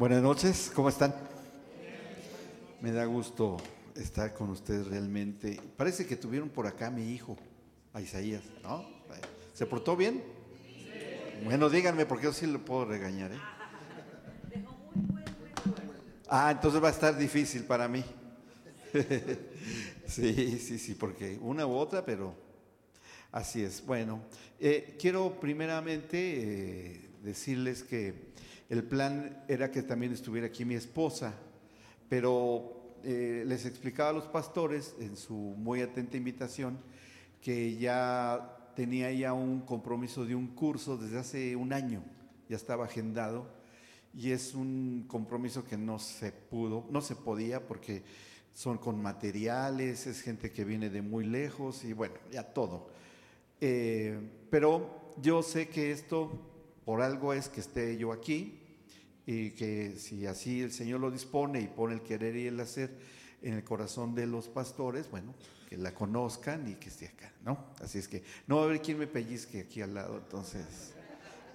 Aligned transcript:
Buenas 0.00 0.22
noches, 0.22 0.72
¿cómo 0.74 0.88
están? 0.88 1.14
Me 2.80 2.90
da 2.90 3.04
gusto 3.04 3.58
estar 3.94 4.32
con 4.32 4.48
ustedes 4.48 4.86
realmente. 4.86 5.60
Parece 5.76 6.06
que 6.06 6.16
tuvieron 6.16 6.48
por 6.48 6.66
acá 6.66 6.90
mi 6.90 7.12
hijo, 7.12 7.36
a 7.92 8.00
Isaías, 8.00 8.42
¿no? 8.62 8.82
¿Se 9.52 9.66
portó 9.66 9.98
bien? 9.98 10.24
Bueno, 11.44 11.68
díganme 11.68 12.06
porque 12.06 12.24
yo 12.24 12.32
sí 12.32 12.46
lo 12.46 12.64
puedo 12.64 12.86
regañar. 12.86 13.32
¿eh? 13.32 13.40
Ah, 16.30 16.50
entonces 16.50 16.82
va 16.82 16.88
a 16.88 16.92
estar 16.92 17.18
difícil 17.18 17.64
para 17.64 17.86
mí. 17.86 18.02
sí, 20.06 20.58
sí, 20.60 20.78
sí, 20.78 20.94
porque 20.94 21.38
una 21.42 21.66
u 21.66 21.72
otra, 21.72 22.06
pero 22.06 22.34
así 23.32 23.62
es. 23.62 23.84
Bueno, 23.84 24.22
eh, 24.58 24.96
quiero 24.98 25.38
primeramente 25.38 26.94
eh, 26.94 27.10
decirles 27.22 27.82
que 27.82 28.29
el 28.70 28.84
plan 28.84 29.44
era 29.48 29.72
que 29.72 29.82
también 29.82 30.12
estuviera 30.12 30.46
aquí 30.46 30.64
mi 30.64 30.76
esposa, 30.76 31.34
pero 32.08 32.94
eh, 33.02 33.42
les 33.44 33.66
explicaba 33.66 34.10
a 34.10 34.12
los 34.12 34.28
pastores 34.28 34.94
en 35.00 35.16
su 35.16 35.34
muy 35.34 35.80
atenta 35.80 36.16
invitación 36.16 36.78
que 37.42 37.76
ya 37.76 38.72
tenía 38.76 39.10
ya 39.10 39.32
un 39.32 39.62
compromiso 39.62 40.24
de 40.24 40.36
un 40.36 40.46
curso 40.54 40.96
desde 40.96 41.18
hace 41.18 41.56
un 41.56 41.72
año, 41.72 42.04
ya 42.48 42.54
estaba 42.54 42.84
agendado 42.84 43.48
y 44.14 44.30
es 44.30 44.54
un 44.54 45.04
compromiso 45.08 45.64
que 45.64 45.76
no 45.76 45.98
se 45.98 46.30
pudo, 46.30 46.86
no 46.90 47.00
se 47.00 47.16
podía 47.16 47.66
porque 47.66 48.04
son 48.54 48.78
con 48.78 49.02
materiales, 49.02 50.06
es 50.06 50.20
gente 50.20 50.52
que 50.52 50.64
viene 50.64 50.90
de 50.90 51.02
muy 51.02 51.24
lejos 51.24 51.84
y 51.84 51.92
bueno, 51.92 52.14
ya 52.30 52.44
todo. 52.44 52.88
Eh, 53.60 54.16
pero 54.48 55.12
yo 55.20 55.42
sé 55.42 55.68
que 55.68 55.90
esto 55.90 56.30
por 56.84 57.02
algo 57.02 57.32
es 57.32 57.48
que 57.48 57.60
esté 57.60 57.96
yo 57.96 58.12
aquí 58.12 58.59
y 59.30 59.52
que 59.52 59.94
si 59.96 60.26
así 60.26 60.60
el 60.60 60.72
Señor 60.72 60.98
lo 60.98 61.08
dispone 61.08 61.60
y 61.60 61.68
pone 61.68 61.94
el 61.94 62.00
querer 62.00 62.34
y 62.34 62.48
el 62.48 62.58
hacer 62.58 62.90
en 63.42 63.54
el 63.54 63.62
corazón 63.62 64.12
de 64.12 64.26
los 64.26 64.48
pastores, 64.48 65.08
bueno, 65.08 65.36
que 65.68 65.76
la 65.76 65.94
conozcan 65.94 66.66
y 66.68 66.74
que 66.74 66.88
esté 66.88 67.06
acá, 67.06 67.32
¿no? 67.44 67.66
Así 67.80 67.98
es 67.98 68.08
que 68.08 68.24
no 68.48 68.56
va 68.56 68.62
a 68.62 68.64
haber 68.64 68.82
quien 68.82 68.98
me 68.98 69.06
pellizque 69.06 69.60
aquí 69.60 69.82
al 69.82 69.94
lado, 69.94 70.18
entonces 70.18 70.94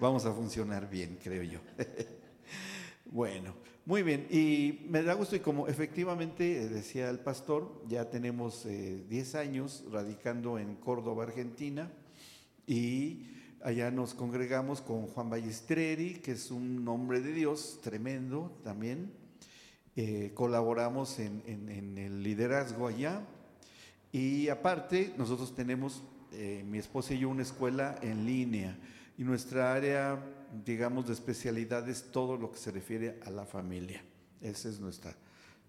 vamos 0.00 0.24
a 0.24 0.32
funcionar 0.32 0.88
bien, 0.88 1.18
creo 1.22 1.42
yo. 1.42 1.60
bueno, 3.04 3.54
muy 3.84 4.02
bien, 4.02 4.26
y 4.30 4.86
me 4.88 5.02
da 5.02 5.12
gusto 5.12 5.36
y 5.36 5.40
como 5.40 5.68
efectivamente 5.68 6.70
decía 6.70 7.10
el 7.10 7.18
pastor, 7.18 7.82
ya 7.88 8.08
tenemos 8.08 8.64
10 8.64 9.34
eh, 9.34 9.38
años 9.38 9.84
radicando 9.92 10.58
en 10.58 10.76
Córdoba, 10.76 11.24
Argentina, 11.24 11.92
y 12.66 13.35
allá 13.62 13.90
nos 13.90 14.14
congregamos 14.14 14.80
con 14.80 15.06
Juan 15.06 15.30
Ballestreri, 15.30 16.14
que 16.14 16.32
es 16.32 16.50
un 16.50 16.86
hombre 16.88 17.20
de 17.20 17.32
Dios 17.32 17.80
tremendo 17.82 18.58
también. 18.62 19.12
Eh, 19.96 20.32
colaboramos 20.34 21.18
en, 21.18 21.42
el 21.98 22.22
liderazgo 22.22 22.86
allá. 22.86 23.22
Y 24.12 24.48
aparte, 24.48 25.14
nosotros 25.16 25.54
tenemos, 25.54 26.02
eh, 26.32 26.64
mi 26.66 26.78
esposa 26.78 27.14
y 27.14 27.20
yo, 27.20 27.28
una 27.28 27.42
escuela 27.42 27.98
en 28.02 28.26
línea. 28.26 28.78
Y 29.18 29.24
nuestra 29.24 29.74
área, 29.74 30.22
digamos, 30.64 31.06
de 31.06 31.14
especialidad 31.14 31.88
es 31.88 32.10
todo 32.10 32.36
lo 32.36 32.52
que 32.52 32.58
se 32.58 32.70
refiere 32.70 33.20
a 33.24 33.30
la 33.30 33.46
familia. 33.46 34.02
Ese 34.40 34.68
es 34.68 34.80
nuestro 34.80 35.12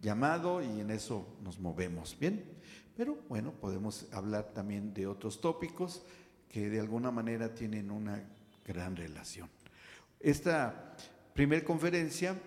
llamado 0.01 0.61
y 0.61 0.81
en 0.81 0.91
eso 0.91 1.25
nos 1.43 1.59
movemos. 1.59 2.17
Bien, 2.19 2.43
pero 2.95 3.17
bueno, 3.29 3.51
podemos 3.51 4.07
hablar 4.11 4.53
también 4.53 4.93
de 4.93 5.07
otros 5.07 5.41
tópicos 5.41 6.03
que 6.49 6.69
de 6.69 6.79
alguna 6.79 7.11
manera 7.11 7.53
tienen 7.53 7.91
una 7.91 8.23
gran 8.65 8.95
relación. 8.95 9.49
Esta 10.19 10.95
primer 11.33 11.63
conferencia 11.63 12.39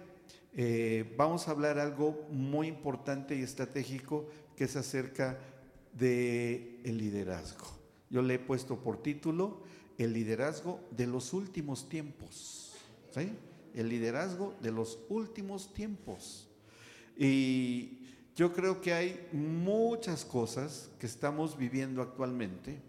eh, 0.53 1.15
vamos 1.17 1.47
a 1.47 1.53
hablar 1.53 1.79
algo 1.79 2.27
muy 2.31 2.67
importante 2.67 3.37
y 3.37 3.43
estratégico 3.43 4.29
que 4.57 4.65
es 4.65 4.77
acerca 4.77 5.39
de 5.93 6.81
el 6.85 6.99
liderazgo. 6.99 7.67
Yo 8.11 8.23
le 8.23 8.35
he 8.35 8.39
puesto 8.39 8.81
por 8.81 9.03
título 9.03 9.63
el 9.97 10.13
liderazgo 10.13 10.81
de 10.91 11.07
los 11.07 11.33
últimos 11.33 11.89
tiempos. 11.89 12.75
El 13.75 13.89
liderazgo 13.89 14.55
de 14.61 14.73
los 14.73 14.99
últimos 15.09 15.73
tiempos. 15.73 16.49
Y 17.17 18.01
yo 18.35 18.53
creo 18.53 18.81
que 18.81 18.93
hay 18.93 19.29
muchas 19.33 20.25
cosas 20.25 20.91
que 20.99 21.07
estamos 21.07 21.57
viviendo 21.57 22.03
actualmente 22.03 22.81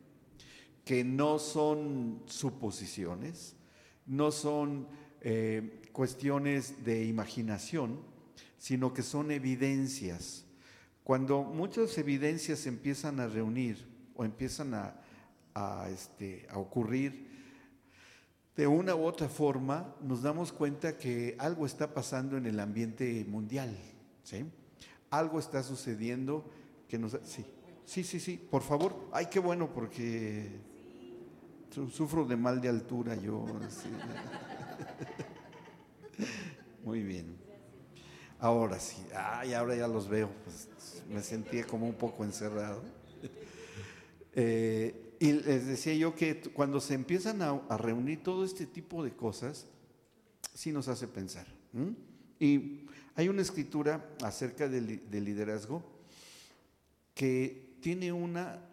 que 0.85 1.03
no 1.03 1.39
son 1.39 2.23
suposiciones, 2.25 3.55
no 4.05 4.31
son 4.31 4.87
eh, 5.21 5.81
cuestiones 5.91 6.83
de 6.83 7.05
imaginación, 7.05 7.99
sino 8.57 8.93
que 8.93 9.03
son 9.03 9.31
evidencias. 9.31 10.45
Cuando 11.03 11.43
muchas 11.43 11.97
evidencias 11.97 12.59
se 12.59 12.69
empiezan 12.69 13.19
a 13.19 13.27
reunir 13.27 13.87
o 14.15 14.23
empiezan 14.23 14.73
a, 14.73 15.89
este, 15.89 16.47
a 16.49 16.57
ocurrir, 16.57 17.29
de 18.55 18.67
una 18.67 18.95
u 18.95 19.05
otra 19.05 19.29
forma 19.29 19.95
nos 20.01 20.21
damos 20.21 20.51
cuenta 20.51 20.97
que 20.97 21.35
algo 21.39 21.65
está 21.65 21.93
pasando 21.93 22.37
en 22.37 22.45
el 22.45 22.59
ambiente 22.59 23.25
mundial. 23.27 23.75
¿sí? 24.23 24.45
Algo 25.09 25.39
está 25.39 25.63
sucediendo 25.63 26.49
que 26.87 26.99
nos... 26.99 27.17
Sí, 27.23 27.45
sí, 27.85 28.03
sí, 28.03 28.19
sí, 28.19 28.37
por 28.37 28.61
favor. 28.61 29.09
Ay, 29.11 29.27
qué 29.31 29.39
bueno, 29.39 29.73
porque 29.73 30.70
Sufro 31.71 32.25
de 32.25 32.35
mal 32.35 32.59
de 32.59 32.67
altura 32.67 33.15
yo. 33.15 33.45
Muy 36.83 37.01
bien. 37.01 37.37
Ahora 38.39 38.77
sí. 38.79 38.97
Ay, 39.15 39.53
ahora 39.53 39.75
ya 39.75 39.87
los 39.87 40.09
veo. 40.09 40.29
Pues, 40.43 40.67
me 41.09 41.21
sentía 41.21 41.65
como 41.65 41.87
un 41.87 41.95
poco 41.95 42.23
encerrado. 42.25 42.81
Eh, 44.33 45.15
y 45.19 45.33
les 45.33 45.67
decía 45.67 45.93
yo 45.93 46.15
que 46.15 46.39
cuando 46.39 46.79
se 46.79 46.93
empiezan 46.93 47.41
a, 47.41 47.77
reunir 47.77 48.23
todo 48.23 48.45
este 48.45 48.65
tipo 48.65 49.03
de 49.03 49.11
cosas, 49.11 49.67
sí 50.53 50.71
nos 50.71 50.87
hace 50.87 51.07
pensar. 51.07 51.47
Y 52.39 52.87
hay 53.15 53.27
una 53.29 53.41
escritura 53.41 54.09
acerca 54.23 54.67
del 54.67 55.01
liderazgo 55.11 55.83
que 57.13 57.75
tiene 57.81 58.11
una 58.11 58.70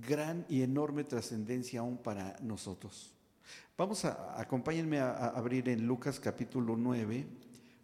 gran 0.00 0.44
y 0.48 0.62
enorme 0.62 1.04
trascendencia 1.04 1.80
aún 1.80 1.98
para 1.98 2.36
nosotros. 2.40 3.14
Vamos 3.76 4.04
a, 4.04 4.40
acompáñenme 4.40 4.98
a, 4.98 5.28
abrir 5.28 5.68
en 5.68 5.86
Lucas 5.86 6.18
capítulo 6.18 6.76
9, 6.76 7.26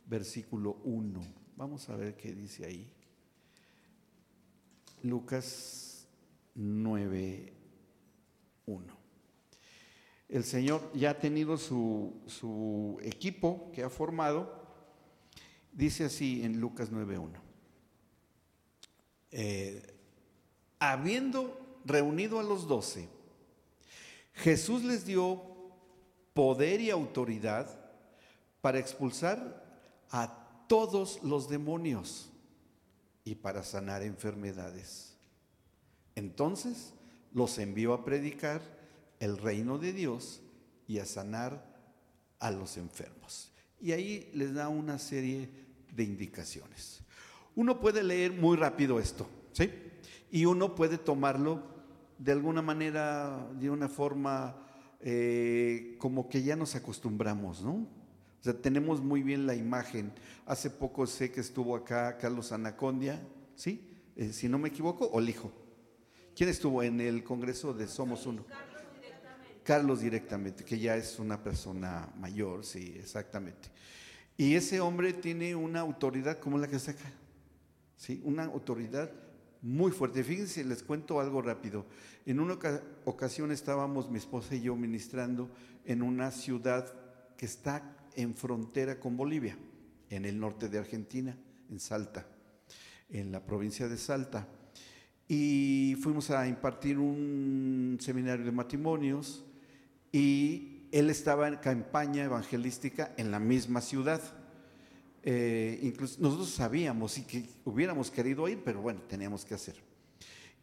versículo 0.06 0.78
1. 0.84 1.21
Vamos 1.56 1.88
a 1.88 1.97
ver 1.97 2.16
qué 2.16 2.32
dice 2.32 2.66
ahí. 2.66 2.91
Lucas 5.03 6.06
9, 6.54 7.53
1. 8.66 9.00
El 10.28 10.44
Señor 10.44 10.92
ya 10.94 11.10
ha 11.10 11.19
tenido 11.19 11.56
su, 11.56 12.98
equipo 13.03 13.71
que 13.72 13.82
ha 13.82 13.91
formado. 13.91 14.59
Dice 15.72 16.04
así 16.04 16.42
en 16.42 16.60
Lucas 16.60 16.91
9.1. 16.92 17.31
Eh, 19.32 19.97
habiendo 20.81 21.59
reunido 21.84 22.38
a 22.38 22.42
los 22.42 22.66
doce, 22.66 23.08
Jesús 24.34 24.84
les 24.84 25.04
dio 25.04 25.42
poder 26.34 26.80
y 26.80 26.91
autoridad 26.91 27.68
para 28.60 28.78
expulsar 28.78 29.64
a 30.10 30.64
todos 30.68 31.22
los 31.22 31.48
demonios 31.48 32.30
y 33.24 33.34
para 33.34 33.62
sanar 33.62 34.02
enfermedades. 34.02 35.16
Entonces 36.14 36.94
los 37.32 37.58
envió 37.58 37.92
a 37.92 38.04
predicar 38.04 38.60
el 39.18 39.36
reino 39.36 39.78
de 39.78 39.92
Dios 39.92 40.41
y 40.86 40.98
a 40.98 41.04
sanar 41.04 41.64
a 42.38 42.50
los 42.50 42.76
enfermos. 42.76 43.52
Y 43.80 43.92
ahí 43.92 44.30
les 44.34 44.54
da 44.54 44.68
una 44.68 44.98
serie 44.98 45.48
de 45.92 46.04
indicaciones. 46.04 47.00
Uno 47.54 47.80
puede 47.80 48.03
leer 48.03 48.33
muy 48.33 48.56
rápido 48.56 48.98
esto, 48.98 49.28
¿sí? 49.53 49.71
Y 50.30 50.44
uno 50.44 50.74
puede 50.74 50.98
tomarlo 50.98 51.62
de 52.18 52.32
alguna 52.32 52.62
manera, 52.62 53.48
de 53.59 53.71
una 53.71 53.88
forma 53.88 54.56
eh, 55.00 55.97
como 55.98 56.28
que 56.28 56.42
ya 56.42 56.54
nos 56.54 56.77
acostumbramos, 56.77 57.62
¿no? 57.62 57.72
O 57.72 58.42
sea, 58.42 58.54
tenemos 58.54 59.03
muy 59.03 59.22
bien 59.22 59.47
la 59.47 59.54
imagen. 59.54 60.12
Hace 60.47 60.71
poco 60.71 61.06
sé 61.06 61.30
que 61.30 61.41
estuvo 61.41 61.74
acá 61.74 62.16
Carlos 62.18 62.53
Anacondia, 62.53 63.21
¿sí? 63.54 63.91
Eh, 64.16 64.32
si 64.32 64.48
no 64.48 64.59
me 64.59 64.68
equivoco, 64.68 65.09
o 65.12 65.21
Lijo. 65.21 65.53
¿Quién 66.34 66.48
estuvo 66.48 66.83
en 66.83 67.00
el 67.00 67.24
Congreso 67.24 67.74
de 67.74 67.86
Somos 67.86 68.26
Uno? 68.26 68.44
Carlos 68.47 68.83
directamente. 68.94 69.62
Carlos 69.62 70.00
directamente, 70.00 70.65
que 70.65 70.78
ya 70.78 70.97
es 70.97 71.18
una 71.18 71.42
persona 71.42 72.09
mayor, 72.16 72.65
sí, 72.65 72.94
exactamente. 72.98 73.68
Y 74.36 74.54
ese 74.54 74.80
hombre 74.80 75.12
tiene 75.12 75.54
una 75.54 75.80
autoridad 75.80 76.38
como 76.38 76.56
la 76.56 76.68
que 76.68 76.78
saca, 76.78 77.10
¿sí? 77.97 78.22
Una 78.24 78.44
autoridad 78.44 79.10
muy 79.62 79.92
fuerte. 79.92 80.24
Fíjense, 80.24 80.65
les 80.65 80.83
cuento 80.83 81.21
algo 81.21 81.42
rápido. 81.42 81.86
En 82.27 82.41
una 82.41 82.59
ocasión 83.04 83.53
estábamos 83.53 84.10
mi 84.10 84.18
esposa 84.18 84.54
y 84.54 84.62
yo 84.62 84.77
ministrando 84.77 85.51
en 85.84 86.03
una 86.03 86.30
ciudad 86.30 86.95
que 87.36 87.47
está 87.47 87.97
en 88.15 88.34
frontera 88.34 88.98
con 88.98 89.16
Bolivia. 89.16 89.57
en 90.10 90.24
el 90.24 90.41
norte 90.41 90.68
de 90.68 90.77
Argentina, 90.77 91.36
en 91.71 91.78
Salta, 91.78 92.27
en 93.09 93.30
la 93.30 93.47
provincia 93.47 93.89
de 93.89 93.97
Salta. 93.97 94.48
Y 95.28 95.97
fuimos 96.03 96.30
a 96.30 96.48
impartir 96.48 96.98
un 96.98 97.97
seminario 98.01 98.45
de 98.45 98.51
matrimonios 98.51 99.45
y 100.10 100.89
él 100.91 101.09
estaba 101.09 101.47
en 101.47 101.59
campaña 101.59 102.24
evangelística 102.24 103.15
en 103.16 103.30
la 103.30 103.39
misma 103.39 103.80
ciudad. 103.80 104.21
Eh, 105.22 105.78
incluso 105.83 106.17
nosotros 106.21 106.51
sabíamos 106.51 107.19
y 107.19 107.22
que 107.22 107.45
hubiéramos 107.65 108.11
querido 108.11 108.49
ir, 108.49 108.63
pero 108.65 108.81
bueno, 108.81 109.01
teníamos 109.09 109.45
que 109.45 109.55
hacer. 109.55 109.77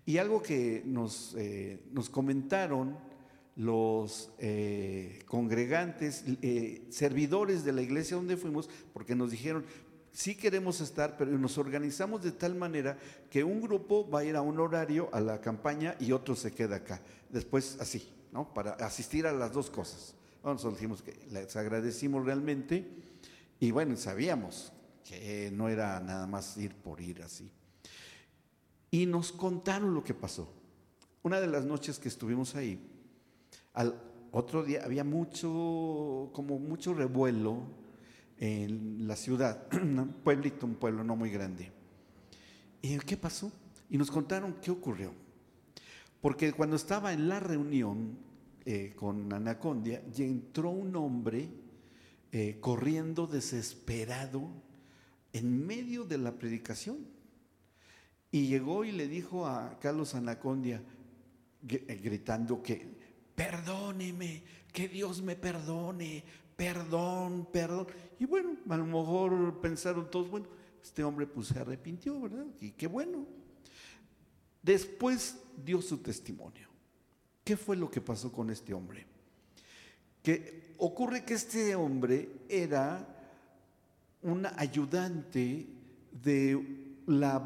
Y 0.05 0.17
algo 0.17 0.41
que 0.41 0.81
nos, 0.85 1.35
eh, 1.37 1.79
nos 1.91 2.09
comentaron 2.09 2.97
los 3.55 4.29
eh, 4.39 5.19
congregantes, 5.25 6.23
servidores 6.89 7.63
de 7.63 7.73
la 7.73 7.81
iglesia 7.81 8.15
donde 8.15 8.37
fuimos, 8.37 8.69
porque 8.93 9.15
nos 9.15 9.31
dijeron, 9.31 9.65
sí 10.11 10.35
queremos 10.35 10.81
estar, 10.81 11.17
pero 11.17 11.37
nos 11.37 11.57
organizamos 11.57 12.23
de 12.23 12.31
tal 12.31 12.55
manera 12.55 12.97
que 13.29 13.43
un 13.43 13.61
grupo 13.61 14.09
va 14.09 14.19
a 14.19 14.25
ir 14.25 14.35
a 14.35 14.41
un 14.41 14.59
horario 14.59 15.09
a 15.11 15.19
la 15.19 15.41
campaña 15.41 15.95
y 15.99 16.11
otro 16.11 16.35
se 16.35 16.51
queda 16.51 16.77
acá. 16.77 17.01
Después 17.29 17.77
así, 17.79 18.09
¿no? 18.31 18.53
Para 18.53 18.71
asistir 18.73 19.27
a 19.27 19.31
las 19.31 19.51
dos 19.51 19.69
cosas. 19.69 20.15
Nosotros 20.43 20.75
dijimos 20.75 21.01
que 21.01 21.13
les 21.31 21.55
agradecimos 21.55 22.25
realmente 22.25 22.87
y 23.59 23.71
bueno, 23.71 23.95
sabíamos 23.95 24.71
que 25.03 25.49
no 25.51 25.69
era 25.69 25.99
nada 25.99 26.27
más 26.27 26.57
ir 26.57 26.75
por 26.75 27.01
ir 27.01 27.23
así. 27.23 27.49
Y 28.91 29.05
nos 29.05 29.31
contaron 29.31 29.93
lo 29.93 30.03
que 30.03 30.13
pasó. 30.13 30.53
Una 31.23 31.39
de 31.41 31.47
las 31.47 31.65
noches 31.65 31.99
que 31.99 32.07
estuvimos 32.07 32.55
ahí, 32.55 32.79
al 33.73 33.99
otro 34.31 34.63
día 34.63 34.83
había 34.83 35.03
mucho, 35.03 36.29
como 36.33 36.59
mucho 36.59 36.93
revuelo 36.93 37.63
en 38.37 39.07
la 39.07 39.15
ciudad, 39.15 39.67
un 39.73 40.15
pueblito, 40.23 40.65
un 40.65 40.75
pueblo 40.75 41.03
no 41.03 41.15
muy 41.15 41.29
grande. 41.29 41.71
¿Y 42.81 42.97
qué 42.99 43.17
pasó? 43.17 43.51
Y 43.89 43.97
nos 43.97 44.11
contaron 44.11 44.55
qué 44.61 44.71
ocurrió. 44.71 45.11
Porque 46.21 46.53
cuando 46.53 46.75
estaba 46.75 47.13
en 47.13 47.27
la 47.27 47.39
reunión 47.39 48.17
eh, 48.65 48.93
con 48.95 49.31
Anacondia, 49.31 50.03
entró 50.17 50.69
un 50.71 50.95
hombre 50.95 51.49
eh, 52.31 52.57
corriendo 52.59 53.27
desesperado 53.27 54.49
en 55.33 55.65
medio 55.65 56.03
de 56.03 56.17
la 56.17 56.33
predicación. 56.33 56.97
Y 58.31 58.47
llegó 58.47 58.83
y 58.83 58.91
le 58.91 59.07
dijo 59.07 59.47
a 59.47 59.79
Carlos 59.79 60.15
Anacondia, 60.15 60.81
eh, 61.69 61.99
gritando 62.03 62.61
que, 62.61 62.87
perdóneme, 63.35 64.43
que 64.73 64.87
Dios 64.87 65.21
me 65.21 65.35
perdone, 65.35 66.23
perdón, 66.55 67.47
perdón. 67.51 67.87
Y 68.19 68.25
bueno, 68.25 68.57
a 68.69 68.77
lo 68.77 68.85
mejor 68.85 69.61
pensaron 69.61 70.09
todos, 70.11 70.29
bueno, 70.29 70.47
este 70.83 71.03
hombre 71.03 71.27
pues 71.27 71.47
se 71.47 71.59
arrepintió, 71.59 72.19
¿verdad? 72.19 72.45
Y 72.59 72.71
qué 72.71 72.87
bueno. 72.87 73.25
Después 74.61 75.37
dio 75.63 75.81
su 75.81 75.99
testimonio. 75.99 76.67
¿Qué 77.43 77.55
fue 77.55 77.77
lo 77.77 77.89
que 77.89 78.01
pasó 78.01 78.31
con 78.31 78.49
este 78.49 78.73
hombre? 78.73 79.05
Que 80.21 80.66
ocurre 80.77 81.23
que 81.23 81.33
este 81.33 81.75
hombre 81.75 82.29
era 82.49 83.05
un 84.21 84.45
ayudante 84.57 85.67
de 86.11 86.97
la 87.05 87.41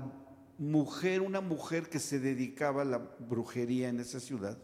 mujer, 0.58 1.22
una 1.22 1.42
mujer 1.42 1.90
que 1.90 2.00
se 2.00 2.20
dedicaba 2.20 2.84
a 2.84 2.86
la 2.86 2.98
brujería 2.98 3.90
en 3.90 4.00
esa 4.00 4.20
ciudad, 4.20 4.58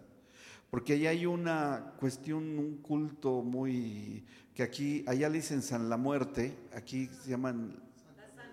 porque 0.69 0.94
allá 0.94 1.12
hay 1.12 1.25
una 1.25 1.94
cuestión, 2.00 2.58
un 2.60 2.78
culto 2.78 3.42
muy, 3.42 4.25
que 4.54 4.64
aquí, 4.64 5.04
allá 5.08 5.30
le 5.30 5.38
dicen 5.38 5.62
San 5.62 5.90
la 5.90 5.98
Muerte, 5.98 6.58
aquí 6.74 7.10
se 7.24 7.31
llaman 7.31 7.80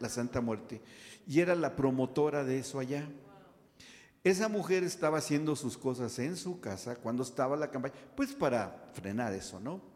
la 0.01 0.09
Santa 0.09 0.41
Muerte, 0.41 0.81
y 1.27 1.41
era 1.41 1.55
la 1.55 1.75
promotora 1.77 2.45
de 2.45 2.59
eso 2.59 2.79
allá. 2.79 3.09
Esa 4.23 4.49
mujer 4.49 4.85
estaba 4.85 5.19
haciendo 5.19 5.55
sus 5.55 5.77
cosas 5.77 6.19
en 6.19 6.37
su 6.37 6.61
casa 6.61 6.97
cuando 6.97 7.23
estaba 7.23 7.57
la 7.57 7.71
campaña, 7.71 7.95
pues 8.17 8.33
para 8.33 8.91
frenar 8.95 9.35
eso, 9.35 9.61
¿no? 9.61 9.94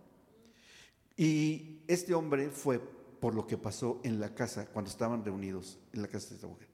Y 1.19 1.81
este 1.88 2.15
hombre 2.15 2.49
fue 2.49 2.79
por 2.79 3.35
lo 3.35 3.44
que 3.44 3.59
pasó 3.59 4.00
en 4.05 4.20
la 4.20 4.35
casa 4.35 4.67
cuando 4.67 4.88
estaban 4.88 5.25
reunidos 5.25 5.79
en 5.93 6.03
la 6.03 6.09
casa 6.09 6.29
de 6.29 6.35
esta 6.37 6.47
mujer. 6.47 6.69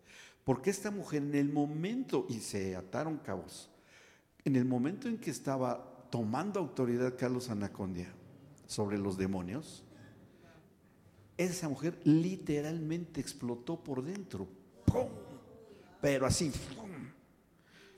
Porque 0.45 0.69
esta 0.69 0.91
mujer 0.91 1.23
en 1.23 1.35
el 1.35 1.51
momento, 1.51 2.27
y 2.29 2.41
se 2.41 2.77
ataron 2.77 3.17
cabos, 3.17 3.71
en 4.45 4.57
el 4.57 4.67
momento 4.67 5.09
en 5.09 5.17
que 5.17 5.31
estaba 5.31 6.07
tomando 6.11 6.61
autoridad 6.61 7.17
Carlos 7.19 7.49
Anacondia 7.49 8.13
sobre 8.67 8.99
los 8.99 9.17
demonios, 9.17 9.83
esa 11.39 11.69
mujer 11.71 11.99
literalmente 12.05 13.23
explotó 13.23 13.83
por 13.83 14.05
dentro. 14.05 14.47
¡Pum! 14.85 15.09
Pero 16.03 16.27
así, 16.27 16.53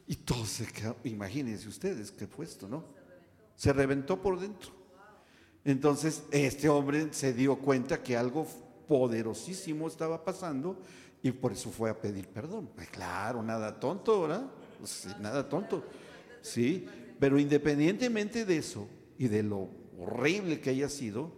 y 0.07 0.15
todo 0.15 0.47
se 0.47 0.65
quedó, 0.67 0.97
imagínense 1.03 1.69
ustedes 1.69 2.13
qué 2.13 2.29
puesto, 2.29 2.69
¿no? 2.69 2.85
Se 3.57 3.73
reventó 3.73 4.23
por 4.23 4.39
dentro. 4.39 4.86
Entonces, 5.67 6.23
este 6.31 6.69
hombre 6.69 7.09
se 7.11 7.33
dio 7.33 7.57
cuenta 7.57 8.01
que 8.01 8.17
algo 8.17 8.47
poderosísimo 8.87 9.89
estaba 9.89 10.25
pasando 10.25 10.81
y 11.25 11.33
por 11.33 11.51
eso 11.51 11.73
fue 11.73 11.91
a 11.91 12.01
pedir 12.01 12.29
perdón. 12.29 12.71
Pues 12.73 12.89
claro, 12.89 13.43
nada 13.43 13.81
tonto, 13.81 14.23
¿verdad? 14.23 14.47
Pues 14.79 15.09
nada 15.21 15.49
tonto. 15.49 15.83
Sí, 16.41 16.87
pero 17.19 17.37
independientemente 17.37 18.45
de 18.45 18.59
eso 18.59 18.87
y 19.19 19.27
de 19.27 19.43
lo 19.43 19.69
horrible 19.99 20.61
que 20.61 20.71
haya 20.71 20.89
sido, 20.89 21.33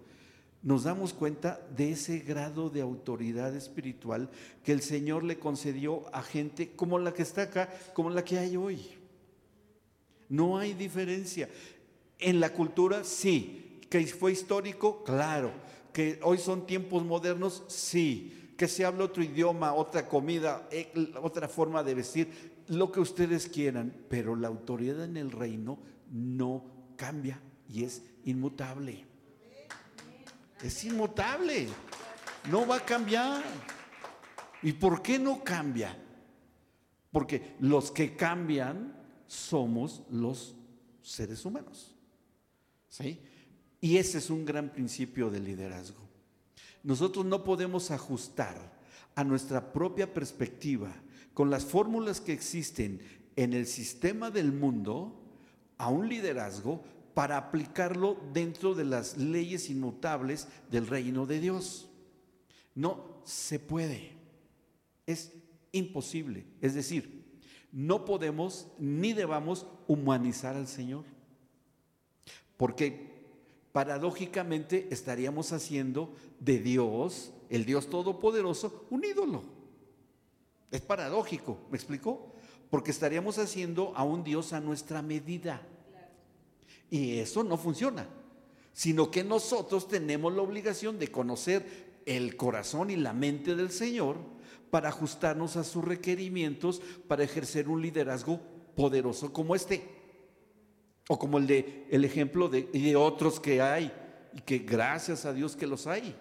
nos 0.62 0.84
damos 0.84 1.14
cuenta 1.14 1.66
de 1.74 1.92
ese 1.92 2.18
grado 2.18 2.68
de 2.68 2.82
autoridad 2.82 3.56
espiritual 3.56 4.28
que 4.62 4.72
el 4.72 4.82
Señor 4.82 5.24
le 5.24 5.38
concedió 5.38 6.04
a 6.14 6.20
gente 6.20 6.72
como 6.76 6.98
la 6.98 7.14
que 7.14 7.22
está 7.22 7.44
acá, 7.44 7.70
como 7.94 8.10
la 8.10 8.22
que 8.22 8.38
hay 8.38 8.58
hoy. 8.58 8.90
No 10.28 10.58
hay 10.58 10.74
diferencia. 10.74 11.48
En 12.18 12.40
la 12.40 12.52
cultura, 12.52 13.04
sí. 13.04 13.64
Que 13.88 14.06
fue 14.06 14.32
histórico, 14.32 15.02
claro. 15.04 15.52
Que 15.92 16.20
hoy 16.22 16.38
son 16.38 16.66
tiempos 16.66 17.04
modernos, 17.04 17.64
sí. 17.68 18.54
Que 18.56 18.68
se 18.68 18.84
habla 18.84 19.04
otro 19.04 19.22
idioma, 19.22 19.72
otra 19.74 20.08
comida, 20.08 20.68
eh, 20.70 20.92
otra 21.22 21.48
forma 21.48 21.82
de 21.82 21.94
vestir, 21.94 22.64
lo 22.68 22.90
que 22.92 23.00
ustedes 23.00 23.48
quieran. 23.48 23.94
Pero 24.08 24.36
la 24.36 24.48
autoridad 24.48 25.04
en 25.04 25.16
el 25.16 25.30
reino 25.30 25.78
no 26.10 26.64
cambia 26.96 27.40
y 27.68 27.84
es 27.84 28.02
inmutable. 28.24 29.04
Es 30.62 30.84
inmutable. 30.84 31.68
No 32.50 32.66
va 32.66 32.76
a 32.76 32.84
cambiar. 32.84 33.42
¿Y 34.62 34.72
por 34.72 35.02
qué 35.02 35.18
no 35.18 35.42
cambia? 35.44 35.96
Porque 37.12 37.56
los 37.60 37.90
que 37.90 38.16
cambian 38.16 38.94
somos 39.26 40.02
los 40.10 40.54
seres 41.02 41.44
humanos. 41.44 41.94
¿Sí? 42.88 43.20
Y 43.80 43.96
ese 43.96 44.18
es 44.18 44.30
un 44.30 44.44
gran 44.44 44.70
principio 44.70 45.30
de 45.30 45.40
liderazgo. 45.40 46.00
Nosotros 46.82 47.24
no 47.24 47.44
podemos 47.44 47.90
ajustar 47.90 48.78
a 49.14 49.24
nuestra 49.24 49.72
propia 49.72 50.12
perspectiva 50.12 50.94
con 51.34 51.50
las 51.50 51.64
fórmulas 51.64 52.20
que 52.20 52.32
existen 52.32 53.00
en 53.36 53.52
el 53.52 53.66
sistema 53.66 54.30
del 54.30 54.52
mundo 54.52 55.20
a 55.76 55.88
un 55.88 56.08
liderazgo 56.08 56.82
para 57.14 57.36
aplicarlo 57.36 58.16
dentro 58.32 58.74
de 58.74 58.84
las 58.84 59.16
leyes 59.16 59.70
inmutables 59.70 60.48
del 60.70 60.86
reino 60.86 61.26
de 61.26 61.40
Dios. 61.40 61.88
No 62.74 63.20
se 63.24 63.58
puede. 63.58 64.12
Es 65.06 65.32
imposible. 65.72 66.44
Es 66.60 66.74
decir, 66.74 67.40
no 67.72 68.04
podemos 68.04 68.68
ni 68.78 69.12
debamos 69.12 69.66
humanizar 69.86 70.56
al 70.56 70.68
Señor. 70.68 71.04
Porque 72.56 73.17
paradójicamente 73.72 74.88
estaríamos 74.90 75.52
haciendo 75.52 76.14
de 76.40 76.58
Dios, 76.58 77.32
el 77.50 77.64
Dios 77.64 77.88
Todopoderoso, 77.88 78.86
un 78.90 79.04
ídolo. 79.04 79.42
Es 80.70 80.80
paradójico, 80.80 81.58
¿me 81.70 81.76
explico? 81.76 82.32
Porque 82.70 82.90
estaríamos 82.90 83.38
haciendo 83.38 83.92
a 83.96 84.04
un 84.04 84.24
Dios 84.24 84.52
a 84.52 84.60
nuestra 84.60 85.02
medida. 85.02 85.62
Y 86.90 87.18
eso 87.18 87.44
no 87.44 87.56
funciona, 87.56 88.08
sino 88.72 89.10
que 89.10 89.24
nosotros 89.24 89.88
tenemos 89.88 90.32
la 90.32 90.42
obligación 90.42 90.98
de 90.98 91.10
conocer 91.10 92.00
el 92.06 92.36
corazón 92.36 92.90
y 92.90 92.96
la 92.96 93.12
mente 93.12 93.54
del 93.54 93.70
Señor 93.70 94.16
para 94.70 94.88
ajustarnos 94.88 95.56
a 95.56 95.64
sus 95.64 95.84
requerimientos 95.84 96.80
para 97.06 97.24
ejercer 97.24 97.68
un 97.68 97.82
liderazgo 97.82 98.40
poderoso 98.74 99.32
como 99.32 99.54
este. 99.54 99.97
O 101.08 101.18
como 101.18 101.38
el 101.38 101.46
de 101.46 101.86
el 101.90 102.04
ejemplo 102.04 102.48
de, 102.48 102.62
de 102.64 102.96
otros 102.96 103.40
que 103.40 103.60
hay 103.60 103.92
y 104.34 104.40
que 104.42 104.58
gracias 104.58 105.24
a 105.24 105.32
Dios 105.32 105.56
que 105.56 105.66
los 105.66 105.86
hay, 105.86 106.14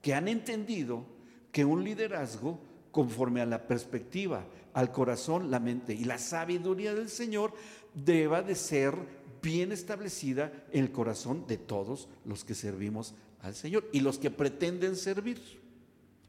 que 0.00 0.14
han 0.14 0.28
entendido 0.28 1.04
que 1.50 1.64
un 1.64 1.82
liderazgo 1.82 2.60
conforme 2.90 3.40
a 3.40 3.46
la 3.46 3.66
perspectiva, 3.66 4.46
al 4.72 4.92
corazón, 4.92 5.50
la 5.50 5.58
mente 5.58 5.94
y 5.94 6.04
la 6.04 6.18
sabiduría 6.18 6.94
del 6.94 7.08
Señor 7.08 7.52
deba 7.94 8.42
de 8.42 8.54
ser 8.54 8.94
bien 9.42 9.72
establecida 9.72 10.52
en 10.72 10.84
el 10.84 10.92
corazón 10.92 11.46
de 11.46 11.58
todos 11.58 12.08
los 12.24 12.44
que 12.44 12.54
servimos 12.54 13.14
al 13.42 13.54
Señor 13.54 13.88
y 13.92 14.00
los 14.00 14.18
que 14.18 14.30
pretenden 14.30 14.96
servir. 14.96 15.60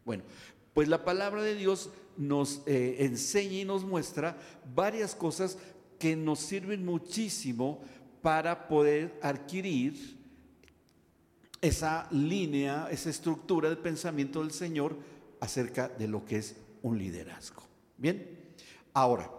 Bueno, 0.05 0.23
pues 0.73 0.87
la 0.87 1.05
palabra 1.05 1.41
de 1.41 1.55
Dios 1.55 1.89
nos 2.17 2.61
eh, 2.65 2.97
enseña 2.99 3.59
y 3.59 3.65
nos 3.65 3.83
muestra 3.83 4.37
varias 4.73 5.15
cosas 5.15 5.57
que 6.05 6.15
nos 6.15 6.37
sirven 6.37 6.85
muchísimo 6.85 7.81
para 8.21 8.67
poder 8.67 9.17
adquirir 9.23 10.15
esa 11.59 12.07
línea, 12.11 12.87
esa 12.91 13.09
estructura 13.09 13.71
de 13.71 13.75
pensamiento 13.75 14.41
del 14.41 14.51
Señor 14.51 14.95
acerca 15.39 15.89
de 15.89 16.07
lo 16.07 16.23
que 16.23 16.37
es 16.37 16.57
un 16.83 16.99
liderazgo. 16.99 17.63
Bien, 17.97 18.53
ahora, 18.93 19.31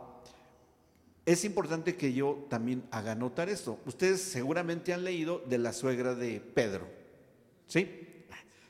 es 1.25 1.45
importante 1.45 1.95
que 1.95 2.13
yo 2.13 2.49
también 2.51 2.83
haga 2.91 3.15
notar 3.15 3.49
esto. 3.49 3.79
Ustedes 3.87 4.21
seguramente 4.21 4.93
han 4.93 5.05
leído 5.05 5.45
de 5.49 5.59
la 5.59 5.73
suegra 5.73 6.17
de 6.17 6.41
Pedro, 6.41 6.89
¿sí? 7.69 7.89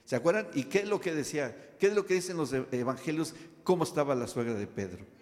¿Se 0.04 0.16
acuerdan? 0.16 0.48
¿Y 0.52 0.64
qué 0.64 0.80
es 0.80 0.86
lo 0.86 1.00
que 1.00 1.14
decía? 1.14 1.74
¿Qué 1.78 1.86
es 1.86 1.94
lo 1.94 2.04
que 2.04 2.12
dicen 2.12 2.36
los 2.36 2.52
evangelios? 2.52 3.34
¿Cómo 3.64 3.84
estaba 3.84 4.14
la 4.14 4.26
suegra 4.26 4.52
de 4.52 4.66
Pedro? 4.66 5.15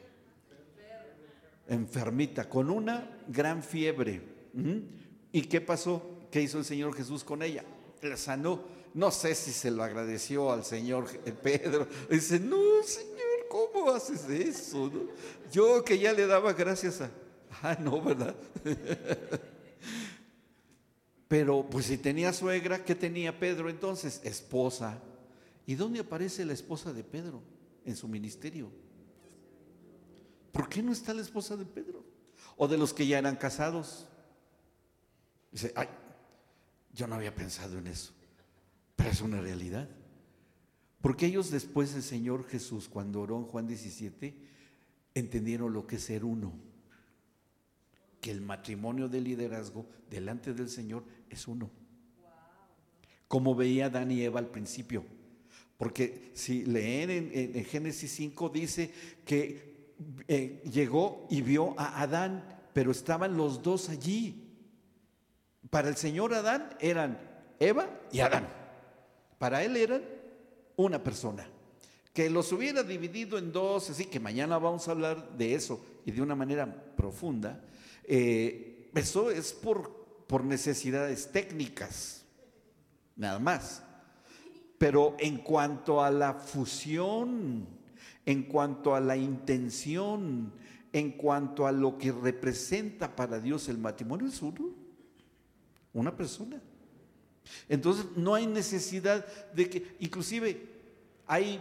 Enfermita, 1.66 2.48
con 2.48 2.70
una 2.70 3.22
gran 3.28 3.62
fiebre. 3.62 4.22
¿Y 5.32 5.42
qué 5.42 5.60
pasó? 5.60 6.20
¿Qué 6.30 6.42
hizo 6.42 6.58
el 6.58 6.64
Señor 6.64 6.94
Jesús 6.94 7.24
con 7.24 7.42
ella? 7.42 7.64
La 8.02 8.16
sanó. 8.16 8.62
No 8.94 9.10
sé 9.10 9.34
si 9.34 9.50
se 9.50 9.70
lo 9.70 9.82
agradeció 9.82 10.52
al 10.52 10.64
Señor 10.64 11.08
Pedro. 11.42 11.88
Dice, 12.08 12.38
no, 12.38 12.82
Señor, 12.84 13.48
¿cómo 13.48 13.90
haces 13.90 14.28
eso? 14.28 14.90
Yo 15.50 15.84
que 15.84 15.98
ya 15.98 16.12
le 16.12 16.26
daba 16.26 16.52
gracias 16.52 17.00
a... 17.00 17.10
Ah, 17.62 17.76
no, 17.80 18.00
¿verdad? 18.00 18.34
Pero 21.28 21.66
pues 21.68 21.86
si 21.86 21.98
tenía 21.98 22.32
suegra, 22.32 22.84
¿qué 22.84 22.94
tenía 22.94 23.38
Pedro 23.38 23.68
entonces? 23.68 24.20
Esposa. 24.22 25.00
¿Y 25.66 25.74
dónde 25.74 26.00
aparece 26.00 26.44
la 26.44 26.52
esposa 26.52 26.92
de 26.92 27.02
Pedro 27.02 27.42
en 27.84 27.96
su 27.96 28.06
ministerio? 28.06 28.70
¿Por 30.54 30.68
qué 30.68 30.84
no 30.84 30.92
está 30.92 31.12
la 31.12 31.20
esposa 31.20 31.56
de 31.56 31.66
Pedro? 31.66 32.04
O 32.56 32.68
de 32.68 32.78
los 32.78 32.94
que 32.94 33.08
ya 33.08 33.18
eran 33.18 33.34
casados. 33.34 34.06
Dice, 35.50 35.72
ay, 35.74 35.88
yo 36.92 37.08
no 37.08 37.16
había 37.16 37.34
pensado 37.34 37.76
en 37.76 37.88
eso, 37.88 38.12
pero 38.94 39.10
es 39.10 39.20
una 39.20 39.40
realidad. 39.40 39.88
Porque 41.00 41.26
ellos 41.26 41.50
después 41.50 41.92
del 41.92 42.04
Señor 42.04 42.46
Jesús, 42.46 42.88
cuando 42.88 43.20
oró 43.20 43.36
en 43.36 43.46
Juan 43.46 43.66
17, 43.66 44.32
entendieron 45.14 45.72
lo 45.72 45.88
que 45.88 45.96
es 45.96 46.04
ser 46.04 46.24
uno. 46.24 46.52
Que 48.20 48.30
el 48.30 48.40
matrimonio 48.40 49.08
de 49.08 49.20
liderazgo 49.20 49.86
delante 50.08 50.54
del 50.54 50.70
Señor 50.70 51.04
es 51.30 51.48
uno. 51.48 51.68
Como 53.26 53.56
veía 53.56 53.90
Dan 53.90 54.12
y 54.12 54.22
Eva 54.22 54.38
al 54.38 54.50
principio. 54.50 55.04
Porque 55.76 56.30
si 56.34 56.64
leen 56.64 57.10
en, 57.34 57.64
Génesis 57.64 58.12
5 58.12 58.48
dice 58.50 58.92
que 59.24 59.73
eh, 60.28 60.62
llegó 60.70 61.26
y 61.30 61.42
vio 61.42 61.74
a 61.78 62.02
Adán, 62.02 62.44
pero 62.72 62.90
estaban 62.90 63.36
los 63.36 63.62
dos 63.62 63.88
allí. 63.88 64.50
Para 65.70 65.88
el 65.88 65.96
Señor 65.96 66.34
Adán 66.34 66.70
eran 66.80 67.18
Eva 67.58 67.88
y 68.12 68.20
Adán. 68.20 68.48
Para 69.38 69.62
él 69.62 69.76
eran 69.76 70.02
una 70.76 71.02
persona. 71.02 71.46
Que 72.12 72.30
los 72.30 72.52
hubiera 72.52 72.82
dividido 72.82 73.38
en 73.38 73.52
dos, 73.52 73.90
así 73.90 74.06
que 74.06 74.20
mañana 74.20 74.58
vamos 74.58 74.86
a 74.86 74.92
hablar 74.92 75.36
de 75.36 75.54
eso 75.54 75.84
y 76.04 76.12
de 76.12 76.22
una 76.22 76.36
manera 76.36 76.66
profunda. 76.96 77.60
Eh, 78.04 78.90
eso 78.94 79.30
es 79.30 79.52
por, 79.52 80.24
por 80.28 80.44
necesidades 80.44 81.32
técnicas, 81.32 82.24
nada 83.16 83.38
más. 83.38 83.82
Pero 84.78 85.16
en 85.18 85.38
cuanto 85.38 86.02
a 86.02 86.10
la 86.10 86.34
fusión, 86.34 87.66
en 88.26 88.44
cuanto 88.44 88.94
a 88.94 89.00
la 89.00 89.16
intención, 89.16 90.52
en 90.92 91.12
cuanto 91.12 91.66
a 91.66 91.72
lo 91.72 91.98
que 91.98 92.12
representa 92.12 93.14
para 93.14 93.40
Dios 93.40 93.68
el 93.68 93.78
matrimonio, 93.78 94.28
es 94.28 94.40
uno, 94.40 94.70
una 95.92 96.16
persona. 96.16 96.60
Entonces 97.68 98.06
no 98.16 98.34
hay 98.34 98.46
necesidad 98.46 99.26
de 99.52 99.68
que, 99.68 99.96
inclusive 99.98 100.68
hay 101.26 101.60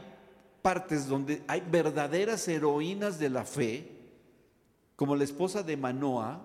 partes 0.61 1.07
donde 1.07 1.43
hay 1.47 1.61
verdaderas 1.61 2.47
heroínas 2.47 3.19
de 3.19 3.29
la 3.29 3.43
fe, 3.43 3.91
como 4.95 5.15
la 5.15 5.23
esposa 5.23 5.63
de 5.63 5.75
Manoa, 5.75 6.41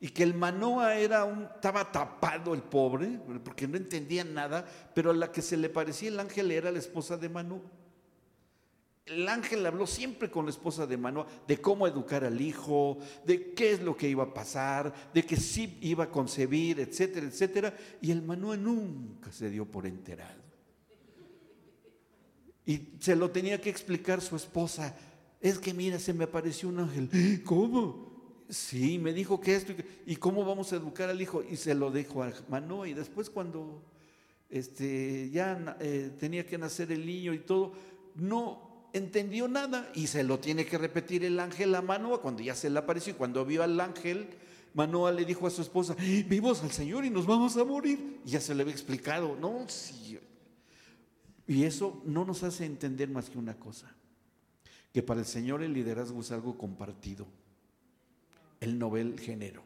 y 0.00 0.08
que 0.08 0.22
el 0.22 0.34
Manoa 0.34 0.96
era 0.96 1.24
un, 1.24 1.44
estaba 1.44 1.90
tapado 1.90 2.54
el 2.54 2.62
pobre, 2.62 3.18
porque 3.44 3.66
no 3.66 3.76
entendía 3.76 4.24
nada, 4.24 4.64
pero 4.94 5.10
a 5.10 5.14
la 5.14 5.32
que 5.32 5.42
se 5.42 5.56
le 5.56 5.68
parecía 5.68 6.08
el 6.08 6.20
ángel 6.20 6.50
era 6.50 6.70
la 6.70 6.78
esposa 6.78 7.16
de 7.16 7.28
Manoa. 7.28 7.60
El 9.06 9.28
ángel 9.28 9.64
habló 9.64 9.86
siempre 9.86 10.28
con 10.28 10.46
la 10.46 10.50
esposa 10.50 10.84
de 10.84 10.96
Manoa 10.96 11.28
de 11.46 11.60
cómo 11.60 11.86
educar 11.86 12.24
al 12.24 12.40
hijo, 12.40 12.98
de 13.24 13.54
qué 13.54 13.70
es 13.70 13.80
lo 13.80 13.96
que 13.96 14.08
iba 14.08 14.24
a 14.24 14.34
pasar, 14.34 14.92
de 15.14 15.24
que 15.24 15.36
sí 15.36 15.78
iba 15.80 16.04
a 16.04 16.10
concebir, 16.10 16.80
etcétera, 16.80 17.26
etcétera. 17.26 17.76
Y 18.00 18.10
el 18.10 18.22
Manoa 18.22 18.56
nunca 18.56 19.30
se 19.30 19.48
dio 19.48 19.64
por 19.64 19.86
enterado. 19.86 20.42
Y 22.66 22.80
se 22.98 23.14
lo 23.14 23.30
tenía 23.30 23.60
que 23.60 23.70
explicar 23.70 24.20
su 24.20 24.34
esposa. 24.34 24.96
Es 25.40 25.60
que 25.60 25.72
mira, 25.72 26.00
se 26.00 26.12
me 26.12 26.24
apareció 26.24 26.68
un 26.68 26.80
ángel. 26.80 27.42
¿Cómo? 27.44 28.42
Sí, 28.48 28.98
me 28.98 29.12
dijo 29.12 29.40
que 29.40 29.54
esto 29.54 29.72
y 30.04 30.16
cómo 30.16 30.44
vamos 30.44 30.72
a 30.72 30.76
educar 30.76 31.08
al 31.08 31.22
hijo 31.22 31.44
y 31.48 31.56
se 31.56 31.76
lo 31.76 31.92
dejo 31.92 32.24
a 32.24 32.32
Manoa 32.48 32.88
y 32.88 32.94
después 32.94 33.30
cuando 33.30 33.82
este, 34.50 35.30
ya 35.30 35.76
eh, 35.80 36.10
tenía 36.18 36.44
que 36.44 36.58
nacer 36.58 36.90
el 36.90 37.06
niño 37.06 37.32
y 37.34 37.38
todo, 37.38 37.72
no 38.16 38.65
entendió 38.96 39.48
nada 39.48 39.90
y 39.94 40.06
se 40.06 40.24
lo 40.24 40.38
tiene 40.38 40.66
que 40.66 40.78
repetir 40.78 41.24
el 41.24 41.40
ángel 41.40 41.74
a 41.74 41.82
Manoa 41.82 42.20
cuando 42.20 42.42
ya 42.42 42.54
se 42.54 42.70
le 42.70 42.78
apareció 42.78 43.12
y 43.12 43.16
cuando 43.16 43.44
vio 43.44 43.62
al 43.62 43.78
ángel, 43.80 44.28
Manoa 44.74 45.12
le 45.12 45.24
dijo 45.24 45.46
a 45.46 45.50
su 45.50 45.62
esposa, 45.62 45.94
vivos 45.94 46.62
al 46.62 46.70
Señor 46.70 47.04
y 47.04 47.10
nos 47.10 47.26
vamos 47.26 47.56
a 47.56 47.64
morir. 47.64 48.20
Y 48.26 48.30
ya 48.30 48.40
se 48.40 48.54
le 48.54 48.62
había 48.62 48.74
explicado, 48.74 49.36
no, 49.36 49.66
sí. 49.68 50.18
Y 51.46 51.64
eso 51.64 52.02
no 52.04 52.24
nos 52.24 52.42
hace 52.42 52.64
entender 52.64 53.08
más 53.08 53.30
que 53.30 53.38
una 53.38 53.54
cosa, 53.58 53.94
que 54.92 55.02
para 55.02 55.20
el 55.20 55.26
Señor 55.26 55.62
el 55.62 55.72
liderazgo 55.72 56.20
es 56.20 56.32
algo 56.32 56.58
compartido. 56.58 57.26
Él 58.60 58.78
no 58.78 58.90
ve 58.90 59.00
el 59.02 59.20
género, 59.20 59.62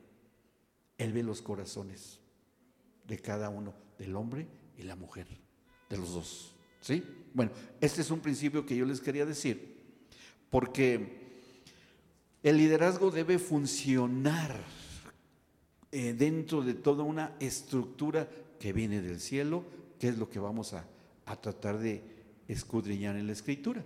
Él 0.98 1.12
ve 1.12 1.22
los 1.22 1.42
corazones 1.42 2.20
de 3.06 3.18
cada 3.18 3.48
uno, 3.48 3.74
del 3.98 4.14
hombre 4.14 4.46
y 4.76 4.82
la 4.82 4.94
mujer, 4.94 5.26
de 5.88 5.96
los 5.96 6.12
dos. 6.12 6.54
¿Sí? 6.80 7.02
Bueno, 7.32 7.52
este 7.80 8.00
es 8.00 8.10
un 8.10 8.20
principio 8.20 8.66
que 8.66 8.76
yo 8.76 8.84
les 8.84 9.00
quería 9.00 9.26
decir, 9.26 9.76
porque 10.50 11.20
el 12.42 12.56
liderazgo 12.56 13.10
debe 13.10 13.38
funcionar 13.38 14.56
eh, 15.92 16.14
dentro 16.14 16.62
de 16.62 16.74
toda 16.74 17.04
una 17.04 17.36
estructura 17.38 18.28
que 18.58 18.72
viene 18.72 19.00
del 19.00 19.20
cielo, 19.20 19.64
que 19.98 20.08
es 20.08 20.18
lo 20.18 20.28
que 20.28 20.38
vamos 20.38 20.72
a, 20.72 20.84
a 21.26 21.36
tratar 21.36 21.78
de 21.78 22.02
escudriñar 22.48 23.16
en 23.16 23.26
la 23.26 23.32
escritura. 23.32 23.84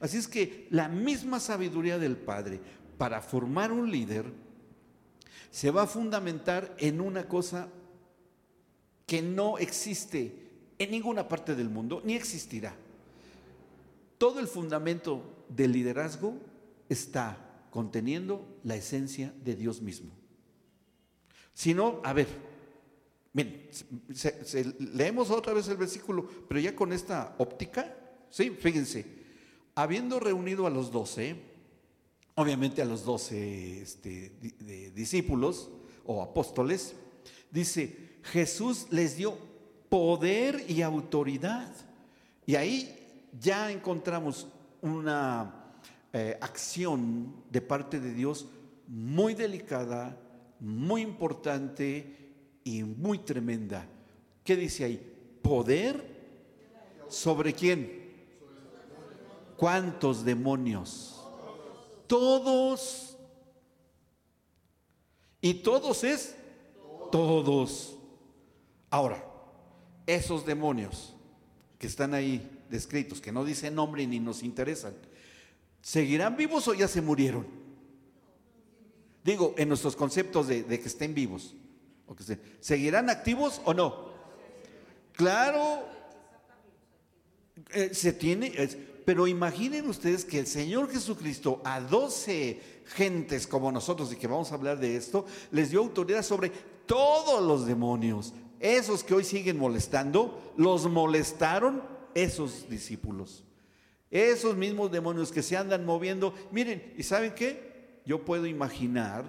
Así 0.00 0.16
es 0.16 0.26
que 0.26 0.66
la 0.70 0.88
misma 0.88 1.38
sabiduría 1.40 1.98
del 1.98 2.16
Padre 2.16 2.60
para 2.98 3.22
formar 3.22 3.72
un 3.72 3.90
líder 3.90 4.26
se 5.50 5.70
va 5.70 5.82
a 5.82 5.86
fundamentar 5.86 6.74
en 6.78 7.00
una 7.00 7.28
cosa 7.28 7.68
que 9.06 9.22
no 9.22 9.58
existe 9.58 10.49
en 10.80 10.90
ninguna 10.90 11.28
parte 11.28 11.54
del 11.54 11.68
mundo, 11.68 12.00
ni 12.04 12.14
existirá. 12.14 12.74
Todo 14.16 14.40
el 14.40 14.48
fundamento 14.48 15.44
del 15.50 15.72
liderazgo 15.72 16.34
está 16.88 17.66
conteniendo 17.70 18.58
la 18.64 18.76
esencia 18.76 19.32
de 19.44 19.54
Dios 19.54 19.82
mismo. 19.82 20.10
Si 21.52 21.74
no, 21.74 22.00
a 22.02 22.14
ver, 22.14 22.28
miren, 23.34 23.68
leemos 24.94 25.30
otra 25.30 25.52
vez 25.52 25.68
el 25.68 25.76
versículo, 25.76 26.26
pero 26.48 26.58
ya 26.58 26.74
con 26.74 26.94
esta 26.94 27.34
óptica, 27.36 27.94
sí, 28.30 28.48
fíjense, 28.48 29.04
habiendo 29.74 30.18
reunido 30.18 30.66
a 30.66 30.70
los 30.70 30.90
doce, 30.90 31.36
obviamente 32.36 32.80
a 32.80 32.86
los 32.86 33.04
doce 33.04 33.82
este, 33.82 34.30
discípulos 34.94 35.68
o 36.06 36.22
apóstoles, 36.22 36.94
dice, 37.50 38.16
Jesús 38.22 38.86
les 38.90 39.18
dio 39.18 39.49
poder 39.90 40.64
y 40.66 40.80
autoridad. 40.80 41.70
Y 42.46 42.54
ahí 42.56 43.28
ya 43.38 43.70
encontramos 43.70 44.48
una 44.80 45.74
eh, 46.14 46.38
acción 46.40 47.34
de 47.50 47.60
parte 47.60 48.00
de 48.00 48.14
Dios 48.14 48.46
muy 48.88 49.34
delicada, 49.34 50.16
muy 50.58 51.02
importante 51.02 52.32
y 52.64 52.82
muy 52.82 53.18
tremenda. 53.18 53.86
¿Qué 54.42 54.56
dice 54.56 54.84
ahí? 54.84 55.38
Poder 55.42 56.02
sobre 57.10 57.52
quién? 57.52 58.00
¿Cuántos 59.58 60.24
demonios? 60.24 61.20
todos. 62.10 63.16
Y 65.40 65.54
todos 65.54 66.02
es 66.02 66.34
todos. 67.12 67.96
Ahora, 68.90 69.24
esos 70.14 70.46
demonios 70.46 71.14
que 71.78 71.86
están 71.86 72.14
ahí 72.14 72.48
descritos, 72.68 73.20
que 73.20 73.32
no 73.32 73.44
dicen 73.44 73.74
nombre 73.74 74.06
ni 74.06 74.20
nos 74.20 74.42
interesan, 74.42 74.94
¿seguirán 75.82 76.36
vivos 76.36 76.68
o 76.68 76.74
ya 76.74 76.88
se 76.88 77.00
murieron? 77.00 77.46
Digo, 79.24 79.54
en 79.58 79.68
nuestros 79.68 79.96
conceptos 79.96 80.48
de, 80.48 80.64
que 80.64 80.88
estén 80.88 81.14
vivos. 81.14 81.54
O 82.06 82.14
que 82.14 82.38
¿Seguirán 82.60 83.10
activos 83.10 83.60
o 83.64 83.74
no? 83.74 84.10
Claro, 85.12 85.84
eh, 87.72 87.90
se 87.92 88.12
tiene, 88.12 88.52
pero 89.04 89.26
imaginen 89.26 89.88
ustedes 89.88 90.24
que 90.24 90.38
el 90.38 90.46
Señor 90.46 90.90
Jesucristo 90.90 91.60
a 91.64 91.80
12 91.80 92.60
gentes 92.86 93.46
como 93.46 93.70
nosotros, 93.70 94.12
y 94.12 94.16
que 94.16 94.26
vamos 94.26 94.50
a 94.50 94.54
hablar 94.54 94.78
de 94.78 94.96
esto, 94.96 95.26
les 95.52 95.70
dio 95.70 95.80
autoridad 95.80 96.22
sobre 96.22 96.50
todos 96.86 97.42
los 97.42 97.66
demonios. 97.66 98.32
Esos 98.60 99.02
que 99.02 99.14
hoy 99.14 99.24
siguen 99.24 99.58
molestando, 99.58 100.52
los 100.56 100.88
molestaron 100.88 101.82
esos 102.14 102.68
discípulos. 102.68 103.42
Esos 104.10 104.54
mismos 104.54 104.92
demonios 104.92 105.32
que 105.32 105.42
se 105.42 105.56
andan 105.56 105.86
moviendo. 105.86 106.34
Miren, 106.52 106.92
¿y 106.96 107.02
saben 107.02 107.34
qué? 107.34 108.02
Yo 108.04 108.24
puedo 108.24 108.46
imaginar 108.46 109.24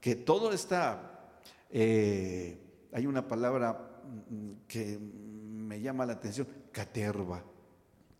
que 0.00 0.16
todo 0.16 0.52
está, 0.52 1.38
eh, 1.70 2.58
hay 2.92 3.06
una 3.06 3.28
palabra 3.28 4.02
mm, 4.30 4.50
que 4.66 4.98
me 4.98 5.80
llama 5.80 6.06
la 6.06 6.14
atención, 6.14 6.46
caterva. 6.72 7.44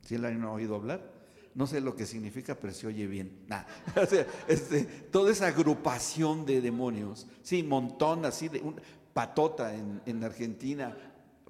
¿Sí 0.02 0.18
la 0.18 0.28
han 0.28 0.44
oído 0.44 0.74
hablar? 0.74 1.12
No 1.54 1.66
sé 1.66 1.80
lo 1.80 1.94
que 1.94 2.04
significa, 2.04 2.56
pero 2.56 2.72
se 2.72 2.86
oye 2.86 3.06
bien. 3.06 3.46
este, 4.48 4.84
toda 4.84 5.30
esa 5.30 5.46
agrupación 5.46 6.44
de 6.44 6.60
demonios, 6.60 7.28
sí, 7.42 7.62
montón 7.62 8.24
así 8.24 8.48
de 8.48 8.60
un, 8.60 8.80
patota 9.14 9.74
en, 9.74 10.24
Argentina, 10.24 10.94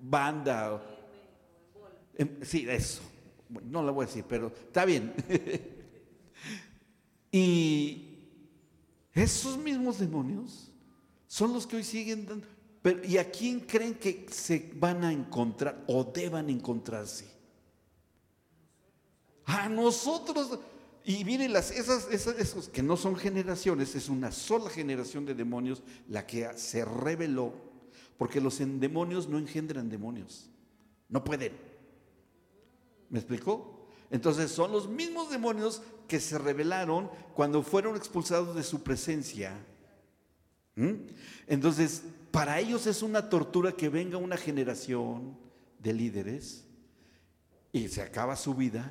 banda. 0.01 0.81
Em, 2.17 2.43
sí, 2.43 2.67
eso. 2.69 3.03
no 3.65 3.83
lo 3.83 3.93
voy 3.93 4.05
a 4.05 4.07
decir, 4.07 4.25
pero 4.29 4.49
está 4.49 4.85
bien. 4.85 5.15
y 7.33 8.19
esos 9.13 9.57
mismos 9.57 9.99
demonios 9.99 10.71
son 11.27 11.53
los 11.53 11.67
que 11.67 11.77
hoy 11.77 11.85
siguen 11.85 12.27
dando. 12.27 12.47
¿Y 13.09 13.17
a 13.17 13.31
quién 13.31 13.61
creen 13.61 13.95
que 13.95 14.27
se 14.31 14.71
van 14.75 15.05
a 15.05 15.13
encontrar 15.13 15.85
o 15.89 16.05
deban 16.05 16.51
encontrarse? 16.51 17.27
A 19.47 19.71
nosotros. 19.71 20.59
Y 21.05 21.25
miren, 21.25 21.53
las, 21.53 21.71
esas, 21.71 22.09
esas, 22.11 22.39
esos 22.39 22.69
que 22.71 22.83
no 22.83 22.97
son 22.97 23.15
generaciones, 23.15 23.95
es 23.95 24.09
una 24.09 24.33
sola 24.33 24.71
generación 24.71 25.27
de 25.27 25.35
demonios 25.35 25.83
la 26.09 26.27
que 26.27 26.49
se 26.57 26.85
reveló. 26.85 27.53
Porque 28.17 28.41
los 28.41 28.59
demonios 28.59 29.29
no 29.29 29.39
engendran 29.39 29.91
demonios. 29.91 30.49
No 31.09 31.23
pueden. 31.23 31.53
¿Me 33.11 33.19
explicó? 33.19 33.89
Entonces 34.11 34.51
son 34.51 34.73
los 34.73 34.89
mismos 34.89 35.31
demonios 35.31 35.83
que 36.09 36.21
se 36.21 36.39
revelaron 36.39 37.11
cuando 37.35 37.63
fueron 37.63 37.97
expulsados 37.97 38.55
de 38.55 38.63
su 38.63 38.83
presencia. 38.83 39.53
Entonces, 41.47 42.03
para 42.31 42.59
ellos 42.61 42.87
es 42.87 43.03
una 43.03 43.29
tortura 43.29 43.73
que 43.73 43.89
venga 43.89 44.19
una 44.19 44.37
generación 44.37 45.37
de 45.79 45.93
líderes 45.93 46.65
y 47.73 47.89
se 47.89 48.03
acaba 48.03 48.37
su 48.37 48.55
vida 48.55 48.91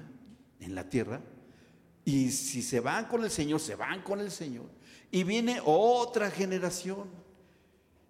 en 0.60 0.76
la 0.76 0.90
tierra. 0.90 1.22
Y 2.06 2.32
si 2.32 2.62
se 2.62 2.80
van 2.80 3.06
con 3.06 3.24
el 3.24 3.32
Señor, 3.32 3.60
se 3.60 3.76
van 3.76 4.02
con 4.02 4.20
el 4.20 4.32
Señor. 4.32 4.66
Y 5.12 5.24
viene 5.24 5.62
otra 5.64 6.30
generación. 6.30 7.08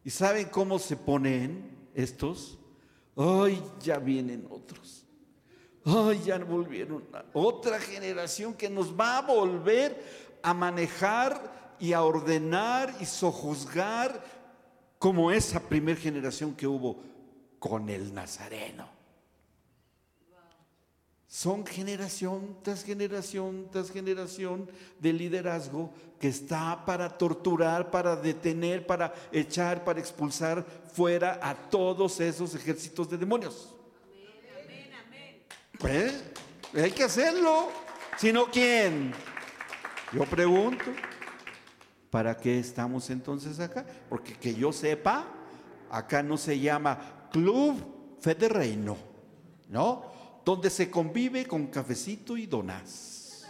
¿Y 0.04 0.10
saben 0.10 0.50
cómo 0.50 0.80
se 0.80 0.98
ponen 0.98 1.90
estos? 1.94 2.58
Ay, 3.16 3.64
ya 3.80 4.00
vienen 4.00 4.48
otros. 4.50 5.06
Ay, 5.86 6.22
ya 6.26 6.38
volvieron. 6.40 7.04
Otra 7.34 7.80
generación 7.80 8.54
que 8.54 8.70
nos 8.70 8.98
va 8.98 9.18
a 9.18 9.22
volver 9.22 10.04
a 10.42 10.54
manejar 10.54 11.76
y 11.80 11.94
a 11.94 12.04
ordenar 12.04 12.96
y 13.00 13.06
sojuzgar 13.06 14.24
como 14.98 15.32
esa 15.32 15.60
primera 15.60 16.00
generación 16.00 16.56
que 16.56 16.66
hubo 16.66 17.04
con 17.60 17.90
el 17.90 18.14
Nazareno. 18.14 18.93
Son 21.34 21.66
generación 21.66 22.58
tras 22.62 22.84
generación 22.84 23.68
tras 23.72 23.90
generación 23.90 24.70
de 25.00 25.12
liderazgo 25.12 25.92
que 26.20 26.28
está 26.28 26.86
para 26.86 27.10
torturar, 27.18 27.90
para 27.90 28.16
detener, 28.16 28.86
para 28.86 29.12
echar, 29.32 29.84
para 29.84 30.00
expulsar 30.00 30.64
fuera 30.94 31.40
a 31.42 31.56
todos 31.56 32.20
esos 32.20 32.54
ejércitos 32.54 33.10
de 33.10 33.18
demonios. 33.18 33.74
Pues, 35.80 36.24
hay 36.72 36.92
que 36.92 37.06
hacerlo. 37.06 37.70
Si 38.16 38.32
no, 38.32 38.46
¿quién? 38.52 39.12
Yo 40.12 40.26
pregunto, 40.26 40.86
¿para 42.12 42.38
qué 42.38 42.60
estamos 42.60 43.10
entonces 43.10 43.60
acá? 43.60 43.84
Porque 44.08 44.36
que 44.36 44.54
yo 44.54 44.72
sepa, 44.72 45.26
acá 45.90 46.22
no 46.22 46.38
se 46.38 46.60
llama 46.60 47.28
Club 47.32 48.20
Fe 48.22 48.36
Reino, 48.36 48.96
¿no? 49.68 50.13
Donde 50.46 50.70
se 50.70 50.90
convive 50.90 51.46
con 51.46 51.68
cafecito 51.68 52.38
y 52.38 52.46
donas. 52.46 53.46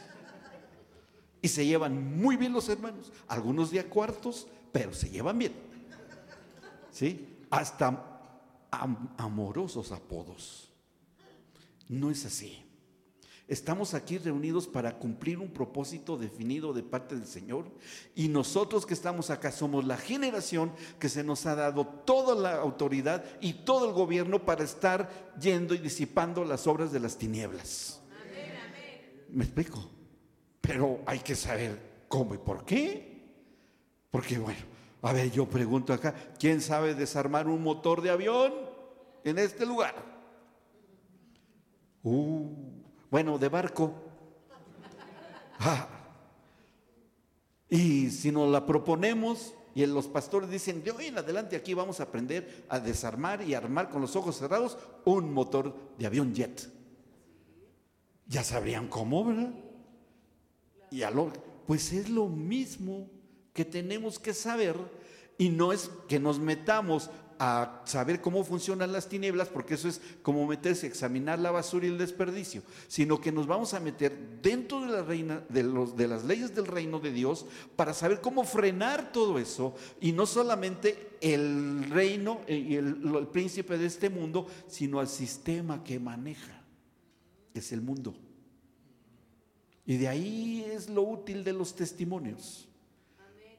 Y 1.42 1.48
se 1.48 1.66
llevan 1.66 2.18
muy 2.18 2.38
bien 2.38 2.54
los 2.54 2.70
hermanos, 2.70 3.12
algunos 3.28 3.72
día 3.72 3.90
cuartos, 3.90 4.48
pero 4.72 4.94
se 4.94 5.10
llevan 5.10 5.38
bien. 5.38 5.54
¿Sí? 6.92 7.38
Hasta 7.50 8.22
amorosos 9.18 9.92
apodos. 9.92 10.70
No 11.90 12.10
es 12.10 12.26
así. 12.26 12.62
Estamos 13.48 13.94
aquí 13.94 14.18
reunidos 14.18 14.68
para 14.68 14.98
cumplir 14.98 15.38
un 15.38 15.50
propósito 15.50 16.18
definido 16.18 16.72
de 16.72 16.82
parte 16.82 17.16
del 17.16 17.28
Señor 17.28 17.66
y 18.16 18.30
nosotros 18.30 18.86
que 18.86 18.94
estamos 18.94 19.30
acá 19.30 19.52
somos 19.52 19.86
la 19.86 19.98
generación 19.98 20.72
que 20.98 21.10
se 21.10 21.26
nos 21.26 21.46
ha 21.46 21.54
dado 21.54 21.86
toda 21.86 22.36
la 22.36 22.56
autoridad 22.56 23.26
y 23.42 23.54
todo 23.54 23.88
el 23.88 23.94
gobierno 23.94 24.46
para 24.46 24.64
estar 24.64 25.34
yendo 25.40 25.76
y 25.76 25.80
disipando 25.80 26.46
las 26.46 26.68
obras 26.68 26.94
de 26.94 27.02
las 27.02 27.18
tinieblas. 27.18 28.02
¿Me 29.30 29.44
explico? 29.44 29.90
Pero 30.62 31.02
hay 31.06 31.20
que 31.20 31.36
saber 31.36 32.06
cómo 32.08 32.36
y 32.36 32.38
por 32.38 32.64
qué. 32.64 33.14
Porque 34.10 34.38
bueno, 34.38 34.62
a 35.02 35.12
ver, 35.12 35.32
yo 35.32 35.50
pregunto 35.50 35.92
acá, 35.92 36.16
¿quién 36.40 36.62
sabe 36.62 36.96
desarmar 36.96 37.48
un 37.48 37.62
motor 37.62 38.02
de 38.02 38.10
avión 38.10 38.54
en 39.26 39.38
este 39.38 39.66
lugar? 39.66 39.96
Uh, 42.04 42.73
bueno, 43.13 43.38
de 43.38 43.47
barco. 43.47 43.93
Ah. 45.60 45.88
Y 47.69 48.10
si 48.10 48.32
nos 48.32 48.52
la 48.52 48.65
proponemos 48.65 49.54
y 49.76 49.86
los 49.86 50.08
pastores 50.08 50.49
dicen, 50.49 50.84
de 50.84 50.89
hoy 50.89 51.06
en 51.06 51.19
adelante 51.19 51.56
aquí 51.56 51.76
vamos 51.76 51.99
a 51.99 52.06
aprender 52.06 52.65
a 52.69 52.80
desarmar 52.80 53.43
y 53.43 53.54
armar 53.54 53.91
con 53.91 54.02
los 54.02 54.15
ojos 54.15 54.38
cerrados 54.38 54.80
un 55.06 55.32
motor 55.32 55.76
de 55.99 56.08
avión 56.08 56.34
jet. 56.34 56.67
Ya 58.26 58.43
sabrían 58.43 58.88
cómo, 58.88 59.23
¿verdad? 59.26 59.54
Y 60.89 61.04
a 61.04 61.12
lo, 61.12 61.32
pues 61.67 61.93
es 61.93 62.10
lo 62.10 62.28
mismo 62.28 63.12
que 63.54 63.63
tenemos 63.63 64.17
que 64.17 64.34
saber 64.34 64.76
y 65.38 65.49
no 65.49 65.71
es 65.71 65.91
que 66.08 66.19
nos 66.19 66.39
metamos 66.39 67.12
a 67.46 67.82
saber 67.84 68.22
cómo 68.22 68.46
funcionan 68.46 68.94
las 68.94 69.10
tinieblas, 69.10 69.50
porque 69.50 69.74
eso 69.74 69.90
es 69.90 70.00
como 70.22 70.48
meterse 70.48 70.86
a 70.86 70.90
examinar 70.90 71.40
la 71.40 71.52
basura 71.52 71.86
y 71.86 71.90
el 71.90 71.98
desperdicio, 71.98 72.64
sino 72.88 73.20
que 73.20 73.34
nos 73.34 73.48
vamos 73.48 73.74
a 73.74 73.82
meter 73.82 74.40
dentro 74.42 74.80
de, 74.80 74.88
la 74.88 75.04
reina, 75.04 75.44
de, 75.50 75.64
los, 75.64 75.98
de 75.98 76.08
las 76.08 76.24
leyes 76.24 76.56
del 76.56 76.68
reino 76.68 77.02
de 77.02 77.12
Dios 77.12 77.46
para 77.76 77.94
saber 77.94 78.22
cómo 78.22 78.46
frenar 78.46 79.12
todo 79.12 79.40
eso, 79.40 79.76
y 80.00 80.14
no 80.14 80.26
solamente 80.26 81.18
el 81.20 81.90
reino 81.90 82.40
y 82.48 82.76
el, 82.76 83.02
el 83.14 83.28
príncipe 83.28 83.78
de 83.78 83.88
este 83.88 84.10
mundo, 84.10 84.48
sino 84.70 85.02
al 85.02 85.10
sistema 85.10 85.84
que 85.84 86.00
maneja, 86.00 86.64
que 87.52 87.60
es 87.60 87.74
el 87.74 87.82
mundo. 87.82 88.16
Y 89.86 89.98
de 89.98 90.08
ahí 90.08 90.66
es 90.66 90.90
lo 90.90 91.02
útil 91.02 91.44
de 91.44 91.52
los 91.52 91.76
testimonios, 91.76 92.70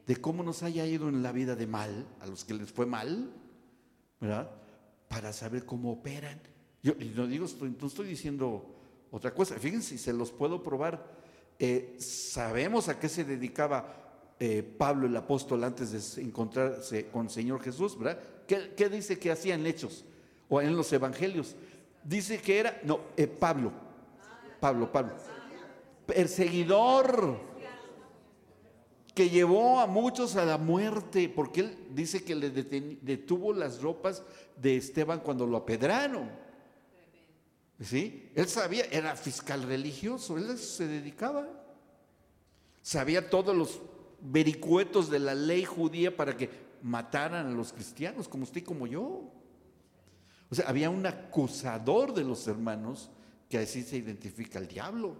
de 0.06 0.16
cómo 0.16 0.42
nos 0.42 0.62
haya 0.62 0.86
ido 0.86 1.10
en 1.10 1.22
la 1.22 1.32
vida 1.32 1.54
de 1.54 1.66
mal, 1.66 2.06
a 2.20 2.26
los 2.26 2.46
que 2.46 2.54
les 2.54 2.72
fue 2.72 2.86
mal, 2.86 3.30
¿verdad? 4.24 4.50
Para 5.08 5.32
saber 5.32 5.64
cómo 5.64 5.92
operan. 5.92 6.40
Yo 6.82 6.94
no 7.14 7.26
digo, 7.26 7.46
no 7.80 7.86
estoy 7.86 8.06
diciendo 8.06 8.74
otra 9.10 9.34
cosa. 9.34 9.56
Fíjense, 9.56 9.98
se 9.98 10.12
los 10.12 10.32
puedo 10.32 10.62
probar. 10.62 11.04
Eh, 11.58 11.96
sabemos 11.98 12.88
a 12.88 12.98
qué 12.98 13.08
se 13.08 13.24
dedicaba 13.24 14.34
eh, 14.40 14.62
Pablo 14.62 15.06
el 15.06 15.16
apóstol 15.16 15.62
antes 15.62 16.16
de 16.16 16.22
encontrarse 16.22 17.06
con 17.08 17.26
el 17.26 17.30
Señor 17.30 17.62
Jesús, 17.62 17.98
¿verdad? 17.98 18.18
¿Qué, 18.46 18.88
dice 18.88 19.18
que 19.18 19.30
hacía 19.30 19.54
en 19.54 19.66
Hechos 19.66 20.04
o 20.48 20.60
en 20.60 20.74
los 20.74 20.92
Evangelios? 20.92 21.54
Dice 22.02 22.38
que 22.38 22.58
era, 22.58 22.80
no, 22.84 23.00
eh, 23.16 23.26
Pablo, 23.26 23.72
Pablo, 24.58 24.90
Pablo, 24.90 25.14
perseguidor 26.06 27.40
que 29.14 29.30
llevó 29.30 29.80
a 29.80 29.86
muchos 29.86 30.34
a 30.36 30.44
la 30.44 30.58
muerte, 30.58 31.28
porque 31.28 31.60
él 31.60 31.78
dice 31.90 32.24
que 32.24 32.34
le 32.34 32.50
detuvo 32.50 33.52
las 33.52 33.80
ropas 33.80 34.22
de 34.56 34.76
Esteban 34.76 35.20
cuando 35.20 35.46
lo 35.46 35.58
apedraron. 35.58 36.30
¿Sí? 37.80 38.30
Él 38.34 38.48
sabía, 38.48 38.84
era 38.90 39.14
fiscal 39.16 39.62
religioso, 39.62 40.36
él 40.36 40.58
se 40.58 40.86
dedicaba. 40.86 41.48
Sabía 42.82 43.30
todos 43.30 43.56
los 43.56 43.80
vericuetos 44.20 45.10
de 45.10 45.20
la 45.20 45.34
ley 45.34 45.64
judía 45.64 46.16
para 46.16 46.36
que 46.36 46.50
mataran 46.82 47.46
a 47.46 47.50
los 47.50 47.72
cristianos, 47.72 48.28
como 48.28 48.44
usted 48.44 48.60
y 48.62 48.64
como 48.64 48.86
yo. 48.86 49.30
O 50.50 50.54
sea, 50.54 50.68
había 50.68 50.90
un 50.90 51.06
acusador 51.06 52.12
de 52.14 52.24
los 52.24 52.46
hermanos 52.46 53.10
que 53.48 53.58
así 53.58 53.82
se 53.82 53.96
identifica 53.96 54.58
el 54.58 54.66
diablo. 54.66 55.16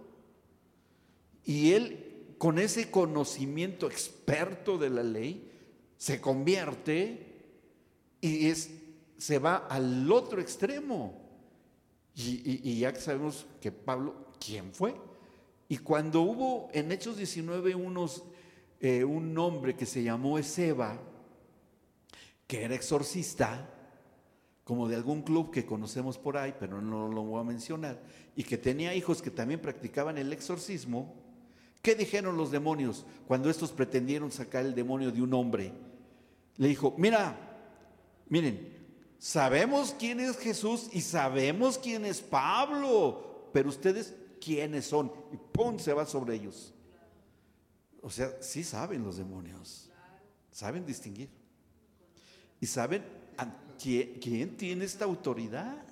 Y 1.43 1.73
él, 1.73 2.04
con 2.37 2.59
ese 2.59 2.91
conocimiento 2.91 3.87
experto 3.87 4.77
de 4.77 4.89
la 4.89 5.03
ley, 5.03 5.51
se 5.97 6.19
convierte 6.19 7.33
y 8.21 8.47
es, 8.47 8.71
se 9.17 9.39
va 9.39 9.67
al 9.69 10.11
otro 10.11 10.41
extremo. 10.41 11.21
Y, 12.15 12.79
ya 12.79 12.95
sabemos 12.95 13.45
que 13.59 13.71
Pablo, 13.71 14.31
¿quién 14.39 14.73
fue? 14.73 14.95
Y 15.67 15.77
cuando 15.79 16.21
hubo 16.21 16.69
en 16.71 16.91
Hechos 16.91 17.17
19 17.17 17.75
unos, 17.75 18.23
eh, 18.79 19.03
un 19.03 19.37
hombre 19.37 19.75
que 19.75 19.85
se 19.85 20.03
llamó 20.03 20.37
Ezeba, 20.37 20.97
que 22.47 22.63
era 22.63 22.75
exorcista, 22.75 23.69
como 24.63 24.87
de 24.87 24.95
algún 24.95 25.21
club 25.23 25.51
que 25.51 25.65
conocemos 25.65 26.17
por 26.17 26.37
ahí, 26.37 26.53
pero 26.59 26.81
no 26.81 27.07
lo 27.07 27.23
voy 27.23 27.41
a 27.41 27.43
mencionar, 27.43 28.01
y 28.35 28.43
que 28.43 28.57
tenía 28.57 28.95
hijos 28.95 29.21
que 29.21 29.31
también 29.31 29.61
practicaban 29.61 30.17
el 30.17 30.31
exorcismo, 30.33 31.24
¿qué 31.85 31.93
dijeron 31.93 32.35
los 32.35 32.49
demonios 32.49 33.05
cuando 33.27 33.47
estos 33.47 33.71
pretendieron 33.71 34.31
sacar 34.31 34.65
el 34.65 34.73
demonio 34.73 35.11
de 35.11 35.21
un 35.21 35.31
hombre? 35.35 35.71
Le 36.57 36.67
dijo, 36.67 36.95
mira, 36.97 37.37
miren, 38.27 38.75
sabemos 39.19 39.95
quién 39.99 40.19
es 40.19 40.35
Jesús 40.39 40.89
y 40.93 41.01
sabemos 41.01 41.77
quién 41.77 42.03
es 42.05 42.21
Pablo, 42.21 43.51
pero 43.53 43.69
ustedes, 43.69 44.15
¿quiénes 44.43 44.87
son? 44.87 45.11
Y 45.31 45.37
¡pum! 45.37 45.77
se 45.77 45.93
va 45.93 46.07
sobre 46.07 46.33
ellos. 46.33 46.73
O 48.01 48.09
sea, 48.09 48.35
sí 48.41 48.63
saben 48.63 49.03
los 49.03 49.17
demonios, 49.17 49.91
saben 50.49 50.87
distinguir. 50.87 51.29
Y 52.59 52.65
saben 52.65 53.03
¿quién, 53.79 54.57
tiene 54.57 54.85
esta 54.85 55.05
autoridad? 55.05 55.85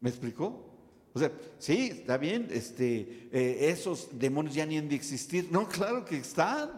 ¿Me 0.00 0.10
explicó? 0.10 0.68
O 1.14 1.18
sea, 1.18 1.30
sí, 1.58 1.90
está 1.92 2.16
bien, 2.16 2.48
este, 2.50 3.28
eh, 3.32 3.68
esos 3.70 4.08
demonios 4.12 4.54
ya 4.54 4.64
ni 4.64 4.78
han 4.78 4.88
de 4.88 4.94
existir. 4.94 5.48
No, 5.50 5.68
claro 5.68 6.04
que 6.04 6.16
están. 6.16 6.70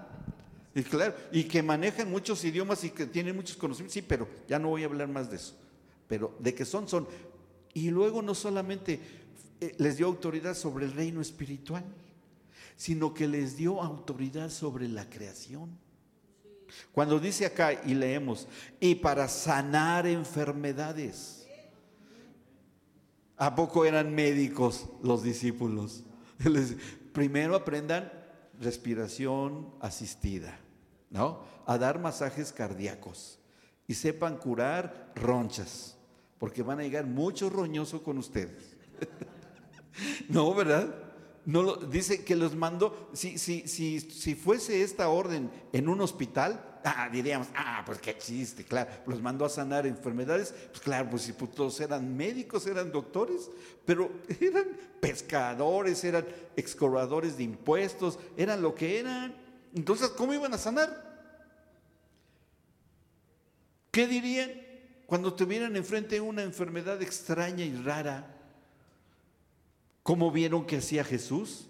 Y 0.74 0.82
claro, 0.82 1.14
y 1.30 1.44
que 1.44 1.62
manejan 1.62 2.10
muchos 2.10 2.44
idiomas 2.44 2.82
y 2.82 2.90
que 2.90 3.06
tienen 3.06 3.36
muchos 3.36 3.56
conocimientos, 3.56 3.94
sí, 3.94 4.02
pero 4.02 4.28
ya 4.48 4.58
no 4.58 4.70
voy 4.70 4.82
a 4.82 4.86
hablar 4.86 5.06
más 5.06 5.30
de 5.30 5.36
eso. 5.36 5.54
Pero 6.08 6.34
de 6.40 6.52
que 6.52 6.64
son, 6.64 6.88
son. 6.88 7.06
Y 7.72 7.90
luego 7.90 8.22
no 8.22 8.34
solamente 8.34 8.98
eh, 9.60 9.74
les 9.78 9.98
dio 9.98 10.06
autoridad 10.06 10.54
sobre 10.54 10.86
el 10.86 10.92
reino 10.92 11.20
espiritual, 11.20 11.84
sino 12.76 13.14
que 13.14 13.28
les 13.28 13.56
dio 13.56 13.80
autoridad 13.80 14.50
sobre 14.50 14.88
la 14.88 15.08
creación. 15.08 15.70
Cuando 16.90 17.20
dice 17.20 17.46
acá 17.46 17.80
y 17.84 17.94
leemos, 17.94 18.48
y 18.80 18.96
para 18.96 19.28
sanar 19.28 20.08
enfermedades. 20.08 21.43
¿A 23.36 23.54
poco 23.54 23.84
eran 23.84 24.14
médicos 24.14 24.88
los 25.02 25.22
discípulos? 25.22 26.04
Primero 27.12 27.56
aprendan 27.56 28.12
respiración 28.60 29.72
asistida, 29.80 30.58
¿no? 31.10 31.40
A 31.66 31.78
dar 31.78 31.98
masajes 31.98 32.52
cardíacos 32.52 33.38
y 33.86 33.94
sepan 33.94 34.38
curar 34.38 35.12
ronchas, 35.14 35.96
porque 36.38 36.62
van 36.62 36.80
a 36.80 36.82
llegar 36.82 37.06
mucho 37.06 37.50
roñoso 37.50 38.02
con 38.02 38.18
ustedes. 38.18 38.76
no, 40.28 40.54
¿verdad? 40.54 40.94
No 41.44 41.76
dice 41.76 42.24
que 42.24 42.36
los 42.36 42.54
mandó, 42.54 43.10
si, 43.12 43.38
si, 43.38 43.68
si, 43.68 44.00
si 44.00 44.34
fuese 44.34 44.82
esta 44.82 45.08
orden 45.08 45.50
en 45.72 45.88
un 45.88 46.00
hospital, 46.00 46.73
ah, 46.84 47.08
diríamos, 47.10 47.48
ah, 47.56 47.82
pues 47.84 47.98
qué 47.98 48.10
existe, 48.10 48.64
claro, 48.64 48.90
los 49.06 49.20
mandó 49.20 49.44
a 49.44 49.48
sanar 49.48 49.86
enfermedades, 49.86 50.54
pues 50.70 50.80
claro, 50.80 51.10
pues 51.10 51.22
si 51.22 51.32
pues, 51.32 51.50
todos 51.52 51.80
eran 51.80 52.14
médicos, 52.14 52.66
eran 52.66 52.92
doctores, 52.92 53.50
pero 53.86 54.10
eran 54.40 54.64
pescadores, 55.00 56.04
eran 56.04 56.26
excavadores 56.56 57.36
de 57.36 57.44
impuestos, 57.44 58.18
eran 58.36 58.62
lo 58.62 58.74
que 58.74 59.00
eran. 59.00 59.34
Entonces, 59.74 60.08
¿cómo 60.10 60.34
iban 60.34 60.52
a 60.52 60.58
sanar? 60.58 61.14
¿Qué 63.90 64.06
dirían 64.06 64.50
cuando 65.06 65.34
tuvieran 65.34 65.76
enfrente 65.76 66.20
una 66.20 66.42
enfermedad 66.42 67.00
extraña 67.00 67.64
y 67.64 67.74
rara? 67.76 68.34
¿Cómo 70.02 70.30
vieron 70.30 70.66
que 70.66 70.76
hacía 70.76 71.02
Jesús 71.02 71.66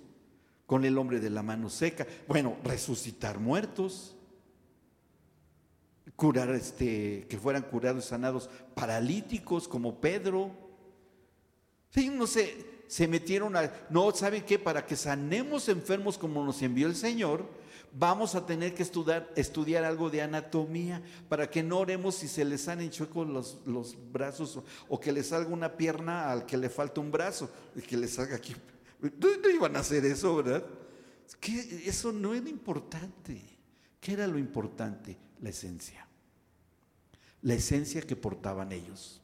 con 0.66 0.84
el 0.84 0.98
hombre 0.98 1.20
de 1.20 1.30
la 1.30 1.42
mano 1.42 1.70
seca? 1.70 2.06
Bueno, 2.26 2.56
resucitar 2.64 3.38
muertos, 3.38 4.13
curar 6.16 6.50
este, 6.50 7.26
que 7.28 7.38
fueran 7.38 7.62
curados 7.62 8.06
sanados 8.06 8.50
paralíticos 8.74 9.68
como 9.68 10.00
Pedro. 10.00 10.50
Sí, 11.90 12.10
no 12.10 12.26
sé, 12.26 12.84
se 12.86 13.08
metieron 13.08 13.56
a, 13.56 13.72
no, 13.90 14.10
¿saben 14.12 14.44
qué? 14.44 14.58
Para 14.58 14.84
que 14.86 14.96
sanemos 14.96 15.68
enfermos 15.68 16.18
como 16.18 16.44
nos 16.44 16.62
envió 16.62 16.86
el 16.86 16.96
Señor, 16.96 17.48
vamos 17.96 18.34
a 18.34 18.44
tener 18.44 18.74
que 18.74 18.82
estudiar, 18.82 19.30
estudiar 19.36 19.84
algo 19.84 20.10
de 20.10 20.22
anatomía 20.22 21.02
para 21.28 21.48
que 21.48 21.62
no 21.62 21.78
oremos 21.78 22.16
si 22.16 22.28
se 22.28 22.44
les 22.44 22.66
han 22.68 22.80
hecho 22.80 23.08
los, 23.24 23.58
los 23.66 23.96
brazos 24.12 24.60
o, 24.88 25.00
que 25.00 25.12
le 25.12 25.22
salga 25.22 25.50
una 25.50 25.76
pierna 25.76 26.30
al 26.30 26.44
que 26.44 26.56
le 26.56 26.68
falta 26.68 27.00
un 27.00 27.10
brazo 27.10 27.50
y 27.74 27.80
que 27.80 27.96
le 27.96 28.08
salga 28.08 28.36
aquí. 28.36 28.54
No, 29.00 29.50
iban 29.50 29.76
a 29.76 29.80
hacer 29.80 30.04
eso, 30.04 30.36
¿verdad? 30.36 30.64
Que 31.40 31.82
eso 31.86 32.12
no 32.12 32.34
era 32.34 32.48
importante. 32.48 33.40
¿Qué 34.00 34.12
era 34.12 34.26
lo 34.26 34.38
importante? 34.38 35.16
La 35.44 35.50
esencia. 35.50 36.06
La 37.42 37.52
esencia 37.52 38.00
que 38.00 38.16
portaban 38.16 38.72
ellos. 38.72 39.20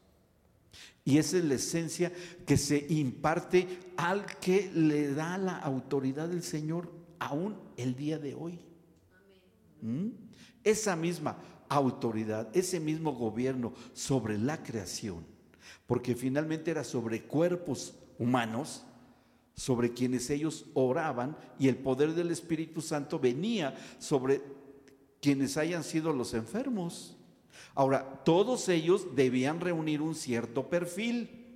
Y 1.02 1.16
esa 1.16 1.38
es 1.38 1.44
la 1.46 1.54
esencia 1.54 2.12
que 2.46 2.58
se 2.58 2.84
imparte 2.90 3.66
al 3.96 4.26
que 4.26 4.70
le 4.74 5.14
da 5.14 5.38
la 5.38 5.56
autoridad 5.56 6.28
del 6.28 6.42
Señor 6.42 6.92
aún 7.18 7.56
el 7.78 7.96
día 7.96 8.18
de 8.18 8.34
hoy. 8.34 8.60
¿Mm? 9.80 10.08
Esa 10.62 10.94
misma 10.94 11.38
autoridad, 11.70 12.54
ese 12.54 12.80
mismo 12.80 13.14
gobierno 13.14 13.72
sobre 13.94 14.36
la 14.36 14.62
creación, 14.62 15.24
porque 15.86 16.14
finalmente 16.14 16.70
era 16.70 16.84
sobre 16.84 17.22
cuerpos 17.22 17.94
humanos, 18.18 18.84
sobre 19.54 19.94
quienes 19.94 20.28
ellos 20.28 20.66
oraban 20.74 21.34
y 21.58 21.68
el 21.68 21.76
poder 21.76 22.12
del 22.12 22.30
Espíritu 22.30 22.82
Santo 22.82 23.18
venía 23.18 23.74
sobre 23.98 24.59
quienes 25.20 25.56
hayan 25.56 25.84
sido 25.84 26.12
los 26.12 26.34
enfermos. 26.34 27.16
Ahora, 27.74 28.22
todos 28.24 28.68
ellos 28.68 29.14
debían 29.14 29.60
reunir 29.60 30.02
un 30.02 30.14
cierto 30.14 30.68
perfil 30.68 31.46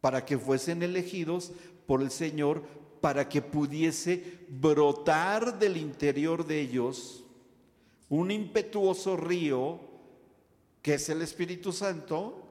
para 0.00 0.24
que 0.24 0.38
fuesen 0.38 0.82
elegidos 0.82 1.52
por 1.86 2.02
el 2.02 2.10
Señor 2.10 2.62
para 3.00 3.28
que 3.28 3.42
pudiese 3.42 4.40
brotar 4.48 5.58
del 5.58 5.76
interior 5.76 6.46
de 6.46 6.60
ellos 6.60 7.24
un 8.08 8.30
impetuoso 8.30 9.16
río 9.16 9.80
que 10.82 10.94
es 10.94 11.08
el 11.08 11.20
Espíritu 11.22 11.72
Santo, 11.72 12.46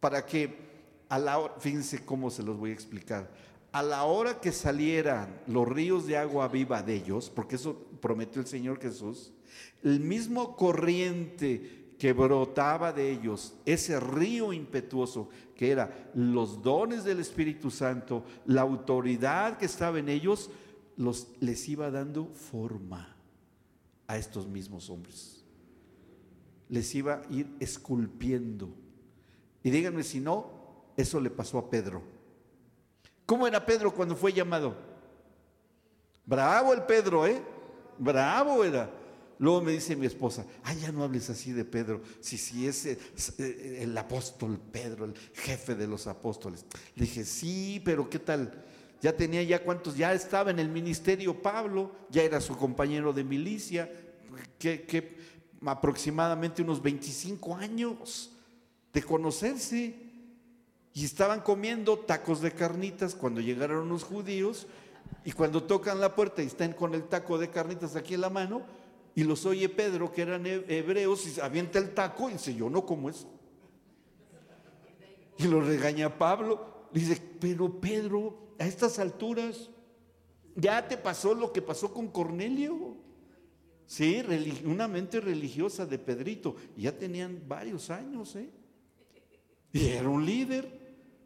para 0.00 0.24
que 0.24 0.70
a 1.10 1.18
la 1.18 1.38
hora, 1.38 1.54
fíjense 1.58 2.04
cómo 2.06 2.30
se 2.30 2.42
los 2.42 2.56
voy 2.56 2.70
a 2.70 2.72
explicar, 2.72 3.30
a 3.72 3.82
la 3.82 4.04
hora 4.04 4.40
que 4.40 4.52
salieran 4.52 5.40
los 5.46 5.68
ríos 5.68 6.06
de 6.06 6.16
agua 6.16 6.48
viva 6.48 6.82
de 6.82 6.94
ellos, 6.94 7.30
porque 7.30 7.56
eso 7.56 7.76
prometió 8.00 8.40
el 8.40 8.48
Señor 8.48 8.80
Jesús, 8.80 9.32
el 9.82 10.00
mismo 10.00 10.56
corriente 10.56 11.94
que 11.98 12.12
brotaba 12.12 12.92
de 12.92 13.10
ellos, 13.10 13.54
ese 13.66 14.00
río 14.00 14.52
impetuoso 14.52 15.28
que 15.54 15.70
era 15.70 16.10
los 16.14 16.62
dones 16.62 17.04
del 17.04 17.20
Espíritu 17.20 17.70
Santo, 17.70 18.24
la 18.46 18.62
autoridad 18.62 19.58
que 19.58 19.66
estaba 19.66 19.98
en 19.98 20.08
ellos, 20.08 20.50
los, 20.96 21.28
les 21.40 21.68
iba 21.68 21.90
dando 21.90 22.26
forma 22.26 23.14
a 24.06 24.16
estos 24.16 24.48
mismos 24.48 24.88
hombres. 24.88 25.44
Les 26.70 26.94
iba 26.94 27.16
a 27.16 27.32
ir 27.32 27.54
esculpiendo. 27.60 28.70
Y 29.62 29.70
díganme 29.70 30.02
si 30.02 30.20
no, 30.20 30.50
eso 30.96 31.20
le 31.20 31.28
pasó 31.28 31.58
a 31.58 31.68
Pedro. 31.68 32.02
¿Cómo 33.30 33.46
era 33.46 33.64
Pedro 33.64 33.94
cuando 33.94 34.16
fue 34.16 34.32
llamado? 34.32 34.74
Bravo 36.26 36.74
el 36.74 36.82
Pedro, 36.82 37.28
¿eh? 37.28 37.40
Bravo 37.96 38.64
era. 38.64 38.90
Luego 39.38 39.60
me 39.62 39.70
dice 39.70 39.94
mi 39.94 40.06
esposa, 40.06 40.44
ay, 40.64 40.80
ya 40.80 40.90
no 40.90 41.04
hables 41.04 41.30
así 41.30 41.52
de 41.52 41.64
Pedro, 41.64 42.02
si, 42.18 42.36
si 42.36 42.66
es 42.66 42.86
eh, 42.86 42.98
eh, 43.38 43.78
el 43.82 43.96
apóstol 43.96 44.58
Pedro, 44.72 45.04
el 45.04 45.14
jefe 45.32 45.76
de 45.76 45.86
los 45.86 46.08
apóstoles. 46.08 46.66
Le 46.96 47.04
dije, 47.04 47.24
sí, 47.24 47.80
pero 47.84 48.10
¿qué 48.10 48.18
tal? 48.18 48.64
Ya 49.00 49.16
tenía 49.16 49.44
ya 49.44 49.62
cuántos, 49.62 49.96
ya 49.96 50.12
estaba 50.12 50.50
en 50.50 50.58
el 50.58 50.68
ministerio 50.68 51.40
Pablo, 51.40 51.92
ya 52.10 52.24
era 52.24 52.40
su 52.40 52.56
compañero 52.56 53.12
de 53.12 53.22
milicia, 53.22 53.88
que, 54.58 55.16
aproximadamente 55.64 56.62
unos 56.62 56.82
25 56.82 57.54
años 57.54 58.32
de 58.92 59.04
conocerse. 59.04 60.09
Y 60.92 61.04
estaban 61.04 61.40
comiendo 61.40 61.98
tacos 61.98 62.40
de 62.40 62.52
carnitas 62.52 63.14
cuando 63.14 63.40
llegaron 63.40 63.88
los 63.88 64.04
judíos 64.04 64.66
y 65.24 65.32
cuando 65.32 65.62
tocan 65.62 66.00
la 66.00 66.14
puerta 66.14 66.42
y 66.42 66.46
están 66.46 66.72
con 66.72 66.94
el 66.94 67.04
taco 67.04 67.38
de 67.38 67.50
carnitas 67.50 67.96
aquí 67.96 68.14
en 68.14 68.22
la 68.22 68.30
mano 68.30 68.62
y 69.14 69.24
los 69.24 69.44
oye 69.46 69.68
Pedro 69.68 70.12
que 70.12 70.22
eran 70.22 70.46
hebreos 70.46 71.26
y 71.26 71.40
avienta 71.40 71.78
el 71.78 71.94
taco 71.94 72.30
y 72.30 72.34
dice, 72.34 72.54
yo 72.54 72.70
no 72.70 72.86
como 72.86 73.08
eso. 73.10 73.28
Y 75.38 75.44
lo 75.44 75.60
regaña 75.60 76.16
Pablo. 76.16 76.88
Dice, 76.92 77.20
pero 77.40 77.80
Pedro, 77.80 78.54
a 78.58 78.66
estas 78.66 78.98
alturas, 78.98 79.70
ya 80.54 80.86
te 80.86 80.96
pasó 80.96 81.34
lo 81.34 81.52
que 81.52 81.62
pasó 81.62 81.92
con 81.92 82.08
Cornelio. 82.08 82.96
Sí, 83.86 84.22
una 84.64 84.86
mente 84.86 85.20
religiosa 85.20 85.86
de 85.86 85.98
Pedrito. 85.98 86.56
Ya 86.76 86.96
tenían 86.96 87.42
varios 87.48 87.90
años, 87.90 88.36
¿eh? 88.36 88.50
Y 89.72 89.86
era 89.88 90.08
un 90.08 90.24
líder. 90.24 90.79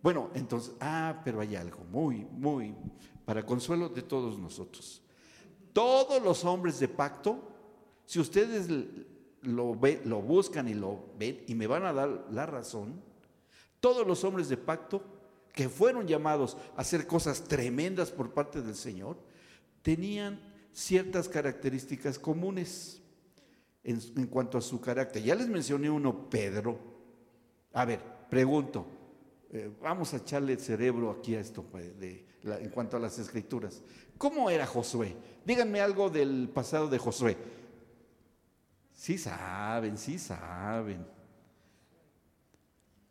Bueno, 0.05 0.29
entonces, 0.35 0.75
ah, 0.81 1.23
pero 1.25 1.41
hay 1.41 1.57
algo 1.57 1.79
muy, 1.91 2.27
muy, 2.31 2.75
para 3.25 3.47
consuelo 3.47 3.89
de 3.89 4.03
todos 4.03 4.39
nosotros. 4.39 5.01
Todos 5.73 6.23
los 6.23 6.45
hombres 6.45 6.79
de 6.79 6.89
pacto, 6.89 7.39
si 8.05 8.21
ustedes 8.21 8.69
lo, 9.41 9.81
lo 10.05 10.21
buscan 10.21 10.69
y 10.69 10.75
lo 10.75 11.07
ven 11.19 11.43
y 11.47 11.55
me 11.55 11.67
van 11.67 11.87
a 11.87 11.95
dar 11.95 12.27
la 12.31 12.45
razón, 12.45 13.01
todos 13.81 14.07
los 14.07 14.23
hombres 14.25 14.51
de 14.51 14.59
pacto 14.59 15.03
que 15.55 15.71
fueron 15.71 16.07
llamados 16.07 16.59
a 16.77 16.83
hacer 16.83 17.07
cosas 17.07 17.43
tremendas 17.45 18.11
por 18.11 18.35
parte 18.35 18.61
del 18.61 18.75
Señor, 18.75 19.17
tenían 19.81 20.39
ciertas 20.71 21.31
características 21.31 22.19
comunes 22.19 23.01
en, 23.83 24.27
cuanto 24.27 24.59
a 24.59 24.61
su 24.61 24.83
carácter. 24.83 25.23
Ya 25.23 25.35
les 25.35 25.49
mencioné 25.49 25.89
uno, 25.89 26.29
Pedro. 26.29 26.79
A 27.73 27.87
ver, 27.87 28.01
pregunto, 28.29 28.87
eh, 29.55 29.71
vamos 29.81 30.13
a 30.13 30.17
echarle 30.17 30.55
el 30.55 30.59
cerebro 30.59 31.13
aquí 31.13 31.37
a 31.37 31.41
esto 31.41 31.63
pues, 31.63 31.93
en 32.43 32.69
cuanto 32.71 32.97
a 32.97 33.01
las 33.01 33.19
escrituras. 33.21 33.83
¿Cómo 34.19 34.51
era 34.51 34.67
Josué? 34.67 35.17
Díganme 35.45 35.81
algo 35.81 36.11
del 36.11 36.51
pasado 36.53 36.89
de 36.89 36.99
Josué. 36.99 37.37
Sí 38.93 39.17
saben, 39.17 39.97
sí 39.97 40.19
saben. 40.19 41.07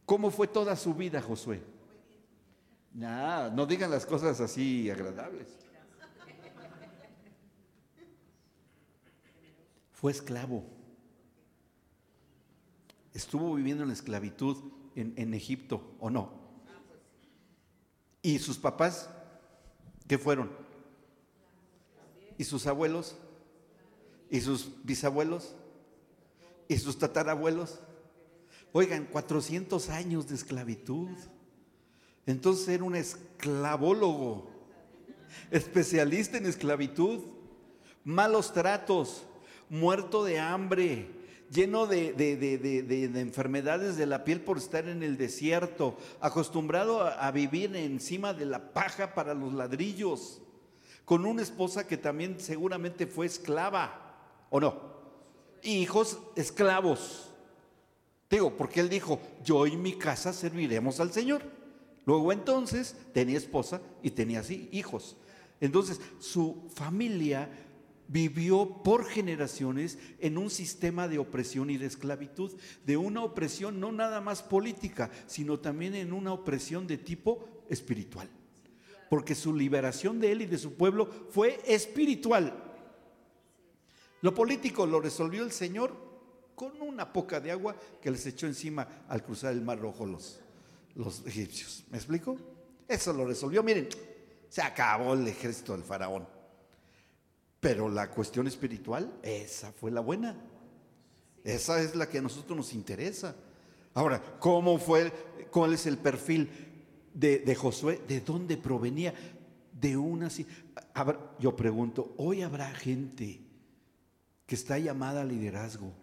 ¿Cómo 0.06 0.29
fue 0.32 0.47
toda 0.47 0.75
su 0.75 0.93
vida 0.93 1.21
Josué? 1.21 1.63
No 2.93 3.65
digan 3.65 3.89
las 3.89 4.06
cosas 4.06 4.41
así 4.41 4.89
agradables. 4.89 5.47
fue 9.93 10.12
esclavo. 10.12 10.65
Estuvo 13.13 13.56
viviendo 13.56 13.84
en 13.84 13.88
la 13.88 13.93
esclavitud 13.93 14.83
en, 14.95 15.34
Egipto, 15.34 15.95
¿o 15.99 16.10
no? 16.10 16.32
¿Y 18.21 18.39
sus 18.39 18.58
papás 18.58 19.10
qué 20.08 20.17
fueron? 20.17 20.51
¿Y 22.38 22.43
sus 22.43 22.67
abuelos? 22.67 23.17
¿Y 24.29 24.41
sus 24.41 24.71
bisabuelos? 24.84 25.56
¿Y 26.67 26.77
sus 26.77 26.97
tatarabuelos? 26.97 27.79
Oigan, 28.71 29.06
400 29.06 29.89
años 29.89 30.27
de 30.27 30.36
esclavitud. 30.36 31.10
Entonces 32.25 32.67
era 32.69 32.84
un 32.84 32.95
esclavólogo, 32.95 34.49
especialista 35.51 36.38
en 36.38 36.45
esclavitud, 36.45 37.19
malos 38.03 38.53
tratos, 38.53 39.23
muerto 39.69 40.23
de 40.23 40.39
hambre, 40.39 41.22
lleno 41.53 41.87
de, 41.87 43.11
enfermedades 43.15 43.95
de 43.95 44.05
la 44.05 44.23
piel 44.23 44.41
por 44.41 44.57
estar 44.57 44.87
en 44.87 45.03
el 45.03 45.17
desierto, 45.17 45.97
acostumbrado 46.19 47.01
a, 47.01 47.31
vivir 47.31 47.75
encima 47.75 48.33
de 48.33 48.45
la 48.45 48.73
paja 48.73 49.13
para 49.13 49.33
los 49.33 49.53
ladrillos, 49.53 50.41
con 51.05 51.25
una 51.25 51.41
esposa 51.41 51.87
que 51.87 51.97
también 51.97 52.39
seguramente 52.39 53.07
fue 53.07 53.25
esclava, 53.25 54.15
¿o 54.49 54.59
no? 54.59 54.93
Hijos 55.61 56.19
esclavos. 56.35 57.29
Digo, 58.29 58.57
porque 58.57 58.79
él 58.79 58.89
dijo, 58.89 59.19
yo 59.43 59.67
y 59.67 59.77
mi 59.77 59.93
casa 59.93 60.33
serviremos 60.33 60.99
al 60.99 61.11
Señor. 61.11 61.43
Luego 62.05 62.31
entonces 62.31 62.95
tenía 63.13 63.37
esposa 63.37 63.79
y 64.01 64.11
tenía 64.11 64.39
así 64.39 64.69
hijos. 64.71 65.15
Entonces 65.61 66.01
su 66.19 66.69
familia 66.73 67.49
vivió 68.13 68.84
por 68.84 69.06
generaciones 69.06 69.97
en 70.19 70.38
un 70.38 70.52
sistema 70.52 71.08
de 71.08 71.17
opresión 71.17 71.71
y 71.71 71.78
de 71.78 71.88
esclavitud, 71.88 72.52
de 72.86 72.95
una 72.95 73.23
opresión 73.23 73.80
no 73.80 73.91
nada 73.91 74.21
más 74.21 74.43
política, 74.43 75.10
sino 75.26 75.60
también 75.60 75.95
en 75.95 76.13
una 76.13 76.32
opresión 76.32 76.86
de 76.86 76.99
tipo 76.99 77.65
espiritual. 77.69 78.30
Porque 79.10 79.34
su 79.34 79.52
liberación 79.52 80.19
de 80.19 80.32
él 80.32 80.43
y 80.43 80.45
de 80.45 80.60
su 80.60 80.76
pueblo 80.76 81.08
fue 81.32 81.60
espiritual. 81.65 82.54
Lo 84.21 84.36
político 84.36 84.86
lo 84.86 85.02
resolvió 85.02 85.43
el 85.43 85.52
Señor 85.52 85.97
con 86.54 86.80
una 86.84 87.12
poca 87.12 87.39
de 87.39 87.49
agua 87.49 87.76
que 87.99 88.12
les 88.12 88.26
echó 88.28 88.45
encima 88.45 89.06
al 89.10 89.23
cruzar 89.23 89.54
el 89.54 89.62
Mar 89.62 89.80
Rojo 89.80 90.06
los, 90.06 90.39
los 90.93 91.26
egipcios. 91.26 91.84
¿Me 91.89 91.97
explico? 91.97 92.38
Eso 92.88 93.12
lo 93.12 93.26
resolvió. 93.26 93.63
Miren, 93.63 93.89
se 94.49 94.62
acabó 94.62 95.15
el 95.15 95.28
ejército 95.28 95.73
del 95.73 95.84
faraón. 95.84 96.33
Pero 97.63 97.88
la 97.88 98.12
cuestión 98.12 98.45
espiritual, 98.45 99.10
esa 99.23 99.71
fue 99.71 99.89
la 99.89 100.02
buena. 100.02 100.36
Esa 101.45 101.82
es 101.82 101.95
la 101.95 102.10
que 102.10 102.17
a 102.17 102.21
nosotros 102.21 102.58
nos 102.58 102.73
interesa. 102.73 103.38
Ahora, 103.93 104.21
¿cómo 104.38 104.78
fue? 104.78 105.13
¿Cuál 105.49 105.71
es 105.71 105.86
el 105.86 105.97
perfil 105.97 106.49
de, 107.13 107.56
Josué? 107.56 108.02
¿De 108.06 108.19
dónde 108.19 108.58
provenía? 108.58 109.13
De 109.80 109.95
una... 109.95 110.28
Yo 111.39 111.56
pregunto, 111.56 112.13
¿hoy 112.17 112.41
habrá 112.41 112.69
gente 112.76 113.39
que 114.45 114.56
está 114.56 114.78
llamada 114.78 115.21
a 115.21 115.26
liderazgo 115.26 115.93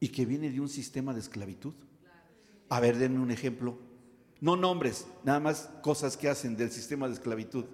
y 0.00 0.08
que 0.08 0.26
viene 0.26 0.50
de 0.50 0.60
un 0.60 0.68
sistema 0.68 1.14
de 1.14 1.20
esclavitud? 1.20 1.74
A 2.68 2.80
ver, 2.80 2.98
denme 2.98 3.20
un 3.20 3.30
ejemplo. 3.30 3.78
No 4.40 4.56
nombres, 4.56 5.06
nada 5.22 5.38
más 5.38 5.70
cosas 5.80 6.16
que 6.16 6.28
hacen 6.28 6.56
del 6.56 6.72
sistema 6.72 7.06
de 7.06 7.14
esclavitud. 7.14 7.66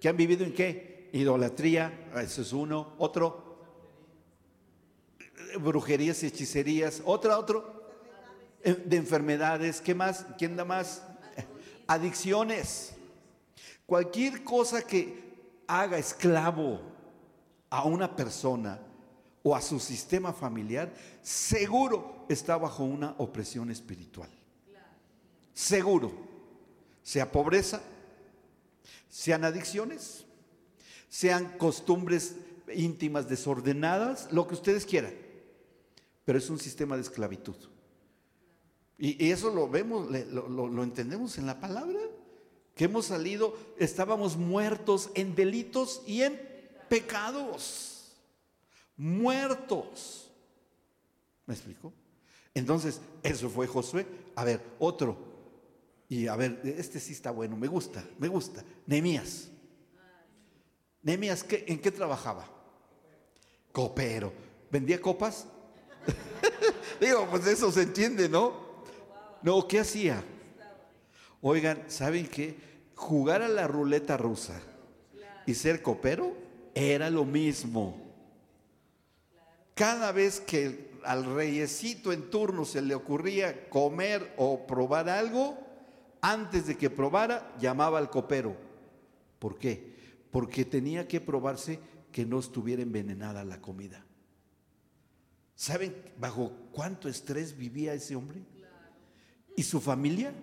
¿Que 0.00 0.08
han 0.08 0.16
vivido 0.16 0.44
en 0.44 0.52
qué? 0.52 0.95
Idolatría, 1.12 2.10
eso 2.16 2.42
es 2.42 2.52
uno, 2.52 2.94
otro, 2.98 3.46
brujerías 5.60 6.22
y 6.22 6.26
hechicerías, 6.26 7.02
otro, 7.04 7.38
otro, 7.38 7.88
eh, 8.62 8.74
de 8.74 8.96
enfermedades, 8.96 9.80
¿qué 9.80 9.94
más? 9.94 10.26
¿Quién 10.38 10.56
da 10.56 10.64
más? 10.64 11.02
Adicciones. 11.86 12.94
Cualquier 13.86 14.42
cosa 14.42 14.82
que 14.82 15.62
haga 15.66 15.98
esclavo 15.98 16.80
a 17.70 17.84
una 17.84 18.14
persona 18.14 18.80
o 19.42 19.54
a 19.54 19.60
su 19.60 19.78
sistema 19.78 20.32
familiar, 20.32 20.92
seguro 21.22 22.26
está 22.28 22.56
bajo 22.56 22.82
una 22.82 23.14
opresión 23.18 23.70
espiritual. 23.70 24.30
Seguro. 25.54 26.26
Sea 27.02 27.30
pobreza, 27.30 27.80
sean 29.08 29.44
adicciones, 29.44 30.25
sean 31.08 31.56
costumbres 31.58 32.36
íntimas 32.74 33.28
desordenadas, 33.28 34.32
lo 34.32 34.46
que 34.46 34.54
ustedes 34.54 34.86
quieran. 34.86 35.14
Pero 36.24 36.38
es 36.38 36.50
un 36.50 36.58
sistema 36.58 36.96
de 36.96 37.02
esclavitud. 37.02 37.56
Y, 38.98 39.30
eso 39.30 39.50
lo 39.50 39.68
vemos, 39.68 40.08
lo, 40.10 40.82
entendemos 40.82 41.38
en 41.38 41.46
la 41.46 41.60
palabra, 41.60 42.00
que 42.74 42.84
hemos 42.84 43.06
salido, 43.06 43.56
estábamos 43.78 44.36
muertos 44.36 45.10
en 45.14 45.34
delitos 45.34 46.02
y 46.06 46.22
en 46.22 46.40
pecados. 46.88 48.16
Muertos. 48.96 50.30
¿Me 51.46 51.54
explico? 51.54 51.92
Entonces, 52.54 53.00
eso 53.22 53.50
fue 53.50 53.66
Josué. 53.66 54.06
A 54.34 54.44
ver, 54.44 54.62
otro. 54.78 55.16
Y 56.08 56.26
a 56.26 56.36
ver, 56.36 56.60
este 56.64 57.00
sí 57.00 57.12
está 57.12 57.30
bueno, 57.30 57.56
me 57.56 57.66
gusta, 57.66 58.04
me 58.18 58.28
gusta. 58.28 58.64
Nehemías. 58.86 59.50
Nehemías, 61.06 61.46
¿en 61.48 61.78
qué 61.78 61.92
trabajaba? 61.92 62.44
Copero. 63.70 64.32
¿Vendía 64.72 65.00
copas? 65.00 65.46
Digo, 67.00 67.28
pues 67.30 67.46
eso 67.46 67.70
se 67.70 67.82
entiende, 67.82 68.28
¿no? 68.28 68.52
No, 69.40 69.68
¿qué 69.68 69.78
hacía? 69.78 70.24
Oigan, 71.40 71.84
¿saben 71.86 72.26
qué? 72.26 72.56
Jugar 72.96 73.42
a 73.42 73.48
la 73.48 73.68
ruleta 73.68 74.16
rusa 74.16 74.60
y 75.46 75.54
ser 75.54 75.80
copero 75.80 76.34
era 76.74 77.08
lo 77.08 77.24
mismo. 77.24 78.02
Cada 79.76 80.10
vez 80.10 80.40
que 80.40 80.90
al 81.04 81.24
reyesito 81.36 82.12
en 82.12 82.30
turno 82.30 82.64
se 82.64 82.82
le 82.82 82.96
ocurría 82.96 83.68
comer 83.68 84.34
o 84.38 84.66
probar 84.66 85.08
algo, 85.08 85.56
antes 86.20 86.66
de 86.66 86.76
que 86.76 86.90
probara, 86.90 87.54
llamaba 87.60 87.98
al 87.98 88.10
copero. 88.10 88.56
¿Por 89.38 89.56
qué? 89.56 89.94
Porque 90.36 90.66
tenía 90.66 91.08
que 91.08 91.18
probarse 91.18 91.80
que 92.12 92.26
no 92.26 92.40
estuviera 92.40 92.82
envenenada 92.82 93.42
la 93.42 93.58
comida. 93.62 94.04
¿Saben 95.54 95.96
bajo 96.18 96.52
cuánto 96.72 97.08
estrés 97.08 97.56
vivía 97.56 97.94
ese 97.94 98.16
hombre? 98.16 98.42
¿Y 99.56 99.62
su 99.62 99.80
familia? 99.80 100.34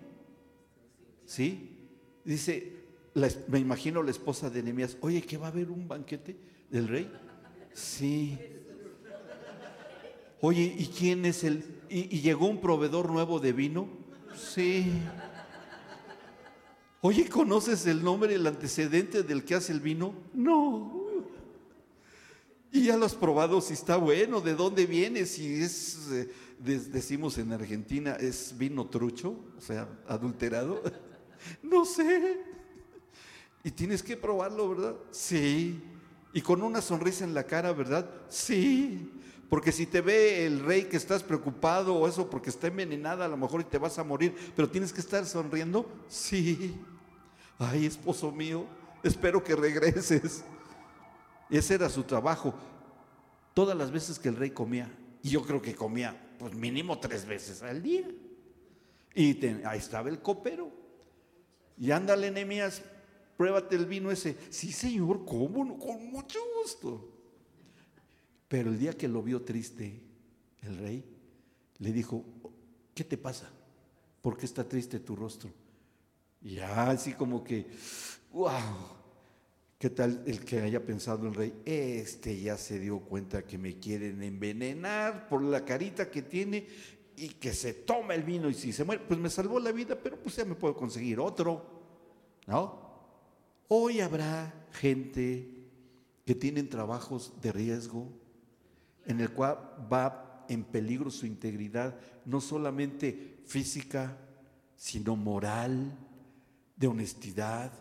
¿Sí? 1.24 1.78
Dice, 2.24 2.72
me 3.46 3.60
imagino 3.60 4.02
la 4.02 4.10
esposa 4.10 4.50
de 4.50 4.64
Nehemías, 4.64 4.96
oye, 5.00 5.22
que 5.22 5.36
va 5.36 5.46
a 5.46 5.50
haber 5.50 5.70
un 5.70 5.86
banquete 5.86 6.36
del 6.68 6.88
rey. 6.88 7.12
Sí. 7.72 8.36
Oye, 10.40 10.74
¿y 10.76 10.86
quién 10.86 11.24
es 11.24 11.44
el? 11.44 11.82
¿Y, 11.88 12.18
llegó 12.18 12.48
un 12.48 12.60
proveedor 12.60 13.12
nuevo 13.12 13.38
de 13.38 13.52
vino? 13.52 13.86
Sí. 14.34 14.90
Oye, 17.06 17.28
¿conoces 17.28 17.84
el 17.86 18.02
nombre, 18.02 18.34
el 18.34 18.46
antecedente 18.46 19.22
del 19.22 19.44
que 19.44 19.54
hace 19.54 19.74
el 19.74 19.80
vino? 19.80 20.14
No. 20.32 21.04
Y 22.72 22.84
ya 22.84 22.96
lo 22.96 23.04
has 23.04 23.14
probado 23.14 23.60
si 23.60 23.74
está 23.74 23.98
bueno, 23.98 24.40
de 24.40 24.54
dónde 24.54 24.86
viene, 24.86 25.26
si 25.26 25.62
es, 25.62 26.08
eh, 26.10 26.30
decimos 26.58 27.36
en 27.36 27.52
Argentina, 27.52 28.14
es 28.14 28.54
vino 28.56 28.86
trucho, 28.86 29.36
o 29.58 29.60
sea, 29.60 29.86
adulterado. 30.08 30.82
No 31.62 31.84
sé. 31.84 32.40
Y 33.62 33.70
tienes 33.70 34.02
que 34.02 34.16
probarlo, 34.16 34.70
¿verdad? 34.70 34.94
Sí. 35.10 35.78
Y 36.32 36.40
con 36.40 36.62
una 36.62 36.80
sonrisa 36.80 37.22
en 37.24 37.34
la 37.34 37.44
cara, 37.44 37.74
¿verdad? 37.74 38.08
Sí. 38.30 39.12
Porque 39.50 39.72
si 39.72 39.84
te 39.84 40.00
ve 40.00 40.46
el 40.46 40.60
rey 40.60 40.84
que 40.84 40.96
estás 40.96 41.22
preocupado 41.22 41.94
o 41.96 42.08
eso 42.08 42.30
porque 42.30 42.48
está 42.48 42.68
envenenada, 42.68 43.26
a 43.26 43.28
lo 43.28 43.36
mejor 43.36 43.60
y 43.60 43.64
te 43.64 43.76
vas 43.76 43.98
a 43.98 44.04
morir, 44.04 44.34
pero 44.56 44.70
tienes 44.70 44.90
que 44.90 45.02
estar 45.02 45.26
sonriendo. 45.26 45.86
Sí. 46.08 46.74
Ay, 47.58 47.86
esposo 47.86 48.30
mío, 48.32 48.66
espero 49.02 49.42
que 49.42 49.54
regreses. 49.54 50.44
Ese 51.50 51.74
era 51.74 51.88
su 51.88 52.02
trabajo. 52.02 52.54
Todas 53.52 53.76
las 53.76 53.90
veces 53.90 54.18
que 54.18 54.28
el 54.28 54.36
rey 54.36 54.50
comía, 54.50 54.90
y 55.22 55.30
yo 55.30 55.42
creo 55.42 55.62
que 55.62 55.74
comía, 55.74 56.34
pues 56.38 56.54
mínimo 56.54 56.98
tres 56.98 57.24
veces 57.24 57.62
al 57.62 57.82
día. 57.82 58.08
Y 59.14 59.46
ahí 59.64 59.78
estaba 59.78 60.08
el 60.08 60.20
copero. 60.20 60.70
Y 61.78 61.90
ándale, 61.92 62.30
Nehemías, 62.30 62.82
pruébate 63.36 63.76
el 63.76 63.86
vino 63.86 64.10
ese. 64.10 64.36
Sí, 64.50 64.72
señor, 64.72 65.24
¿cómo? 65.24 65.64
No? 65.64 65.78
Con 65.78 66.10
mucho 66.10 66.38
gusto. 66.60 67.10
Pero 68.48 68.70
el 68.70 68.78
día 68.78 68.92
que 68.92 69.08
lo 69.08 69.22
vio 69.22 69.42
triste, 69.42 70.00
el 70.62 70.78
rey 70.78 71.04
le 71.78 71.92
dijo, 71.92 72.24
¿qué 72.94 73.04
te 73.04 73.16
pasa? 73.16 73.48
¿Por 74.20 74.36
qué 74.36 74.46
está 74.46 74.68
triste 74.68 74.98
tu 75.00 75.14
rostro? 75.14 75.50
Y 76.44 76.56
ya 76.56 76.90
así 76.90 77.14
como 77.14 77.42
que, 77.42 77.66
wow, 78.30 78.50
¿qué 79.78 79.88
tal 79.88 80.22
el 80.26 80.44
que 80.44 80.60
haya 80.60 80.84
pensado 80.84 81.26
el 81.26 81.34
rey? 81.34 81.54
Este 81.64 82.38
ya 82.38 82.58
se 82.58 82.78
dio 82.78 83.00
cuenta 83.00 83.46
que 83.46 83.56
me 83.56 83.78
quieren 83.80 84.22
envenenar 84.22 85.26
por 85.26 85.42
la 85.42 85.64
carita 85.64 86.10
que 86.10 86.20
tiene 86.20 86.66
y 87.16 87.28
que 87.30 87.54
se 87.54 87.72
toma 87.72 88.14
el 88.14 88.24
vino 88.24 88.50
y 88.50 88.54
si 88.54 88.72
se 88.72 88.84
muere, 88.84 89.02
pues 89.08 89.18
me 89.18 89.30
salvó 89.30 89.58
la 89.58 89.72
vida, 89.72 89.96
pero 90.00 90.18
pues 90.18 90.36
ya 90.36 90.44
me 90.44 90.54
puedo 90.54 90.76
conseguir 90.76 91.18
otro, 91.18 91.64
¿no? 92.46 92.84
Hoy 93.68 94.00
habrá 94.00 94.66
gente 94.72 95.48
que 96.26 96.34
tienen 96.34 96.68
trabajos 96.68 97.32
de 97.40 97.52
riesgo, 97.52 98.12
en 99.06 99.20
el 99.20 99.30
cual 99.30 99.58
va 99.90 100.44
en 100.50 100.64
peligro 100.64 101.10
su 101.10 101.24
integridad, 101.24 101.98
no 102.26 102.42
solamente 102.42 103.38
física, 103.46 104.18
sino 104.76 105.16
moral, 105.16 105.96
de 106.76 106.86
honestidad, 106.86 107.72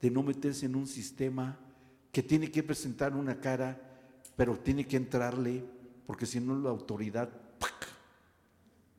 de 0.00 0.10
no 0.10 0.22
meterse 0.22 0.66
en 0.66 0.76
un 0.76 0.86
sistema 0.86 1.58
que 2.12 2.22
tiene 2.22 2.50
que 2.50 2.62
presentar 2.62 3.14
una 3.14 3.40
cara, 3.40 3.80
pero 4.36 4.58
tiene 4.58 4.86
que 4.86 4.96
entrarle, 4.96 5.64
porque 6.06 6.26
si 6.26 6.40
no 6.40 6.58
la 6.58 6.70
autoridad 6.70 7.30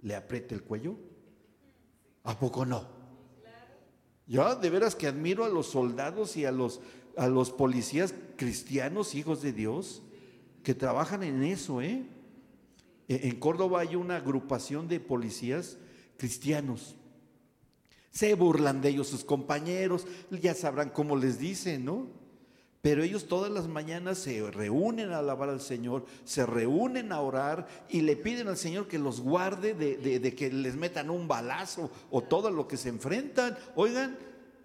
le 0.02 0.16
aprieta 0.16 0.56
el 0.56 0.64
cuello. 0.64 0.96
¿A 2.24 2.38
poco 2.38 2.66
no? 2.66 2.88
Yo 4.28 4.56
de 4.56 4.70
veras 4.70 4.96
que 4.96 5.08
admiro 5.08 5.44
a 5.44 5.50
los 5.50 5.68
soldados 5.68 6.38
y 6.38 6.46
a 6.46 6.52
los, 6.52 6.82
a 7.18 7.28
los 7.28 7.52
policías 7.52 8.14
cristianos, 8.36 9.16
hijos 9.16 9.42
de 9.42 9.54
Dios, 9.54 10.04
que 10.64 10.76
trabajan 10.76 11.24
en 11.24 11.44
eso, 11.44 11.82
¿eh? 11.82 12.06
E, 13.08 13.28
en 13.28 13.40
Córdoba 13.40 13.82
hay 13.82 13.96
una 13.96 14.18
agrupación 14.18 14.88
de 14.88 15.00
policías 15.00 15.78
cristianos. 16.18 16.96
Se 18.12 18.34
burlan 18.34 18.82
de 18.82 18.90
ellos 18.90 19.08
sus 19.08 19.24
compañeros, 19.24 20.06
ya 20.32 20.54
sabrán 20.54 20.90
cómo 20.90 21.16
les 21.16 21.40
dicen, 21.40 21.86
¿no? 21.86 22.08
Pero 22.82 23.04
ellos 23.04 23.28
todas 23.28 23.52
las 23.52 23.68
mañanas 23.68 24.20
se 24.20 24.50
reúnen 24.50 25.12
a 25.12 25.20
alabar 25.20 25.50
al 25.50 25.60
Señor, 25.60 26.06
se 26.24 26.46
reúnen 26.46 27.12
a 27.12 27.20
orar 27.20 27.68
y 27.90 28.02
le 28.02 28.16
piden 28.16 28.48
al 28.48 28.58
Señor 28.58 28.88
que 28.88 28.98
los 28.98 29.20
guarde 29.20 29.74
de, 29.74 30.20
de 30.20 30.36
que 30.36 30.50
les 30.52 30.76
metan 30.76 31.10
un 31.10 31.28
balazo 31.28 31.92
o 32.10 32.24
todo 32.24 32.50
lo 32.50 32.70
que 32.70 32.78
se 32.78 32.88
enfrentan. 32.88 33.58
Oigan, 33.76 34.18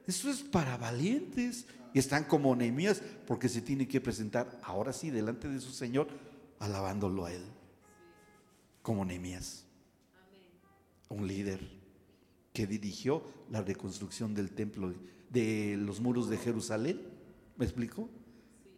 eso 0.06 0.30
es 0.30 0.42
para 0.42 0.76
valientes 0.76 1.66
y 1.92 1.98
están 1.98 2.24
como 2.24 2.54
Nehemías 2.54 3.02
porque 3.26 3.48
se 3.48 3.62
tiene 3.62 3.88
que 3.88 4.00
presentar 4.00 4.60
ahora 4.62 4.92
sí 4.92 5.10
delante 5.10 5.48
de 5.48 5.60
su 5.60 5.72
Señor 5.72 6.06
alabándolo 6.60 7.24
a 7.24 7.32
Él. 7.32 7.42
Como 8.82 9.04
Nehemías. 9.04 9.64
Un 11.08 11.26
líder 11.26 11.83
que 12.54 12.66
dirigió 12.68 13.22
la 13.50 13.60
reconstrucción 13.60 14.32
del 14.32 14.52
templo, 14.52 14.94
de 15.28 15.76
los 15.76 16.00
muros 16.00 16.30
de 16.30 16.38
Jerusalén. 16.38 17.02
¿Me 17.56 17.64
explico? 17.64 18.08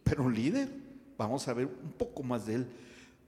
Pero 0.03 0.23
un 0.23 0.33
líder. 0.33 0.67
Vamos 1.15 1.47
a 1.47 1.53
ver 1.53 1.67
un 1.67 1.91
poco 1.93 2.23
más 2.23 2.47
de 2.47 2.55
él. 2.55 2.67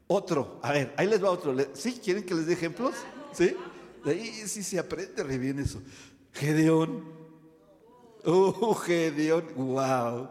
Otro, 0.07 0.59
a 0.63 0.71
ver, 0.71 0.91
ahí 0.97 1.07
les 1.07 1.23
va 1.23 1.29
otro. 1.29 1.55
¿Sí? 1.73 1.99
¿Quieren 2.03 2.23
que 2.23 2.33
les 2.33 2.47
dé 2.47 2.53
ejemplos? 2.53 2.95
¿Sí? 3.31 3.55
Ahí 4.03 4.25
sí 4.47 4.63
se 4.63 4.79
aprende 4.79 5.23
re 5.23 5.38
bien 5.38 5.59
eso. 5.59 5.81
Gedeón. 6.33 7.03
Uh, 8.25 8.73
Gedeón, 8.73 9.45
wow. 9.55 10.29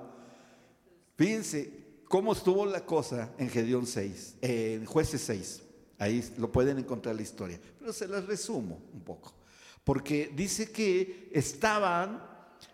Fíjense 1.17 1.73
cómo 2.09 2.33
estuvo 2.33 2.67
la 2.67 2.85
cosa 2.85 3.33
en 3.39 3.49
Gedeón 3.49 3.87
6, 3.87 4.39
en 4.43 4.85
Jueces 4.85 5.21
6. 5.23 5.63
Ahí 5.99 6.29
lo 6.39 6.51
pueden 6.51 6.79
encontrar 6.79 7.15
la 7.15 7.23
historia. 7.23 7.61
Pero 7.79 7.93
se 7.93 8.09
las 8.09 8.27
resumo 8.27 8.81
un 8.93 9.01
poco. 9.01 9.38
Porque 9.89 10.31
dice 10.37 10.71
que 10.71 11.31
estaban 11.33 12.23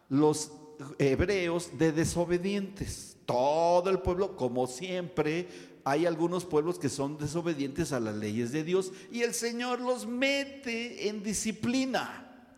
los 0.09 0.51
hebreos 0.99 1.71
de 1.79 1.93
desobedientes. 1.93 3.17
Todo 3.25 3.89
el 3.89 4.01
pueblo, 4.01 4.37
como 4.37 4.67
siempre, 4.67 5.47
hay 5.85 6.07
algunos 6.07 6.45
pueblos 6.45 6.77
que 6.77 6.89
son 6.89 7.17
desobedientes 7.17 7.93
a 7.93 8.01
las 8.01 8.17
leyes 8.17 8.51
de 8.51 8.65
Dios 8.65 8.91
y 9.13 9.23
el 9.23 9.33
Señor 9.33 9.79
los 9.79 10.09
mete 10.09 11.09
en 11.09 11.23
disciplina. 11.23 12.51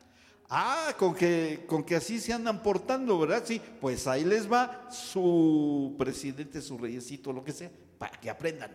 Ah, 0.49 0.95
con 0.99 1.15
que, 1.15 1.67
con 1.67 1.85
que 1.85 1.97
así 1.97 2.19
se 2.19 2.33
andan 2.33 2.63
portando, 2.63 3.19
¿verdad? 3.19 3.43
Sí, 3.45 3.61
pues 3.79 4.07
ahí 4.07 4.25
les 4.25 4.51
va 4.51 4.91
su 4.91 5.95
presidente, 5.99 6.63
su 6.63 6.79
reyesito, 6.79 7.31
lo 7.31 7.45
que 7.45 7.53
sea, 7.53 7.71
para 7.99 8.19
que 8.19 8.31
aprendan. 8.31 8.75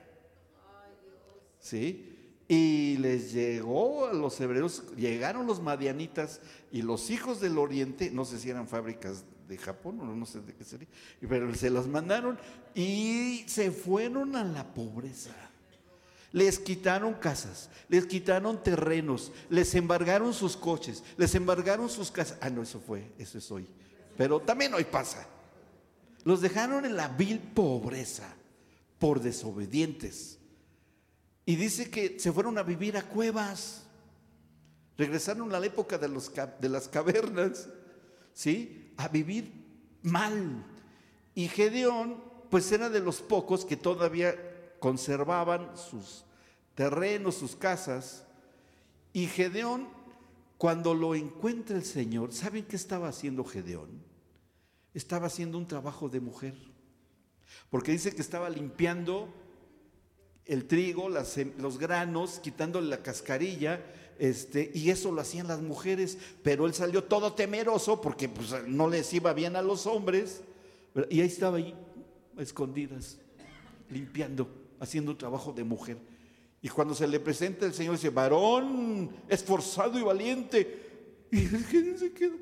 ¿Sí? 1.57 2.10
Y 2.51 2.97
les 2.97 3.31
llegó 3.31 4.07
a 4.07 4.13
los 4.13 4.37
hebreos, 4.41 4.83
llegaron 4.97 5.47
los 5.47 5.61
madianitas 5.61 6.41
y 6.69 6.81
los 6.81 7.09
hijos 7.09 7.39
del 7.39 7.57
oriente, 7.57 8.11
no 8.11 8.25
sé 8.25 8.39
si 8.39 8.49
eran 8.49 8.67
fábricas 8.67 9.23
de 9.47 9.57
Japón 9.57 10.01
o 10.01 10.05
no 10.13 10.25
sé 10.25 10.41
de 10.41 10.53
qué 10.53 10.65
sería, 10.65 10.89
pero 11.29 11.55
se 11.55 11.69
las 11.69 11.87
mandaron 11.87 12.37
y 12.75 13.45
se 13.47 13.71
fueron 13.71 14.35
a 14.35 14.43
la 14.43 14.65
pobreza. 14.65 15.33
Les 16.33 16.59
quitaron 16.59 17.13
casas, 17.13 17.69
les 17.87 18.05
quitaron 18.05 18.61
terrenos, 18.61 19.31
les 19.49 19.73
embargaron 19.73 20.33
sus 20.33 20.57
coches, 20.57 21.05
les 21.15 21.33
embargaron 21.35 21.87
sus 21.87 22.11
casas. 22.11 22.37
Ah, 22.41 22.49
no, 22.49 22.63
eso 22.63 22.81
fue, 22.81 23.13
eso 23.17 23.37
es 23.37 23.49
hoy. 23.49 23.65
Pero 24.17 24.41
también 24.41 24.73
hoy 24.73 24.83
pasa. 24.83 25.25
Los 26.25 26.41
dejaron 26.41 26.83
en 26.83 26.97
la 26.97 27.07
vil 27.07 27.39
pobreza 27.39 28.27
por 28.99 29.21
desobedientes. 29.21 30.40
Y 31.45 31.55
dice 31.55 31.89
que 31.89 32.19
se 32.19 32.31
fueron 32.31 32.57
a 32.57 32.63
vivir 32.63 32.97
a 32.97 33.03
cuevas. 33.03 33.83
Regresaron 34.97 35.53
a 35.53 35.59
la 35.59 35.65
época 35.65 35.97
de, 35.97 36.07
los, 36.07 36.31
las 36.61 36.87
cavernas, 36.87 37.69
¿sí? 38.33 38.93
A 38.97 39.07
vivir 39.07 39.51
mal. 40.03 40.65
Y 41.33 41.47
Gedeón, 41.47 42.23
pues 42.49 42.71
era 42.71 42.89
de 42.89 42.99
los 42.99 43.21
pocos 43.21 43.65
que 43.65 43.77
todavía 43.77 44.35
conservaban 44.79 45.75
sus 45.77 46.25
terrenos, 46.75 47.35
sus 47.35 47.55
casas. 47.55 48.25
Y 49.13 49.27
Gedeón, 49.27 49.87
cuando 50.57 50.93
lo 50.93 51.15
encuentra 51.15 51.75
el 51.75 51.85
Señor, 51.85 52.33
¿saben 52.33 52.65
qué 52.65 52.75
estaba 52.75 53.07
haciendo 53.07 53.43
Gedeón? 53.43 53.89
Estaba 54.93 55.27
haciendo 55.27 55.57
un 55.57 55.67
trabajo 55.67 56.09
de 56.09 56.19
mujer. 56.19 56.55
Porque 57.69 57.91
dice 57.91 58.13
que 58.13 58.21
estaba 58.21 58.49
limpiando 58.49 59.33
el 60.51 60.65
trigo, 60.65 61.09
los 61.09 61.77
granos, 61.77 62.39
quitándole 62.39 62.87
la 62.87 63.01
cascarilla, 63.01 63.81
este, 64.19 64.71
y 64.73 64.89
eso 64.89 65.11
lo 65.11 65.21
hacían 65.21 65.47
las 65.47 65.61
mujeres, 65.61 66.17
pero 66.43 66.65
él 66.65 66.73
salió 66.73 67.03
todo 67.03 67.33
temeroso 67.33 68.01
porque 68.01 68.29
pues, 68.29 68.53
no 68.67 68.87
les 68.87 69.13
iba 69.13 69.33
bien 69.33 69.55
a 69.55 69.61
los 69.61 69.87
hombres, 69.87 70.41
y 71.09 71.21
ahí 71.21 71.27
estaba 71.27 71.57
ahí, 71.57 71.73
escondidas, 72.37 73.17
limpiando 73.89 74.61
haciendo 74.81 75.11
un 75.11 75.17
trabajo 75.17 75.53
de 75.53 75.63
mujer. 75.63 75.97
Y 76.61 76.67
cuando 76.67 76.93
se 76.93 77.07
le 77.07 77.19
presenta 77.19 77.65
el 77.65 77.73
Señor 77.73 77.95
dice, 77.95 78.09
varón 78.09 79.09
esforzado 79.29 79.97
y 79.97 80.01
valiente. 80.01 81.27
Y 81.31 81.45
se 81.45 82.11
queda. 82.11 82.35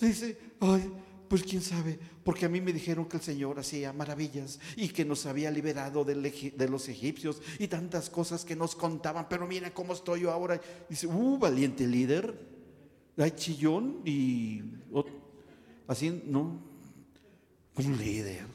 Dice, 0.00 0.38
ay, 0.60 0.90
pues 1.30 1.44
quién 1.44 1.62
sabe, 1.62 1.96
porque 2.24 2.46
a 2.46 2.48
mí 2.48 2.60
me 2.60 2.72
dijeron 2.72 3.06
que 3.06 3.18
el 3.18 3.22
Señor 3.22 3.56
hacía 3.60 3.92
maravillas 3.92 4.58
y 4.74 4.88
que 4.88 5.04
nos 5.04 5.26
había 5.26 5.48
liberado 5.52 6.04
de, 6.04 6.16
los 6.68 6.88
egipcios 6.88 7.40
y 7.60 7.68
tantas 7.68 8.10
cosas 8.10 8.44
que 8.44 8.56
nos 8.56 8.74
contaban, 8.74 9.28
pero 9.28 9.46
mira 9.46 9.72
cómo 9.72 9.92
estoy 9.92 10.22
yo 10.22 10.32
ahora. 10.32 10.60
Dice, 10.88 11.06
uh, 11.06 11.38
valiente 11.38 11.86
líder, 11.86 12.36
hay 13.16 13.30
chillón 13.30 14.00
y 14.04 14.60
así, 15.86 16.20
no, 16.26 16.60
un 17.76 17.96
líder. 17.96 18.48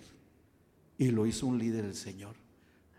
Y 0.97 1.11
lo 1.11 1.25
hizo 1.25 1.47
un 1.47 1.57
líder 1.57 1.85
el 1.85 1.95
Señor, 1.95 2.35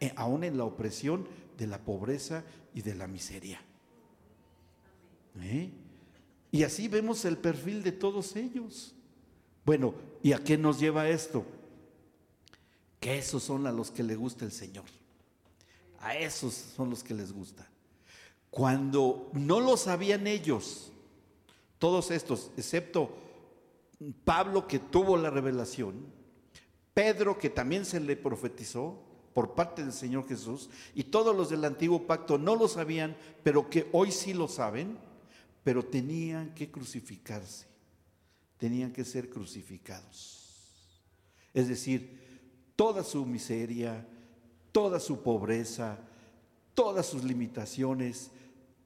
eh, 0.00 0.10
aún 0.16 0.42
en 0.44 0.56
la 0.56 0.64
opresión 0.64 1.28
de 1.58 1.66
la 1.66 1.84
pobreza 1.84 2.44
y 2.72 2.80
de 2.80 2.94
la 2.94 3.06
miseria. 3.06 3.60
¿Eh? 5.42 5.68
Y 6.50 6.62
así 6.62 6.88
vemos 6.88 7.26
el 7.26 7.36
perfil 7.36 7.82
de 7.82 7.92
todos 7.92 8.36
ellos. 8.36 8.95
Bueno, 9.66 9.94
¿y 10.22 10.32
a 10.32 10.38
qué 10.38 10.56
nos 10.56 10.78
lleva 10.78 11.08
esto? 11.08 11.44
Que 13.00 13.18
esos 13.18 13.42
son 13.42 13.66
a 13.66 13.72
los 13.72 13.90
que 13.90 14.04
le 14.04 14.14
gusta 14.14 14.44
el 14.44 14.52
Señor. 14.52 14.84
A 15.98 16.16
esos 16.16 16.54
son 16.54 16.88
los 16.88 17.02
que 17.02 17.14
les 17.14 17.32
gusta. 17.32 17.68
Cuando 18.48 19.28
no 19.32 19.58
lo 19.60 19.76
sabían 19.76 20.28
ellos, 20.28 20.92
todos 21.80 22.12
estos, 22.12 22.52
excepto 22.56 23.10
Pablo 24.24 24.68
que 24.68 24.78
tuvo 24.78 25.16
la 25.16 25.30
revelación, 25.30 25.96
Pedro 26.94 27.36
que 27.36 27.50
también 27.50 27.84
se 27.84 27.98
le 27.98 28.16
profetizó 28.16 29.02
por 29.34 29.56
parte 29.56 29.82
del 29.82 29.92
Señor 29.92 30.28
Jesús, 30.28 30.70
y 30.94 31.04
todos 31.04 31.36
los 31.36 31.50
del 31.50 31.64
antiguo 31.64 32.06
pacto 32.06 32.38
no 32.38 32.54
lo 32.54 32.68
sabían, 32.68 33.16
pero 33.42 33.68
que 33.68 33.88
hoy 33.92 34.12
sí 34.12 34.32
lo 34.32 34.46
saben, 34.46 34.96
pero 35.64 35.84
tenían 35.84 36.54
que 36.54 36.70
crucificarse, 36.70 37.66
tenían 38.58 38.92
que 38.92 39.04
ser 39.04 39.28
crucificados. 39.28 41.02
Es 41.52 41.68
decir, 41.68 42.72
toda 42.76 43.02
su 43.02 43.24
miseria, 43.24 44.06
toda 44.72 45.00
su 45.00 45.22
pobreza, 45.22 45.98
todas 46.74 47.06
sus 47.06 47.24
limitaciones, 47.24 48.30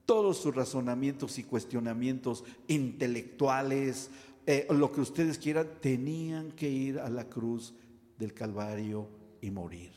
todos 0.05 0.37
sus 0.37 0.55
razonamientos 0.55 1.37
y 1.37 1.43
cuestionamientos 1.43 2.43
intelectuales, 2.67 4.09
eh, 4.45 4.67
lo 4.69 4.91
que 4.91 5.01
ustedes 5.01 5.37
quieran, 5.37 5.67
tenían 5.81 6.51
que 6.51 6.69
ir 6.69 6.99
a 6.99 7.09
la 7.09 7.29
cruz 7.29 7.73
del 8.17 8.33
Calvario 8.33 9.09
y 9.41 9.51
morir 9.51 9.91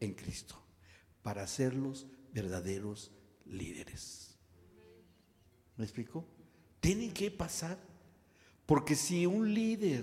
en 0.00 0.14
Cristo 0.14 0.60
para 1.22 1.42
hacerlos 1.42 2.06
verdaderos 2.32 3.12
líderes. 3.46 4.36
¿Me 5.76 5.84
explico? 5.84 6.24
Tienen 6.80 7.12
que 7.12 7.30
pasar. 7.30 7.91
Porque 8.72 8.96
si 8.96 9.26
un 9.26 9.52
líder 9.52 10.02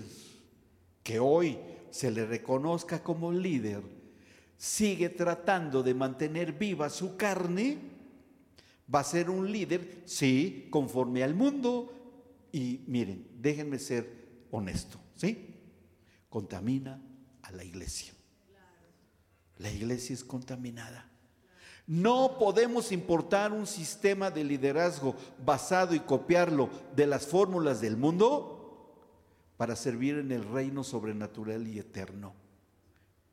que 1.02 1.18
hoy 1.18 1.58
se 1.90 2.08
le 2.08 2.24
reconozca 2.24 3.02
como 3.02 3.32
líder 3.32 3.82
sigue 4.56 5.08
tratando 5.08 5.82
de 5.82 5.92
mantener 5.92 6.52
viva 6.52 6.88
su 6.88 7.16
carne, 7.16 7.78
va 8.94 9.00
a 9.00 9.02
ser 9.02 9.28
un 9.28 9.50
líder, 9.50 10.04
sí, 10.04 10.68
conforme 10.70 11.24
al 11.24 11.34
mundo. 11.34 11.92
Y 12.52 12.84
miren, 12.86 13.26
déjenme 13.40 13.80
ser 13.80 14.44
honesto, 14.52 15.00
¿sí? 15.16 15.52
contamina 16.28 17.02
a 17.42 17.50
la 17.50 17.64
iglesia. 17.64 18.12
La 19.58 19.72
iglesia 19.72 20.14
es 20.14 20.22
contaminada. 20.22 21.10
No 21.88 22.38
podemos 22.38 22.92
importar 22.92 23.50
un 23.50 23.66
sistema 23.66 24.30
de 24.30 24.44
liderazgo 24.44 25.16
basado 25.44 25.92
y 25.92 25.98
copiarlo 25.98 26.70
de 26.94 27.08
las 27.08 27.26
fórmulas 27.26 27.80
del 27.80 27.96
mundo 27.96 28.58
para 29.60 29.76
servir 29.76 30.16
en 30.16 30.32
el 30.32 30.42
reino 30.42 30.82
sobrenatural 30.82 31.68
y 31.68 31.78
eterno. 31.78 32.32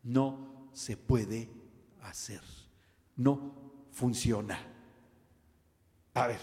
No 0.03 0.67
se 0.73 0.97
puede 0.97 1.49
hacer. 2.01 2.41
No 3.15 3.53
funciona. 3.93 4.59
A 6.13 6.27
ver, 6.27 6.41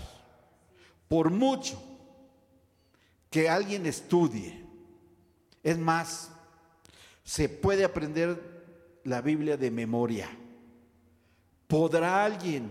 por 1.07 1.29
mucho 1.29 1.79
que 3.29 3.51
alguien 3.51 3.85
estudie, 3.85 4.65
es 5.63 5.77
más, 5.77 6.31
se 7.23 7.51
puede 7.51 7.85
aprender 7.85 9.01
la 9.05 9.21
Biblia 9.21 9.59
de 9.59 9.71
memoria. 9.71 10.31
¿Podrá 11.67 12.25
alguien 12.25 12.71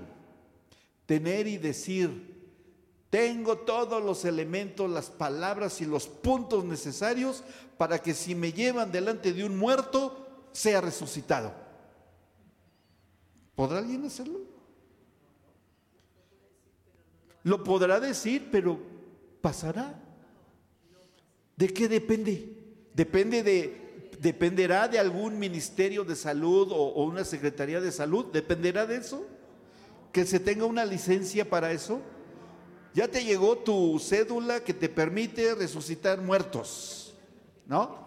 tener 1.05 1.45
y 1.45 1.59
decir, 1.59 2.32
tengo 3.14 3.59
todos 3.59 4.03
los 4.03 4.26
elementos, 4.26 4.89
las 4.89 5.11
palabras 5.11 5.82
y 5.82 5.86
los 5.86 6.07
puntos 6.07 6.66
necesarios 6.66 7.43
para 7.78 7.99
que 7.99 8.16
si 8.16 8.34
me 8.34 8.51
llevan 8.51 8.91
delante 8.91 9.34
de 9.34 9.45
un 9.45 9.55
muerto, 9.55 10.47
sea 10.51 10.82
resucitado? 10.82 11.53
¿Podrá 13.53 13.78
alguien 13.78 14.03
hacerlo? 14.03 14.39
Lo 17.43 17.64
podrá 17.64 17.99
decir, 17.99 18.49
pero 18.51 18.80
¿pasará? 19.41 19.93
¿De 21.55 21.68
qué 21.68 21.88
depende? 21.88 22.49
Depende 22.95 23.43
de, 23.43 24.09
dependerá 24.22 24.88
de 24.88 24.97
algún 24.97 25.38
ministerio 25.38 26.03
de 26.03 26.16
salud 26.16 26.70
o, 26.72 27.03
una 27.03 27.24
secretaría 27.24 27.80
de 27.80 27.91
salud, 27.91 28.26
dependerá 28.34 28.88
de 28.88 28.95
eso. 28.95 29.24
Que 30.11 30.26
se 30.26 30.39
tenga 30.39 30.66
una 30.66 30.84
licencia 30.84 31.47
para 31.47 31.72
eso. 31.72 32.01
Ya 32.94 33.08
te 33.08 33.24
llegó 33.24 33.58
tu 33.58 34.00
cédula 34.00 34.64
que 34.64 34.74
te 34.74 34.88
permite 34.88 35.56
resucitar 35.56 36.22
muertos, 36.22 37.14
¿no? 37.66 38.04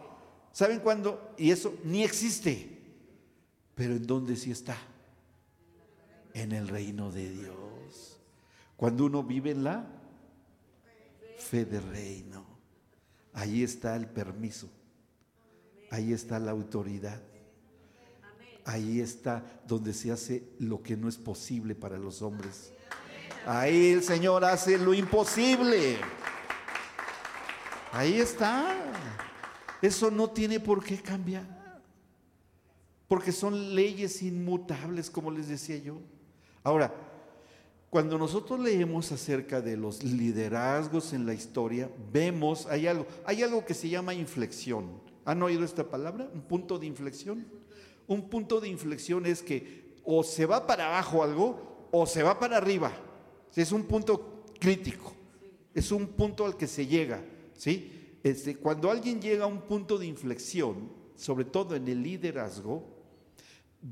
¿Saben 0.53 0.81
cuándo? 0.81 1.35
Y 1.37 1.51
eso 1.51 1.75
ni 1.85 2.05
existe. 2.05 2.79
Pero 3.75 3.95
¿en 3.95 4.07
dónde 4.07 4.37
sí 4.37 4.51
está? 4.51 4.77
En 6.33 6.53
el 6.53 6.69
reino 6.69 7.11
de 7.11 7.31
Dios. 7.31 8.19
Cuando 8.77 9.05
uno 9.05 9.23
vive 9.23 9.51
en 9.51 9.65
la 9.65 9.87
fe 11.37 11.65
de 11.65 11.81
reino. 11.81 12.45
Ahí 13.33 13.63
está 13.63 13.97
el 13.97 14.07
permiso. 14.07 14.69
Ahí 15.91 16.13
está 16.13 16.39
la 16.39 16.53
autoridad. 16.53 17.21
Ahí 18.65 19.01
está 19.01 19.45
donde 19.67 19.93
se 19.93 20.11
hace 20.11 20.49
lo 20.59 20.83
que 20.83 20.97
no 20.97 21.09
es 21.09 21.17
posible 21.17 21.75
para 21.75 21.99
los 21.99 22.23
hombres. 22.23 22.73
Ahí 23.47 23.93
el 23.93 24.03
Señor 24.03 24.45
hace 24.45 24.77
lo 24.77 24.93
imposible. 24.93 25.99
Ahí 27.93 28.21
está. 28.21 28.75
Eso 29.81 30.11
no 30.11 30.29
tiene 30.31 30.59
por 30.59 30.83
qué 30.83 31.01
cambiar. 31.01 31.45
Porque 33.07 33.31
son 33.31 33.77
leyes 33.77 34.21
inmutables, 34.23 35.09
como 35.09 35.31
les 35.31 35.47
decía 35.47 35.77
yo. 35.77 36.01
Ahora, 36.65 36.93
cuando 37.89 38.19
nosotros 38.19 38.59
leemos 38.59 39.13
acerca 39.13 39.61
de 39.61 39.77
los 39.77 40.03
liderazgos 40.03 41.13
en 41.13 41.25
la 41.25 41.33
historia, 41.33 41.89
vemos, 42.13 42.67
hay 42.67 42.89
algo, 42.89 43.07
hay 43.25 43.45
algo 43.45 43.65
que 43.65 43.75
se 43.75 43.89
llama 43.89 44.13
inflexión. 44.13 45.01
¿Han 45.25 45.41
oído 45.41 45.65
esta 45.65 45.85
palabra? 45.85 46.29
Un 46.35 46.43
punto 46.43 46.81
de 46.81 46.87
inflexión. 46.87 47.47
Un 48.09 48.29
punto 48.29 48.61
de 48.61 48.69
inflexión 48.69 49.25
es 49.25 49.41
que 49.41 50.01
o 50.05 50.25
se 50.25 50.47
va 50.47 50.67
para 50.67 50.89
abajo 50.89 51.23
algo 51.23 51.89
o 51.93 52.07
se 52.07 52.25
va 52.25 52.41
para 52.41 52.57
arriba. 52.57 52.91
Es 53.57 53.73
un 53.73 53.85
punto 53.85 54.45
crítico. 54.59 55.15
Es 55.75 55.91
un 55.91 56.07
punto 56.09 56.45
al 56.45 56.57
que 56.57 56.67
se 56.67 56.87
llega. 56.87 57.23
¿sí? 57.55 58.19
Este, 58.23 58.57
cuando 58.57 58.91
alguien 58.91 59.21
llega 59.21 59.45
a 59.45 59.49
un 59.49 59.63
punto 59.63 59.99
de 59.99 60.07
inflexión, 60.07 60.91
sobre 61.17 61.45
todo 61.45 61.75
en 61.75 61.89
el 61.89 62.03
liderazgo, 62.03 62.85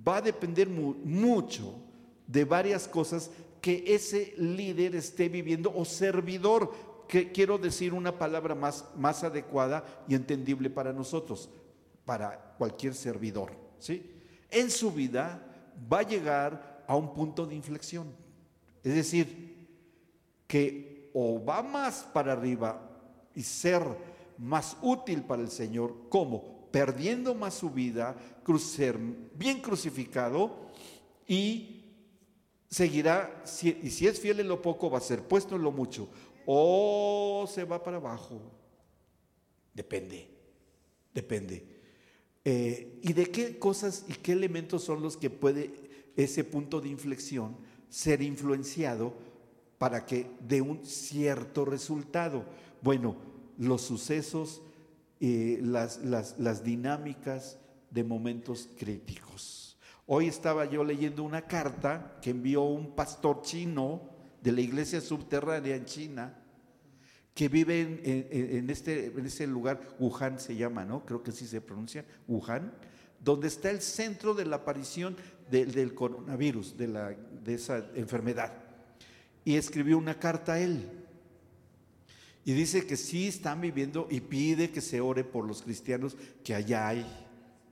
va 0.07 0.19
a 0.19 0.23
depender 0.23 0.69
mucho 0.69 1.75
de 2.27 2.45
varias 2.45 2.89
cosas 2.89 3.31
que 3.61 3.85
ese 3.87 4.35
líder 4.37 4.95
esté 4.95 5.29
viviendo 5.29 5.73
o 5.75 5.85
servidor, 5.85 6.73
que 7.09 7.33
quiero 7.33 7.59
decir 7.59 7.95
una 7.95 8.19
palabra 8.19 8.55
más, 8.55 8.85
más 8.97 9.25
adecuada 9.25 10.05
y 10.09 10.15
entendible 10.15 10.69
para 10.69 10.93
nosotros, 10.93 11.49
para 12.05 12.55
cualquier 12.59 12.95
servidor, 12.95 13.53
¿sí? 13.79 14.11
En 14.51 14.71
su 14.71 14.91
vida 14.93 15.43
va 15.91 16.01
a 16.01 16.09
llegar 16.09 16.85
a 16.87 16.97
un 16.97 17.15
punto 17.15 17.47
de 17.47 17.55
inflexión. 17.55 18.09
Es 18.83 18.95
decir, 18.95 19.54
que 20.47 21.11
o 21.13 21.45
va 21.45 21.63
más 21.63 22.09
para 22.13 22.33
arriba 22.33 22.91
y 23.35 23.43
ser 23.43 23.83
más 24.39 24.77
útil 24.83 25.23
para 25.23 25.43
el 25.43 25.51
Señor, 25.51 26.09
como 26.09 26.69
perdiendo 26.71 27.35
más 27.35 27.55
su 27.55 27.71
vida, 27.71 28.17
ser 28.59 28.99
bien 28.99 29.61
crucificado 29.61 30.69
y 31.27 31.85
seguirá, 32.69 33.45
y 33.63 33.91
si 33.91 34.07
es 34.07 34.19
fiel 34.19 34.41
en 34.41 34.49
lo 34.49 34.61
poco, 34.61 34.91
va 34.91 34.99
a 34.99 35.01
ser 35.01 35.23
puesto 35.23 35.55
en 35.55 35.63
lo 35.63 35.71
mucho, 35.71 36.09
o 36.47 37.49
se 37.49 37.65
va 37.65 37.83
para 37.83 37.99
abajo. 37.99 38.41
Depende, 39.73 40.29
depende. 41.15 41.65
Eh, 42.45 42.99
¿Y 43.03 43.13
de 43.13 43.27
qué 43.27 43.59
cosas 43.59 44.05
y 44.09 44.15
qué 44.15 44.33
elementos 44.33 44.85
son 44.85 45.01
los 45.01 45.17
que 45.17 45.31
puede 45.31 45.73
ese 46.17 46.45
punto 46.45 46.81
de 46.81 46.89
inflexión 46.89 47.57
ser 47.89 48.23
influenciado 48.23 49.15
para 49.85 50.07
que 50.07 50.31
dé 50.41 50.63
un 50.63 50.83
cierto 50.83 51.67
resultado? 51.67 52.47
Bueno, 52.81 53.17
los 53.59 53.83
sucesos, 53.83 54.63
y 55.21 55.59
las, 55.59 55.99
las, 55.99 56.65
dinámicas 56.65 57.59
de 57.91 58.03
momentos 58.03 58.71
críticos. 58.79 59.77
Hoy 60.07 60.29
estaba 60.29 60.65
yo 60.65 60.85
leyendo 60.85 61.23
una 61.23 61.43
carta 61.43 62.17
que 62.23 62.31
envió 62.31 62.63
un 62.63 62.95
pastor 62.95 63.43
chino 63.43 64.09
de 64.43 64.53
la 64.53 64.63
iglesia 64.63 65.03
subterránea 65.03 65.77
en 65.77 65.85
China, 65.85 66.35
que 67.35 67.51
vive 67.51 67.83
en, 67.83 68.71
este, 68.71 69.13
en 69.45 69.51
lugar, 69.51 69.97
Wuhan 69.99 70.41
se 70.41 70.57
llama, 70.57 70.87
¿no? 70.87 71.05
Creo 71.05 71.23
que 71.23 71.31
sí 71.31 71.47
se 71.47 71.61
pronuncia, 71.61 72.07
Wuhan, 72.27 72.73
donde 73.21 73.49
está 73.49 73.71
el 73.71 73.83
centro 73.83 74.33
de 74.33 74.47
la 74.47 74.57
aparición 74.57 75.15
del 75.51 75.95
coronavirus, 75.95 76.75
de, 76.79 76.89
la, 76.89 77.11
de 77.11 77.53
esa 77.53 77.87
enfermedad. 77.95 78.64
Y 79.45 79.57
escribió 79.57 79.99
una 79.99 80.19
carta 80.19 80.55
a 80.55 80.61
él. 80.61 80.91
Y 82.45 82.53
dice 82.53 82.87
que 82.87 82.97
sí 82.97 83.29
están 83.29 83.61
viviendo 83.61 84.07
y 84.11 84.21
pide 84.21 84.71
que 84.71 84.81
se 84.81 85.01
ore 85.01 85.25
por 85.25 85.47
los 85.47 85.63
cristianos 85.63 86.17
que 86.43 86.55
allá 86.55 86.89
hay, 86.89 87.07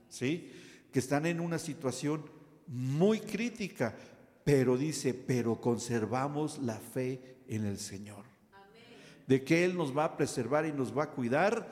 ¿sí? 0.09 0.51
Que 0.91 0.99
están 0.99 1.27
en 1.27 1.39
una 1.39 1.59
situación 1.59 2.25
muy 2.67 3.19
crítica, 3.19 3.95
pero 4.43 4.75
dice, 4.75 5.13
pero 5.13 5.61
conservamos 5.61 6.59
la 6.59 6.77
fe 6.77 7.37
en 7.47 7.65
el 7.65 7.77
Señor. 7.77 8.25
De 9.27 9.43
que 9.43 9.63
Él 9.63 9.77
nos 9.77 9.95
va 9.95 10.05
a 10.05 10.17
preservar 10.17 10.65
y 10.65 10.71
nos 10.71 10.95
va 10.97 11.03
a 11.03 11.11
cuidar. 11.11 11.69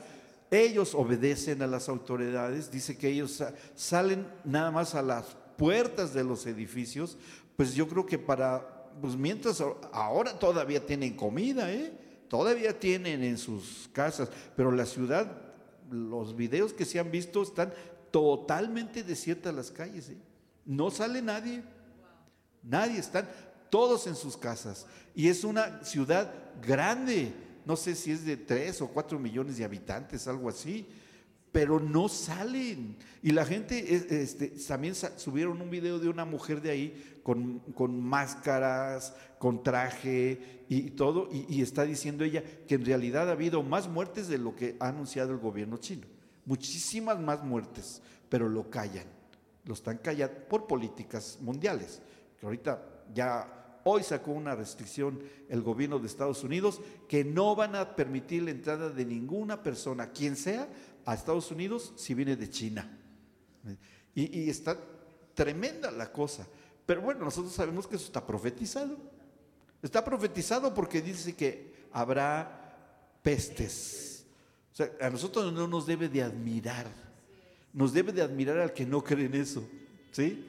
Ellos 0.51 0.93
obedecen 0.93 1.61
a 1.61 1.67
las 1.67 1.89
autoridades, 1.89 2.69
dice 2.69 2.97
que 2.97 3.09
ellos 3.09 3.43
salen 3.73 4.27
nada 4.43 4.69
más 4.69 4.95
a 4.95 5.01
las 5.01 5.37
puertas 5.57 6.13
de 6.13 6.23
los 6.23 6.45
edificios, 6.45 7.17
pues 7.55 7.73
yo 7.73 7.87
creo 7.87 8.05
que 8.05 8.17
para, 8.17 8.80
pues 8.99 9.15
mientras 9.15 9.63
ahora 9.91 10.37
todavía 10.37 10.85
tienen 10.85 11.15
comida, 11.15 11.71
¿eh? 11.71 11.93
todavía 12.27 12.79
tienen 12.79 13.23
en 13.23 13.37
sus 13.37 13.89
casas, 13.93 14.29
pero 14.55 14.71
la 14.71 14.85
ciudad, 14.85 15.41
los 15.89 16.35
videos 16.35 16.73
que 16.73 16.85
se 16.85 16.99
han 16.99 17.11
visto 17.11 17.41
están 17.41 17.73
totalmente 18.11 19.03
desiertas 19.03 19.53
las 19.53 19.71
calles, 19.71 20.09
¿eh? 20.09 20.17
no 20.65 20.91
sale 20.91 21.21
nadie, 21.21 21.63
nadie, 22.63 22.99
están 22.99 23.29
todos 23.69 24.07
en 24.07 24.15
sus 24.15 24.35
casas 24.35 24.85
y 25.15 25.29
es 25.29 25.43
una 25.43 25.83
ciudad 25.83 26.33
grande, 26.61 27.33
no 27.65 27.75
sé 27.75 27.95
si 27.95 28.11
es 28.11 28.25
de 28.25 28.37
tres 28.37 28.81
o 28.81 28.87
cuatro 28.87 29.19
millones 29.19 29.57
de 29.57 29.65
habitantes, 29.65 30.27
algo 30.27 30.49
así 30.49 30.87
pero 31.51 31.79
no 31.79 32.07
salen. 32.07 32.95
Y 33.21 33.31
la 33.31 33.45
gente 33.45 33.95
este, 33.95 34.47
también 34.67 34.95
subieron 34.95 35.61
un 35.61 35.69
video 35.69 35.99
de 35.99 36.09
una 36.09 36.25
mujer 36.25 36.61
de 36.61 36.71
ahí 36.71 37.19
con, 37.23 37.59
con 37.73 38.01
máscaras, 38.01 39.13
con 39.37 39.63
traje 39.63 40.63
y, 40.69 40.91
todo, 40.91 41.29
y, 41.31 41.61
está 41.61 41.83
diciendo 41.83 42.23
ella 42.23 42.43
que 42.67 42.75
en 42.75 42.85
realidad 42.85 43.29
ha 43.29 43.33
habido 43.33 43.61
más 43.63 43.89
muertes 43.89 44.27
de 44.27 44.37
lo 44.37 44.55
que 44.55 44.77
ha 44.79 44.87
anunciado 44.87 45.31
el 45.31 45.39
gobierno 45.39 45.77
chino. 45.77 46.07
Muchísimas 46.45 47.19
más 47.19 47.43
muertes, 47.43 48.01
pero 48.29 48.47
lo 48.47 48.69
callan. 48.69 49.05
Lo 49.65 49.73
están 49.73 49.97
callando 49.97 50.35
por 50.47 50.65
políticas 50.65 51.37
mundiales. 51.41 52.01
Que 52.39 52.45
ahorita 52.45 52.81
ya 53.13 53.61
hoy 53.83 54.03
sacó 54.03 54.31
una 54.31 54.55
restricción 54.55 55.19
el 55.49 55.61
gobierno 55.61 55.99
de 55.99 56.07
Estados 56.07 56.43
Unidos 56.43 56.81
que 57.07 57.23
no 57.23 57.55
van 57.55 57.75
a 57.75 57.95
permitir 57.95 58.43
la 58.43 58.51
entrada 58.51 58.89
de 58.89 59.05
ninguna 59.05 59.61
persona, 59.61 60.11
quien 60.11 60.35
sea, 60.35 60.67
a 61.05 61.13
Estados 61.13 61.51
Unidos 61.51 61.93
si 61.95 62.13
viene 62.13 62.35
de 62.35 62.49
China. 62.49 62.97
Y, 64.13 64.49
está 64.49 64.77
tremenda 65.33 65.91
la 65.91 66.11
cosa. 66.11 66.47
Pero 66.85 67.01
bueno, 67.01 67.25
nosotros 67.25 67.53
sabemos 67.53 67.87
que 67.87 67.95
eso 67.95 68.05
está 68.05 68.25
profetizado. 68.25 68.97
Está 69.81 70.03
profetizado 70.03 70.73
porque 70.73 71.01
dice 71.01 71.35
que 71.35 71.87
habrá 71.91 73.17
pestes. 73.23 74.25
A 74.99 75.09
nosotros 75.09 75.51
no 75.53 75.67
nos 75.67 75.85
debe 75.85 76.09
de 76.09 76.21
admirar. 76.21 76.87
Nos 77.73 77.93
debe 77.93 78.11
de 78.11 78.21
admirar 78.21 78.57
al 78.59 78.73
que 78.73 78.85
no 78.85 79.03
cree 79.03 79.25
en 79.25 79.35
eso. 79.35 79.63
¿Sí? 80.11 80.45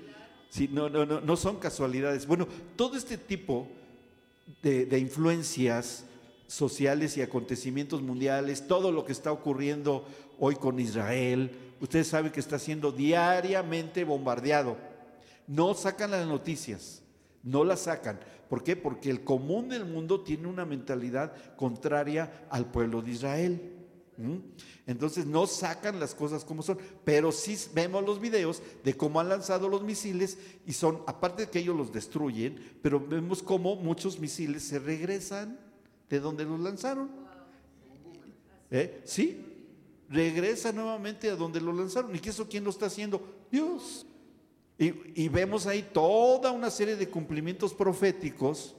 sí 0.50 0.68
no, 0.68 0.88
no, 0.88 1.06
no, 1.06 1.20
no 1.20 1.36
son 1.36 1.58
casualidades. 1.58 2.26
Bueno, 2.26 2.48
todo 2.76 2.96
este 2.96 3.16
tipo 3.16 3.68
de 4.62 4.98
influencias 4.98 6.04
sociales 6.52 7.16
y 7.16 7.22
acontecimientos 7.22 8.02
mundiales, 8.02 8.66
todo 8.68 8.92
lo 8.92 9.06
que 9.06 9.12
está 9.12 9.32
ocurriendo 9.32 10.06
hoy 10.44 10.56
con 10.56 10.80
Israel, 10.80 11.52
ustedes 11.80 12.08
saben 12.08 12.32
que 12.32 12.40
está 12.40 12.58
siendo 12.58 12.90
diariamente 12.90 14.02
bombardeado. 14.02 14.76
No 15.46 15.72
sacan 15.72 16.10
las 16.10 16.26
noticias, 16.26 17.00
no 17.44 17.62
las 17.62 17.82
sacan. 17.82 18.18
¿Por 18.48 18.64
qué? 18.64 18.74
Porque 18.74 19.08
el 19.08 19.22
común 19.22 19.68
del 19.68 19.84
mundo 19.84 20.22
tiene 20.22 20.48
una 20.48 20.64
mentalidad 20.64 21.32
contraria 21.54 22.48
al 22.50 22.68
pueblo 22.72 23.02
de 23.02 23.12
Israel. 23.12 23.72
Entonces 24.84 25.26
no 25.26 25.46
sacan 25.46 26.00
las 26.00 26.12
cosas 26.12 26.44
como 26.44 26.62
son, 26.62 26.76
pero 27.04 27.30
sí 27.30 27.56
vemos 27.72 28.04
los 28.04 28.20
videos 28.20 28.64
de 28.82 28.96
cómo 28.96 29.20
han 29.20 29.28
lanzado 29.28 29.68
los 29.68 29.84
misiles 29.84 30.38
y 30.66 30.72
son, 30.72 31.04
aparte 31.06 31.44
de 31.44 31.50
que 31.50 31.60
ellos 31.60 31.76
los 31.76 31.92
destruyen, 31.92 32.78
pero 32.82 32.98
vemos 32.98 33.44
cómo 33.44 33.76
muchos 33.76 34.18
misiles 34.18 34.64
se 34.64 34.80
regresan 34.80 35.56
de 36.10 36.18
donde 36.18 36.44
los 36.44 36.58
lanzaron. 36.58 37.12
¿Eh? 38.72 39.02
¿Sí? 39.04 39.51
Regresa 40.12 40.72
nuevamente 40.72 41.30
a 41.30 41.36
donde 41.36 41.60
lo 41.60 41.72
lanzaron. 41.72 42.14
¿Y 42.14 42.18
qué 42.18 42.30
eso 42.30 42.46
quién 42.48 42.64
lo 42.64 42.70
está 42.70 42.86
haciendo? 42.86 43.22
Dios. 43.50 44.06
Y, 44.78 45.28
vemos 45.28 45.66
ahí 45.66 45.88
toda 45.92 46.50
una 46.50 46.68
serie 46.68 46.96
de 46.96 47.08
cumplimientos 47.08 47.72
proféticos 47.72 48.74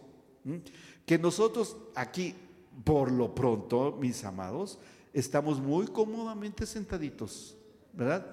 que 1.06 1.18
nosotros 1.18 1.78
aquí, 1.96 2.36
por 2.84 3.10
lo 3.10 3.34
pronto, 3.34 3.98
mis 4.00 4.26
amados, 4.26 4.80
estamos 5.14 5.62
muy 5.62 5.88
cómodamente 5.88 6.66
sentaditos, 6.66 7.56
¿verdad? 7.94 8.26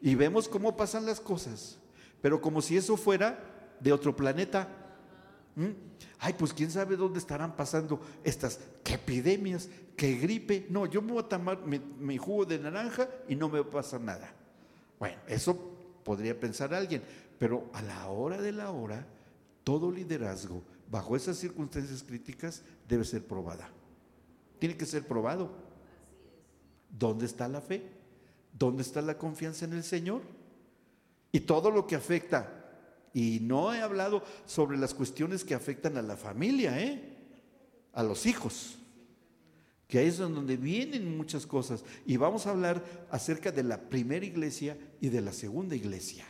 Y 0.00 0.14
vemos 0.14 0.48
cómo 0.48 0.76
pasan 0.76 1.04
las 1.04 1.20
cosas. 1.20 1.78
Pero 2.22 2.40
como 2.40 2.62
si 2.62 2.76
eso 2.76 2.96
fuera 2.96 3.76
de 3.80 3.92
otro 3.92 4.14
planeta. 4.14 4.79
¿Mm? 5.56 5.68
Ay, 6.18 6.34
pues 6.34 6.52
quién 6.52 6.70
sabe 6.70 6.96
dónde 6.96 7.18
estarán 7.18 7.56
pasando 7.56 8.00
estas 8.22 8.60
epidemias, 8.84 9.68
qué 9.96 10.14
gripe. 10.14 10.66
No, 10.68 10.86
yo 10.86 11.02
me 11.02 11.12
voy 11.12 11.22
a 11.22 11.28
tomar 11.28 11.60
mi, 11.66 12.18
jugo 12.18 12.44
de 12.44 12.58
naranja 12.58 13.08
y 13.28 13.34
no 13.34 13.48
me 13.48 13.60
va 13.60 13.66
a 13.66 13.70
pasar 13.70 14.00
nada. 14.00 14.32
Bueno, 14.98 15.18
eso 15.26 15.56
podría 16.04 16.38
pensar 16.38 16.74
alguien, 16.74 17.02
pero 17.38 17.70
a 17.72 17.82
la 17.82 18.08
hora 18.08 18.40
de 18.40 18.52
la 18.52 18.70
hora, 18.70 19.06
todo 19.64 19.90
liderazgo 19.90 20.62
bajo 20.90 21.16
esas 21.16 21.38
circunstancias 21.38 22.02
críticas 22.02 22.62
debe 22.88 23.04
ser 23.04 23.24
probada. 23.24 23.70
Tiene 24.58 24.76
que 24.76 24.86
ser 24.86 25.06
probado. 25.06 25.50
¿Dónde 26.90 27.26
está 27.26 27.48
la 27.48 27.60
fe? 27.60 27.88
¿Dónde 28.52 28.82
está 28.82 29.00
la 29.00 29.16
confianza 29.16 29.64
en 29.64 29.72
el 29.72 29.84
Señor? 29.84 30.22
Y 31.32 31.40
todo 31.40 31.70
lo 31.70 31.86
que 31.86 31.94
afecta 31.94 32.59
y 33.12 33.40
no 33.40 33.74
he 33.74 33.80
hablado 33.80 34.22
sobre 34.46 34.78
las 34.78 34.94
cuestiones 34.94 35.44
que 35.44 35.54
afectan 35.54 35.96
a 35.96 36.02
la 36.02 36.16
familia, 36.16 36.80
¿eh? 36.80 37.00
a 37.92 38.02
los 38.02 38.26
hijos, 38.26 38.76
que 39.88 39.98
ahí 39.98 40.06
es 40.06 40.18
donde 40.18 40.56
vienen 40.56 41.16
muchas 41.16 41.46
cosas. 41.46 41.84
Y 42.06 42.16
vamos 42.16 42.46
a 42.46 42.50
hablar 42.50 43.08
acerca 43.10 43.50
de 43.50 43.64
la 43.64 43.80
primera 43.88 44.24
iglesia 44.24 44.78
y 45.00 45.08
de 45.08 45.20
la 45.20 45.32
segunda 45.32 45.74
iglesia. 45.74 46.24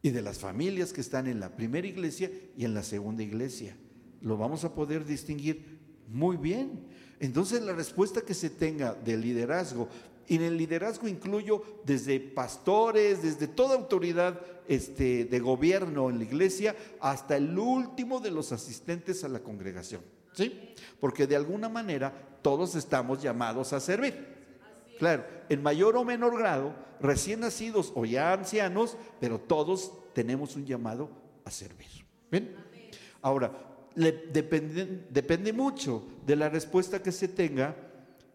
Y 0.00 0.10
de 0.10 0.22
las 0.22 0.38
familias 0.38 0.92
que 0.92 1.02
están 1.02 1.26
en 1.26 1.40
la 1.40 1.54
primera 1.54 1.86
iglesia 1.86 2.30
y 2.56 2.64
en 2.64 2.72
la 2.72 2.82
segunda 2.82 3.22
iglesia. 3.22 3.76
Lo 4.22 4.38
vamos 4.38 4.64
a 4.64 4.74
poder 4.74 5.04
distinguir 5.04 5.78
muy 6.08 6.38
bien. 6.38 6.86
Entonces 7.20 7.60
la 7.62 7.74
respuesta 7.74 8.22
que 8.22 8.32
se 8.32 8.48
tenga 8.48 8.94
del 8.94 9.20
liderazgo 9.20 9.88
y 10.28 10.36
en 10.36 10.42
el 10.42 10.56
liderazgo 10.56 11.08
incluyo 11.08 11.62
desde 11.84 12.20
pastores, 12.20 13.22
desde 13.22 13.48
toda 13.48 13.74
autoridad 13.74 14.40
este, 14.68 15.24
de 15.24 15.40
gobierno 15.40 16.10
en 16.10 16.18
la 16.18 16.24
iglesia, 16.24 16.76
hasta 17.00 17.36
el 17.36 17.58
último 17.58 18.20
de 18.20 18.30
los 18.30 18.52
asistentes 18.52 19.24
a 19.24 19.28
la 19.28 19.40
congregación. 19.40 20.02
¿Sí? 20.34 20.74
Porque 21.00 21.26
de 21.26 21.34
alguna 21.34 21.68
manera 21.68 22.12
todos 22.42 22.74
estamos 22.74 23.22
llamados 23.22 23.72
a 23.72 23.80
servir. 23.80 24.36
Claro, 24.98 25.24
en 25.48 25.62
mayor 25.62 25.96
o 25.96 26.04
menor 26.04 26.36
grado, 26.38 26.74
recién 27.00 27.40
nacidos 27.40 27.92
o 27.94 28.04
ya 28.04 28.32
ancianos, 28.32 28.96
pero 29.20 29.38
todos 29.38 29.92
tenemos 30.12 30.56
un 30.56 30.66
llamado 30.66 31.08
a 31.44 31.50
servir. 31.50 31.88
¿Bien? 32.30 32.54
Ahora, 33.22 33.52
depende, 33.96 35.06
depende 35.08 35.52
mucho 35.52 36.06
de 36.26 36.36
la 36.36 36.48
respuesta 36.48 37.02
que 37.02 37.12
se 37.12 37.28
tenga 37.28 37.74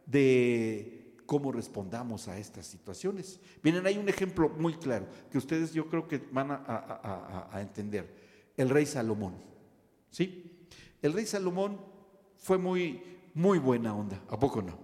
de 0.05 0.92
cómo 1.25 1.51
respondamos 1.51 2.27
a 2.27 2.37
estas 2.37 2.65
situaciones. 2.65 3.39
Miren, 3.61 3.85
hay 3.85 3.97
un 3.97 4.09
ejemplo 4.09 4.49
muy 4.49 4.73
claro 4.73 5.07
que 5.31 5.37
ustedes 5.37 5.73
yo 5.73 5.87
creo 5.89 6.07
que 6.07 6.17
van 6.31 6.51
a, 6.51 7.49
entender. 7.55 8.13
El 8.55 8.69
rey 8.69 8.85
Salomón. 8.85 9.35
¿Sí? 10.09 10.67
El 11.01 11.13
rey 11.13 11.25
Salomón 11.25 11.79
fue 12.37 12.57
muy, 12.57 13.01
muy 13.33 13.59
buena 13.59 13.95
onda, 13.95 14.21
¿a 14.29 14.39
poco 14.39 14.61
no? 14.61 14.77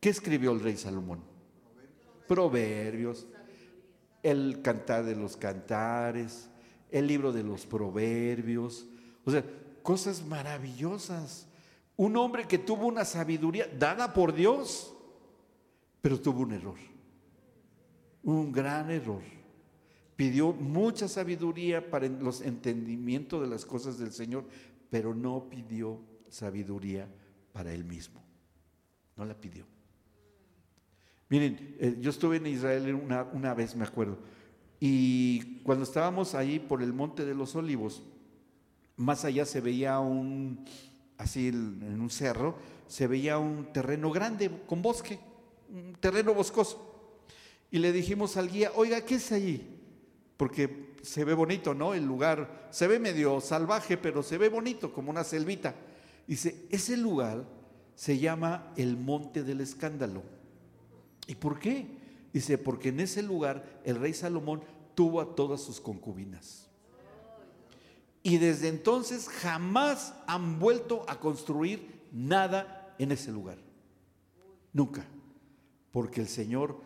¿Qué 0.00 0.10
escribió 0.10 0.52
el 0.52 0.60
rey 0.60 0.76
Salomón? 0.76 1.20
Proverbios, 2.28 3.26
el 4.22 4.62
cantar 4.62 5.04
de 5.04 5.16
los 5.16 5.36
cantares, 5.36 6.48
el 6.90 7.06
libro 7.06 7.32
de 7.32 7.42
los 7.42 7.66
proverbios, 7.66 8.86
o 9.24 9.30
sea, 9.30 9.44
cosas 9.82 10.24
maravillosas 10.24 11.46
Un 11.96 12.16
hombre 12.16 12.46
que 12.46 12.58
tuvo 12.58 12.86
una 12.86 13.04
sabiduría 13.04 13.66
dada 13.78 14.12
por 14.12 14.34
Dios, 14.34 14.94
pero 16.00 16.20
tuvo 16.20 16.42
un 16.42 16.52
error. 16.52 16.78
Un 18.22 18.52
gran 18.52 18.90
error. 18.90 19.22
Pidió 20.14 20.52
mucha 20.52 21.08
sabiduría 21.08 21.90
para 21.90 22.08
los 22.08 22.40
entendimientos 22.40 23.40
de 23.40 23.48
las 23.48 23.64
cosas 23.64 23.98
del 23.98 24.12
Señor, 24.12 24.44
pero 24.90 25.14
no 25.14 25.48
pidió 25.48 26.00
sabiduría 26.28 27.08
para 27.52 27.72
él 27.72 27.84
mismo. 27.84 28.22
No 29.16 29.24
la 29.24 29.34
pidió. 29.34 29.64
Miren, 31.28 31.76
eh, 31.80 31.96
yo 32.00 32.10
estuve 32.10 32.36
en 32.36 32.46
Israel 32.46 32.94
una, 32.94 33.24
una 33.24 33.52
vez, 33.54 33.74
me 33.74 33.84
acuerdo, 33.84 34.18
y 34.78 35.60
cuando 35.62 35.84
estábamos 35.84 36.34
ahí 36.34 36.58
por 36.58 36.82
el 36.82 36.92
Monte 36.92 37.24
de 37.24 37.34
los 37.34 37.56
Olivos, 37.56 38.02
más 38.96 39.24
allá 39.24 39.44
se 39.44 39.60
veía 39.60 39.98
un, 39.98 40.64
así 41.18 41.48
en 41.48 42.00
un 42.00 42.10
cerro, 42.10 42.56
se 42.86 43.06
veía 43.06 43.38
un 43.38 43.72
terreno 43.72 44.10
grande 44.10 44.50
con 44.66 44.82
bosque, 44.82 45.18
un 45.72 45.96
terreno 46.00 46.34
boscoso. 46.34 47.14
Y 47.70 47.78
le 47.78 47.92
dijimos 47.92 48.36
al 48.36 48.50
guía, 48.50 48.72
oiga, 48.74 49.00
¿qué 49.00 49.16
es 49.16 49.32
allí? 49.32 49.66
Porque 50.36 50.94
se 51.02 51.24
ve 51.24 51.34
bonito, 51.34 51.74
¿no? 51.74 51.94
El 51.94 52.04
lugar 52.04 52.68
se 52.70 52.86
ve 52.86 52.98
medio 52.98 53.40
salvaje, 53.40 53.96
pero 53.96 54.22
se 54.22 54.38
ve 54.38 54.48
bonito, 54.48 54.92
como 54.92 55.10
una 55.10 55.24
selvita. 55.24 55.74
Dice, 56.26 56.66
ese 56.70 56.96
lugar 56.96 57.44
se 57.94 58.18
llama 58.18 58.72
el 58.76 58.96
Monte 58.96 59.42
del 59.42 59.60
Escándalo. 59.60 60.22
¿Y 61.26 61.34
por 61.34 61.58
qué? 61.58 61.86
Dice, 62.32 62.58
porque 62.58 62.90
en 62.90 63.00
ese 63.00 63.22
lugar 63.22 63.80
el 63.84 63.98
rey 63.98 64.12
Salomón 64.12 64.62
tuvo 64.94 65.20
a 65.20 65.34
todas 65.34 65.60
sus 65.60 65.80
concubinas. 65.80 66.68
Y 68.26 68.38
desde 68.38 68.66
entonces 68.66 69.28
jamás 69.28 70.12
han 70.26 70.58
vuelto 70.58 71.04
a 71.06 71.20
construir 71.20 72.08
nada 72.10 72.92
en 72.98 73.12
ese 73.12 73.30
lugar. 73.30 73.56
Nunca. 74.72 75.06
Porque 75.92 76.22
el 76.22 76.26
Señor 76.26 76.80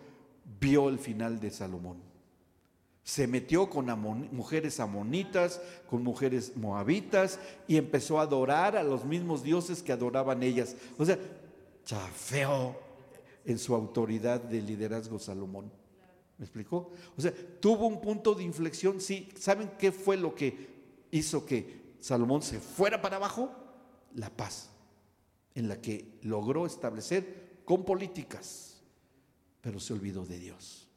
vio 0.61 0.91
el 0.91 0.99
final 0.99 1.41
de 1.41 1.51
Salomón. 1.51 1.97
Se 3.05 3.27
metió 3.27 3.71
con 3.71 3.87
mujeres 4.33 4.81
amonitas, 4.81 5.63
con 5.89 6.03
mujeres 6.03 6.59
moabitas 6.59 7.41
y 7.67 7.79
empezó 7.79 8.19
a 8.19 8.25
adorar 8.25 8.77
a 8.77 8.83
los 8.83 9.07
mismos 9.07 9.43
dioses 9.43 9.83
que 9.83 9.93
adoraban 9.93 10.43
ellas. 10.43 10.77
O 10.99 11.07
sea, 11.07 11.19
chafeó 11.87 12.77
en 13.47 13.59
su 13.59 13.75
autoridad 13.75 14.43
de 14.43 14.61
liderazgo 14.61 15.19
Salomón. 15.19 15.73
¿Me 16.37 16.45
explicó? 16.45 16.91
O 17.17 17.21
sea, 17.23 17.33
tuvo 17.61 17.87
un 17.87 17.99
punto 18.03 18.35
de 18.35 18.45
inflexión. 18.45 19.01
Sí, 19.01 19.31
¿saben 19.39 19.71
qué 19.79 19.91
fue 19.91 20.19
lo 20.19 20.35
que 20.35 20.80
hizo 21.11 21.45
que 21.47 21.95
Salomón 22.01 22.43
se 22.43 22.61
fuera 22.61 23.01
para 23.01 23.17
abajo? 23.17 23.51
La 24.15 24.31
paz, 24.31 24.71
en 25.55 25.69
la 25.69 25.81
que 25.81 26.19
logró 26.23 26.67
establecer 26.67 27.63
con 27.65 27.85
políticas, 27.85 28.81
pero 29.61 29.79
se 29.79 29.93
olvidó 29.93 30.25
de 30.25 30.39
Dios. 30.39 30.89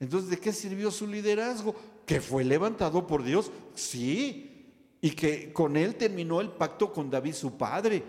Entonces, 0.00 0.30
¿de 0.30 0.38
qué 0.38 0.52
sirvió 0.52 0.90
su 0.90 1.06
liderazgo? 1.06 1.74
Que 2.04 2.20
fue 2.20 2.44
levantado 2.44 3.06
por 3.06 3.22
Dios, 3.22 3.50
sí, 3.74 4.54
y 5.00 5.10
que 5.12 5.52
con 5.52 5.76
él 5.76 5.96
terminó 5.96 6.40
el 6.40 6.50
pacto 6.50 6.92
con 6.92 7.10
David 7.10 7.34
su 7.34 7.56
padre, 7.56 8.02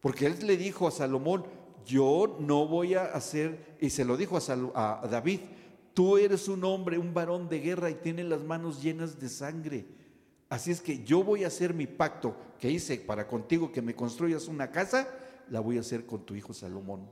porque 0.00 0.26
él 0.26 0.38
le 0.46 0.56
dijo 0.56 0.88
a 0.88 0.90
Salomón, 0.90 1.44
yo 1.86 2.36
no 2.40 2.66
voy 2.66 2.94
a 2.94 3.04
hacer, 3.04 3.76
y 3.80 3.90
se 3.90 4.04
lo 4.04 4.16
dijo 4.16 4.38
a, 4.74 5.06
David, 5.10 5.40
tú 5.96 6.18
eres 6.18 6.46
un 6.46 6.62
hombre, 6.62 6.98
un 6.98 7.14
varón 7.14 7.48
de 7.48 7.58
guerra 7.58 7.88
y 7.88 7.94
tienes 7.94 8.26
las 8.26 8.42
manos 8.42 8.82
llenas 8.82 9.18
de 9.18 9.30
sangre. 9.30 9.86
Así 10.50 10.70
es 10.70 10.82
que 10.82 11.02
yo 11.02 11.24
voy 11.24 11.42
a 11.42 11.46
hacer 11.46 11.72
mi 11.72 11.86
pacto 11.86 12.36
que 12.60 12.70
hice 12.70 12.98
para 12.98 13.26
contigo, 13.26 13.72
que 13.72 13.80
me 13.80 13.94
construyas 13.94 14.46
una 14.46 14.70
casa, 14.70 15.08
la 15.48 15.60
voy 15.60 15.78
a 15.78 15.80
hacer 15.80 16.04
con 16.04 16.26
tu 16.26 16.34
hijo 16.34 16.52
Salomón. 16.52 17.08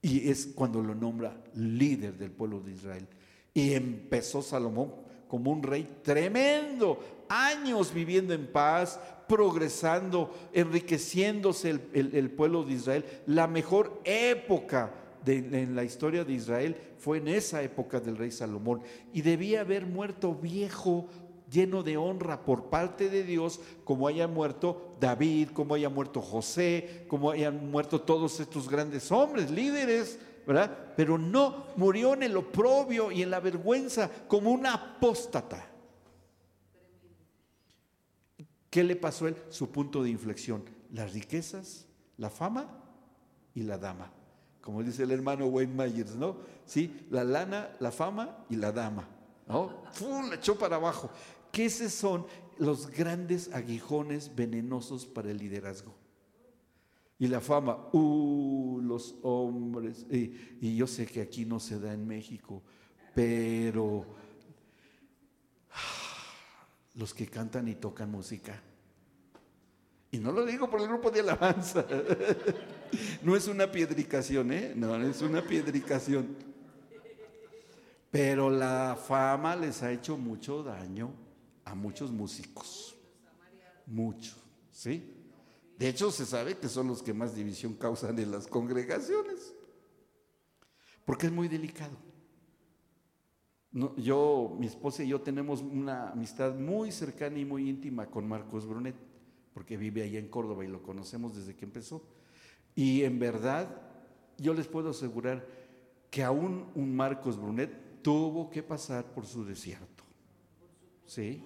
Y 0.00 0.28
es 0.28 0.44
cuando 0.44 0.82
lo 0.82 0.96
nombra 0.96 1.40
líder 1.54 2.18
del 2.18 2.32
pueblo 2.32 2.58
de 2.58 2.72
Israel. 2.72 3.06
Y 3.54 3.74
empezó 3.74 4.42
Salomón 4.42 4.92
como 5.28 5.52
un 5.52 5.62
rey 5.62 6.00
tremendo, 6.02 6.98
años 7.28 7.94
viviendo 7.94 8.34
en 8.34 8.50
paz, 8.50 8.98
progresando, 9.28 10.34
enriqueciéndose 10.52 11.70
el, 11.92 12.30
pueblo 12.32 12.64
de 12.64 12.72
Israel. 12.72 13.04
La 13.26 13.46
mejor 13.46 14.00
época 14.02 15.01
en 15.26 15.74
la 15.74 15.84
historia 15.84 16.24
de 16.24 16.32
Israel 16.32 16.76
fue 16.98 17.18
en 17.18 17.28
esa 17.28 17.62
época 17.62 18.00
del 18.00 18.16
rey 18.16 18.30
Salomón. 18.30 18.82
Y 19.12 19.22
debía 19.22 19.60
haber 19.60 19.86
muerto 19.86 20.34
viejo, 20.34 21.08
lleno 21.50 21.82
de 21.82 21.96
honra 21.96 22.44
por 22.44 22.70
parte 22.70 23.08
de 23.08 23.22
Dios, 23.24 23.60
como 23.84 24.08
haya 24.08 24.26
muerto 24.26 24.96
David, 24.98 25.50
como 25.50 25.74
haya 25.74 25.88
muerto 25.88 26.20
José, 26.20 27.04
como 27.08 27.30
hayan 27.30 27.70
muerto 27.70 28.00
todos 28.00 28.40
estos 28.40 28.68
grandes 28.68 29.12
hombres, 29.12 29.50
líderes, 29.50 30.18
¿verdad? 30.46 30.94
Pero 30.96 31.18
no 31.18 31.66
murió 31.76 32.14
en 32.14 32.22
el 32.22 32.36
oprobio 32.36 33.12
y 33.12 33.22
en 33.22 33.30
la 33.30 33.40
vergüenza 33.40 34.10
como 34.26 34.50
una 34.50 34.74
apóstata. 34.74 35.68
¿Qué 38.70 38.82
le 38.82 38.96
pasó 38.96 39.26
a 39.26 39.28
él? 39.28 39.36
Su 39.50 39.70
punto 39.70 40.02
de 40.02 40.08
inflexión, 40.08 40.64
las 40.90 41.12
riquezas, 41.12 41.86
la 42.16 42.30
fama 42.30 42.66
y 43.54 43.62
la 43.64 43.76
dama. 43.76 44.10
Como 44.62 44.82
dice 44.82 45.02
el 45.02 45.10
hermano 45.10 45.46
Wayne 45.46 45.74
Myers, 45.74 46.14
¿no? 46.14 46.36
Sí, 46.64 47.06
la 47.10 47.24
lana, 47.24 47.70
la 47.80 47.90
fama 47.90 48.44
y 48.48 48.56
la 48.56 48.70
dama. 48.70 49.08
¿no? 49.48 49.82
¡Fum! 49.92 50.30
La 50.30 50.36
echó 50.36 50.56
para 50.56 50.76
abajo. 50.76 51.10
Que 51.50 51.66
esos 51.66 51.92
son 51.92 52.26
los 52.58 52.88
grandes 52.88 53.52
aguijones 53.52 54.34
venenosos 54.34 55.04
para 55.04 55.32
el 55.32 55.38
liderazgo. 55.38 55.94
Y 57.18 57.26
la 57.26 57.40
fama, 57.40 57.88
uh, 57.92 58.80
los 58.82 59.16
hombres. 59.22 60.06
Y, 60.10 60.58
y 60.60 60.76
yo 60.76 60.86
sé 60.86 61.06
que 61.06 61.20
aquí 61.20 61.44
no 61.44 61.58
se 61.58 61.80
da 61.80 61.92
en 61.92 62.06
México, 62.06 62.62
pero 63.16 64.06
los 66.94 67.12
que 67.12 67.26
cantan 67.26 67.66
y 67.66 67.74
tocan 67.74 68.12
música. 68.12 68.62
Y 70.12 70.18
no 70.18 70.30
lo 70.30 70.46
digo 70.46 70.70
por 70.70 70.80
el 70.80 70.86
grupo 70.86 71.10
de 71.10 71.20
alabanza. 71.20 71.84
No 73.22 73.36
es 73.36 73.48
una 73.48 73.70
piedricación, 73.70 74.52
¿eh? 74.52 74.72
No, 74.76 74.96
es 74.96 75.22
una 75.22 75.42
piedricación. 75.42 76.36
Pero 78.10 78.50
la 78.50 78.96
fama 78.96 79.56
les 79.56 79.82
ha 79.82 79.90
hecho 79.90 80.18
mucho 80.18 80.62
daño 80.62 81.12
a 81.64 81.74
muchos 81.74 82.10
músicos. 82.10 82.96
Mucho, 83.86 84.34
¿sí? 84.70 85.14
De 85.78 85.88
hecho, 85.88 86.10
se 86.10 86.26
sabe 86.26 86.58
que 86.58 86.68
son 86.68 86.88
los 86.88 87.02
que 87.02 87.14
más 87.14 87.34
división 87.34 87.74
causan 87.74 88.18
en 88.18 88.30
las 88.30 88.46
congregaciones. 88.46 89.54
Porque 91.04 91.26
es 91.26 91.32
muy 91.32 91.48
delicado 91.48 91.96
yo, 93.96 94.54
mi 94.58 94.66
esposa 94.66 95.02
y 95.02 95.08
yo 95.08 95.20
tenemos 95.22 95.62
una 95.62 96.10
amistad 96.10 96.54
muy 96.54 96.92
cercana 96.92 97.38
y 97.38 97.44
muy 97.44 97.68
íntima 97.68 98.06
con 98.06 98.28
Marcos 98.28 98.66
Brunet, 98.66 98.94
porque 99.54 99.76
vive 99.76 100.02
ahí 100.02 100.16
en 100.16 100.28
Córdoba 100.28 100.64
y 100.64 100.68
lo 100.68 100.82
conocemos 100.82 101.34
desde 101.34 101.56
que 101.56 101.64
empezó. 101.64 102.02
Y 102.74 103.02
en 103.02 103.18
verdad, 103.18 103.68
yo 104.38 104.54
les 104.54 104.66
puedo 104.66 104.90
asegurar 104.90 105.46
que 106.10 106.22
aún 106.22 106.70
un 106.74 106.94
Marcos 106.94 107.36
Brunet 107.36 108.02
tuvo 108.02 108.50
que 108.50 108.62
pasar 108.62 109.12
por 109.12 109.26
su 109.26 109.44
desierto. 109.44 110.04
¿Sí? 111.06 111.42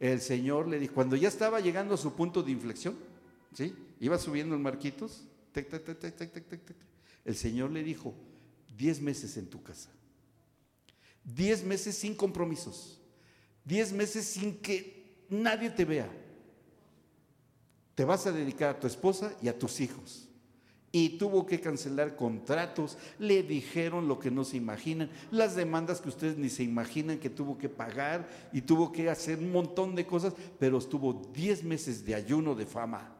El 0.00 0.20
Señor 0.20 0.68
le 0.68 0.78
dijo, 0.78 0.94
cuando 0.94 1.16
ya 1.16 1.28
estaba 1.28 1.60
llegando 1.60 1.94
a 1.94 1.98
su 1.98 2.14
punto 2.14 2.42
de 2.42 2.50
inflexión, 2.50 2.96
¿sí? 3.54 3.74
Iba 4.00 4.18
subiendo 4.18 4.54
en 4.54 4.62
Marquitos, 4.62 5.24
el 7.24 7.36
Señor 7.36 7.70
le 7.70 7.82
dijo, 7.82 8.14
diez 8.76 9.00
meses 9.00 9.36
en 9.36 9.48
tu 9.48 9.62
casa. 9.62 9.90
Diez 11.24 11.64
meses 11.64 11.96
sin 11.96 12.14
compromisos. 12.14 13.00
Diez 13.64 13.92
meses 13.92 14.26
sin 14.26 14.58
que 14.58 15.24
nadie 15.28 15.70
te 15.70 15.84
vea. 15.84 16.10
Te 17.94 18.04
vas 18.04 18.26
a 18.26 18.32
dedicar 18.32 18.70
a 18.70 18.80
tu 18.80 18.86
esposa 18.86 19.36
y 19.40 19.48
a 19.48 19.56
tus 19.58 19.80
hijos. 19.80 20.28
Y 20.92 21.16
tuvo 21.16 21.46
que 21.46 21.58
cancelar 21.58 22.16
contratos, 22.16 22.98
le 23.18 23.42
dijeron 23.42 24.06
lo 24.06 24.18
que 24.18 24.30
no 24.30 24.44
se 24.44 24.58
imaginan, 24.58 25.10
las 25.30 25.56
demandas 25.56 26.02
que 26.02 26.10
ustedes 26.10 26.36
ni 26.36 26.50
se 26.50 26.62
imaginan 26.62 27.18
que 27.18 27.30
tuvo 27.30 27.56
que 27.56 27.70
pagar 27.70 28.28
y 28.52 28.60
tuvo 28.60 28.92
que 28.92 29.08
hacer 29.08 29.38
un 29.38 29.50
montón 29.50 29.94
de 29.94 30.06
cosas, 30.06 30.34
pero 30.58 30.76
estuvo 30.78 31.14
diez 31.32 31.64
meses 31.64 32.04
de 32.04 32.14
ayuno 32.14 32.54
de 32.54 32.66
fama. 32.66 33.16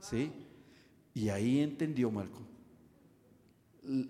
¿Sí? 0.00 0.30
Y 1.12 1.28
ahí 1.28 1.60
entendió 1.60 2.10
Marco 2.10 2.52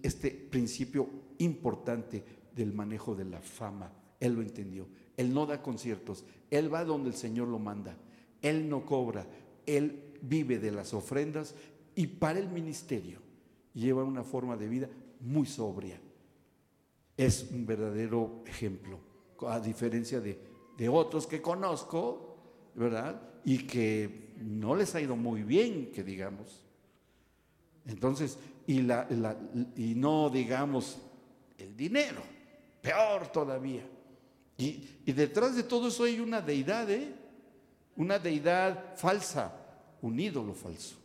este 0.03 0.31
principio 0.31 1.09
importante 1.39 2.23
del 2.55 2.73
manejo 2.73 3.15
de 3.15 3.25
la 3.25 3.41
fama. 3.41 3.93
Él 4.21 4.35
lo 4.35 4.43
entendió. 4.43 4.87
Él 5.17 5.33
no 5.33 5.47
da 5.47 5.63
conciertos, 5.63 6.25
él 6.51 6.73
va 6.73 6.85
donde 6.85 7.11
el 7.11 7.17
Señor 7.17 7.49
lo 7.49 7.59
manda. 7.59 7.97
Él 8.41 8.69
no 8.69 8.85
cobra, 8.85 9.27
él 9.67 10.03
vive 10.21 10.59
de 10.59 10.71
las 10.71 10.95
ofrendas 10.95 11.55
y 11.95 12.07
para 12.07 12.39
el 12.39 12.49
ministerio 12.49 13.21
lleva 13.75 14.05
una 14.05 14.25
forma 14.25 14.57
de 14.57 14.69
vida 14.69 14.89
muy 15.21 15.47
sobria. 15.47 16.01
Es 17.17 17.49
un 17.51 17.67
verdadero 17.67 18.43
ejemplo, 18.47 18.99
a 19.47 19.61
diferencia 19.61 20.21
de, 20.21 20.51
otros 20.89 21.29
que 21.29 21.41
conozco 21.41 22.33
¿verdad? 22.75 23.21
Y 23.45 23.59
que 23.59 24.33
no 24.39 24.75
les 24.75 24.95
ha 24.95 25.01
ido 25.01 25.15
muy 25.15 25.43
bien, 25.43 25.93
que 25.93 26.03
digamos. 26.03 26.65
Entonces, 27.87 28.39
y 28.67 28.81
no 29.95 30.31
digamos 30.31 30.99
el 31.59 31.77
dinero, 31.77 32.23
peor 32.81 33.29
todavía. 33.29 33.85
Y, 34.57 34.89
y, 35.05 35.13
detrás 35.13 35.57
de 35.57 35.63
todo 35.63 35.89
eso 35.89 36.05
hay 36.05 36.21
una 36.21 36.41
deidad, 36.41 36.91
¿eh? 36.91 37.15
Una 37.97 38.19
deidad 38.19 38.97
falsa, 38.97 39.53
un 40.01 40.19
ídolo 40.19 40.55
falso, 40.55 40.97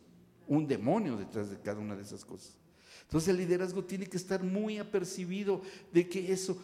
un 0.48 0.66
demonio 0.66 1.16
detrás 1.16 1.50
de 1.50 1.58
cada 1.60 1.80
una 1.80 1.94
de 1.96 2.02
esas 2.02 2.24
cosas. 2.24 2.58
Entonces 3.02 3.28
el 3.28 3.38
liderazgo 3.38 3.84
tiene 3.84 4.06
que 4.06 4.18
estar 4.18 4.42
muy 4.42 4.76
apercibido 4.76 5.62
de 5.92 6.08
que 6.08 6.30
eso, 6.30 6.58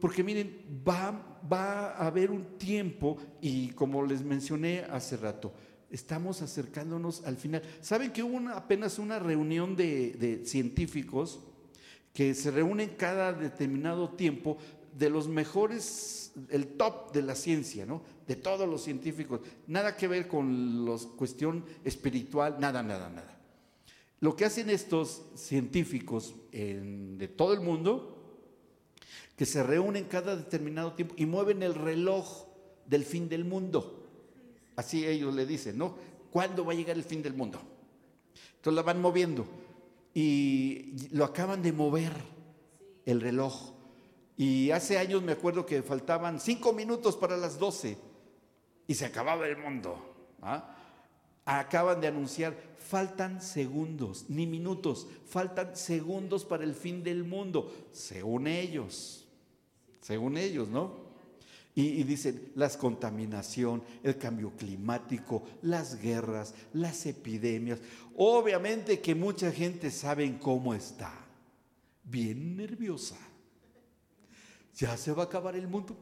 porque 0.00 0.24
miren, 0.24 0.82
va, 0.86 1.40
va 1.50 1.90
a 1.90 2.06
haber 2.08 2.32
un 2.32 2.58
tiempo 2.58 3.16
y 3.40 3.68
como 3.70 4.04
les 4.04 4.24
mencioné 4.24 4.80
hace 4.90 5.16
rato, 5.16 5.52
estamos 5.90 6.42
acercándonos 6.42 7.24
al 7.24 7.36
final. 7.36 7.62
¿Saben 7.80 8.10
que 8.10 8.24
hubo 8.24 8.48
apenas 8.48 8.98
una 8.98 9.20
reunión 9.20 9.76
de, 9.76 10.14
de 10.14 10.44
científicos 10.44 11.38
que 12.12 12.34
se 12.34 12.50
reúnen 12.50 12.96
cada 12.96 13.32
determinado 13.32 14.10
tiempo 14.10 14.58
de 14.96 15.10
los 15.10 15.28
mejores, 15.28 16.32
el 16.50 16.76
top 16.76 17.12
de 17.12 17.22
la 17.22 17.34
ciencia, 17.34 17.84
¿no? 17.84 18.02
De 18.26 18.36
todos 18.36 18.68
los 18.68 18.82
científicos. 18.82 19.40
Nada 19.66 19.96
que 19.96 20.08
ver 20.08 20.28
con 20.28 20.84
la 20.84 20.96
cuestión 21.16 21.64
espiritual, 21.84 22.56
nada, 22.60 22.82
nada, 22.82 23.10
nada. 23.10 23.40
Lo 24.20 24.34
que 24.36 24.44
hacen 24.44 24.70
estos 24.70 25.22
científicos 25.34 26.34
de 26.50 27.28
todo 27.36 27.52
el 27.52 27.60
mundo, 27.60 28.10
que 29.36 29.44
se 29.44 29.62
reúnen 29.62 30.04
cada 30.04 30.36
determinado 30.36 30.92
tiempo 30.92 31.14
y 31.18 31.26
mueven 31.26 31.62
el 31.62 31.74
reloj 31.74 32.46
del 32.86 33.04
fin 33.04 33.28
del 33.28 33.44
mundo. 33.44 34.08
Así 34.76 35.06
ellos 35.06 35.34
le 35.34 35.44
dicen, 35.44 35.76
¿no? 35.76 35.96
¿Cuándo 36.30 36.64
va 36.64 36.72
a 36.72 36.76
llegar 36.76 36.96
el 36.96 37.04
fin 37.04 37.20
del 37.22 37.34
mundo? 37.34 37.60
Entonces 38.56 38.76
la 38.76 38.82
van 38.82 39.00
moviendo 39.00 39.46
y 40.14 41.08
lo 41.10 41.24
acaban 41.24 41.62
de 41.62 41.72
mover 41.72 42.12
el 43.04 43.20
reloj. 43.20 43.73
Y 44.36 44.70
hace 44.70 44.98
años 44.98 45.22
me 45.22 45.32
acuerdo 45.32 45.64
que 45.64 45.82
faltaban 45.82 46.40
cinco 46.40 46.72
minutos 46.72 47.16
para 47.16 47.36
las 47.36 47.58
doce 47.58 47.96
y 48.86 48.94
se 48.94 49.06
acababa 49.06 49.46
el 49.46 49.56
mundo. 49.56 49.96
¿ah? 50.42 50.76
Acaban 51.44 52.00
de 52.00 52.08
anunciar, 52.08 52.56
faltan 52.78 53.40
segundos, 53.40 54.26
ni 54.28 54.46
minutos, 54.46 55.06
faltan 55.26 55.76
segundos 55.76 56.44
para 56.44 56.64
el 56.64 56.74
fin 56.74 57.02
del 57.04 57.24
mundo, 57.24 57.72
según 57.92 58.46
ellos, 58.46 59.26
según 60.00 60.36
ellos, 60.36 60.68
¿no? 60.68 61.04
Y, 61.76 62.04
dicen, 62.04 62.52
las 62.54 62.76
contaminación, 62.76 63.82
el 64.04 64.16
cambio 64.16 64.52
climático, 64.56 65.42
las 65.62 66.00
guerras, 66.00 66.54
las 66.72 67.04
epidemias. 67.04 67.80
Obviamente 68.16 69.00
que 69.00 69.16
mucha 69.16 69.50
gente 69.50 69.90
sabe 69.90 70.38
cómo 70.38 70.72
está, 70.72 71.12
bien 72.04 72.56
nerviosa. 72.56 73.16
Ya 74.74 74.96
se 74.96 75.12
va 75.12 75.24
a 75.24 75.26
acabar 75.26 75.56
el 75.56 75.68
mundo. 75.68 75.96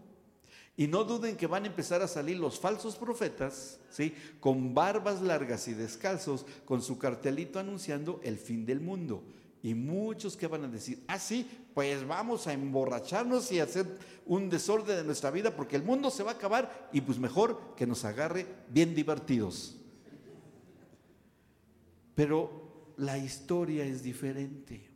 Y 0.77 0.87
no 0.87 1.05
duden 1.05 1.37
que 1.37 1.47
van 1.47 1.65
a 1.65 1.67
empezar 1.67 2.01
a 2.01 2.09
salir 2.09 2.39
los 2.39 2.59
falsos 2.59 2.97
profetas, 2.97 3.79
¿sí? 3.91 4.15
Con 4.41 4.73
barbas 4.73 5.21
largas 5.21 5.69
y 5.69 5.75
descalzos, 5.75 6.47
con 6.65 6.81
su 6.81 6.99
cartelito 6.99 7.59
anunciando 7.59 8.21
el 8.25 8.39
fin 8.39 8.65
del 8.65 8.81
mundo. 8.81 9.23
Y 9.63 9.75
muchos 9.75 10.37
que 10.37 10.47
van 10.47 10.65
a 10.65 10.69
decir, 10.69 11.05
ah, 11.07 11.19
sí, 11.19 11.49
pues 11.75 12.07
vamos 12.07 12.47
a 12.47 12.53
emborracharnos 12.53 13.53
y 13.53 13.61
hacer 13.61 13.87
un 14.27 14.49
desorden 14.49 14.97
de 14.97 15.05
nuestra 15.05 15.31
vida 15.31 15.55
porque 15.55 15.77
el 15.77 15.85
mundo 15.85 16.11
se 16.11 16.23
va 16.23 16.33
a 16.33 16.35
acabar 16.35 16.89
y 16.93 17.01
pues 17.03 17.19
mejor 17.19 17.75
que 17.77 17.87
nos 17.87 18.05
agarre 18.05 18.47
bien 18.69 18.95
divertidos. 18.95 19.77
Pero 22.15 22.95
la 22.97 23.19
historia 23.19 23.85
es 23.85 24.03
diferente. 24.03 24.92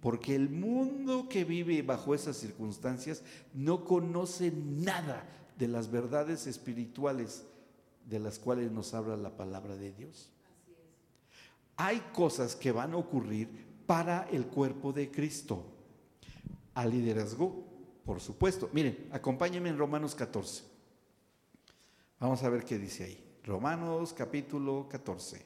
Porque 0.00 0.34
el 0.34 0.48
mundo 0.48 1.28
que 1.28 1.44
vive 1.44 1.82
bajo 1.82 2.14
esas 2.14 2.36
circunstancias 2.36 3.22
no 3.52 3.84
conoce 3.84 4.52
nada 4.52 5.26
de 5.58 5.68
las 5.68 5.90
verdades 5.90 6.46
espirituales 6.46 7.44
de 8.06 8.20
las 8.20 8.38
cuales 8.38 8.70
nos 8.70 8.94
habla 8.94 9.16
la 9.16 9.36
palabra 9.36 9.76
de 9.76 9.92
Dios. 9.92 10.30
Hay 11.76 12.00
cosas 12.12 12.56
que 12.56 12.72
van 12.72 12.92
a 12.92 12.96
ocurrir 12.96 13.66
para 13.86 14.28
el 14.30 14.46
cuerpo 14.46 14.92
de 14.92 15.10
Cristo. 15.10 15.64
Al 16.74 16.90
liderazgo, 16.90 17.64
por 18.04 18.20
supuesto. 18.20 18.70
Miren, 18.72 19.08
acompáñenme 19.10 19.68
en 19.68 19.78
Romanos 19.78 20.14
14. 20.14 20.62
Vamos 22.20 22.42
a 22.42 22.48
ver 22.48 22.64
qué 22.64 22.78
dice 22.78 23.04
ahí. 23.04 23.24
Romanos 23.44 24.12
capítulo 24.12 24.88
14. 24.88 25.44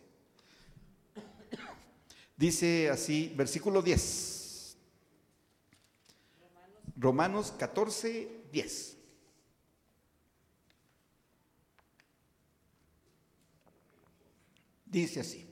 Dice 2.36 2.90
así, 2.90 3.32
versículo 3.36 3.82
10. 3.82 4.41
Romanos 7.02 7.52
14, 7.58 8.44
10. 8.52 8.96
Dice 14.86 15.20
así. 15.20 15.50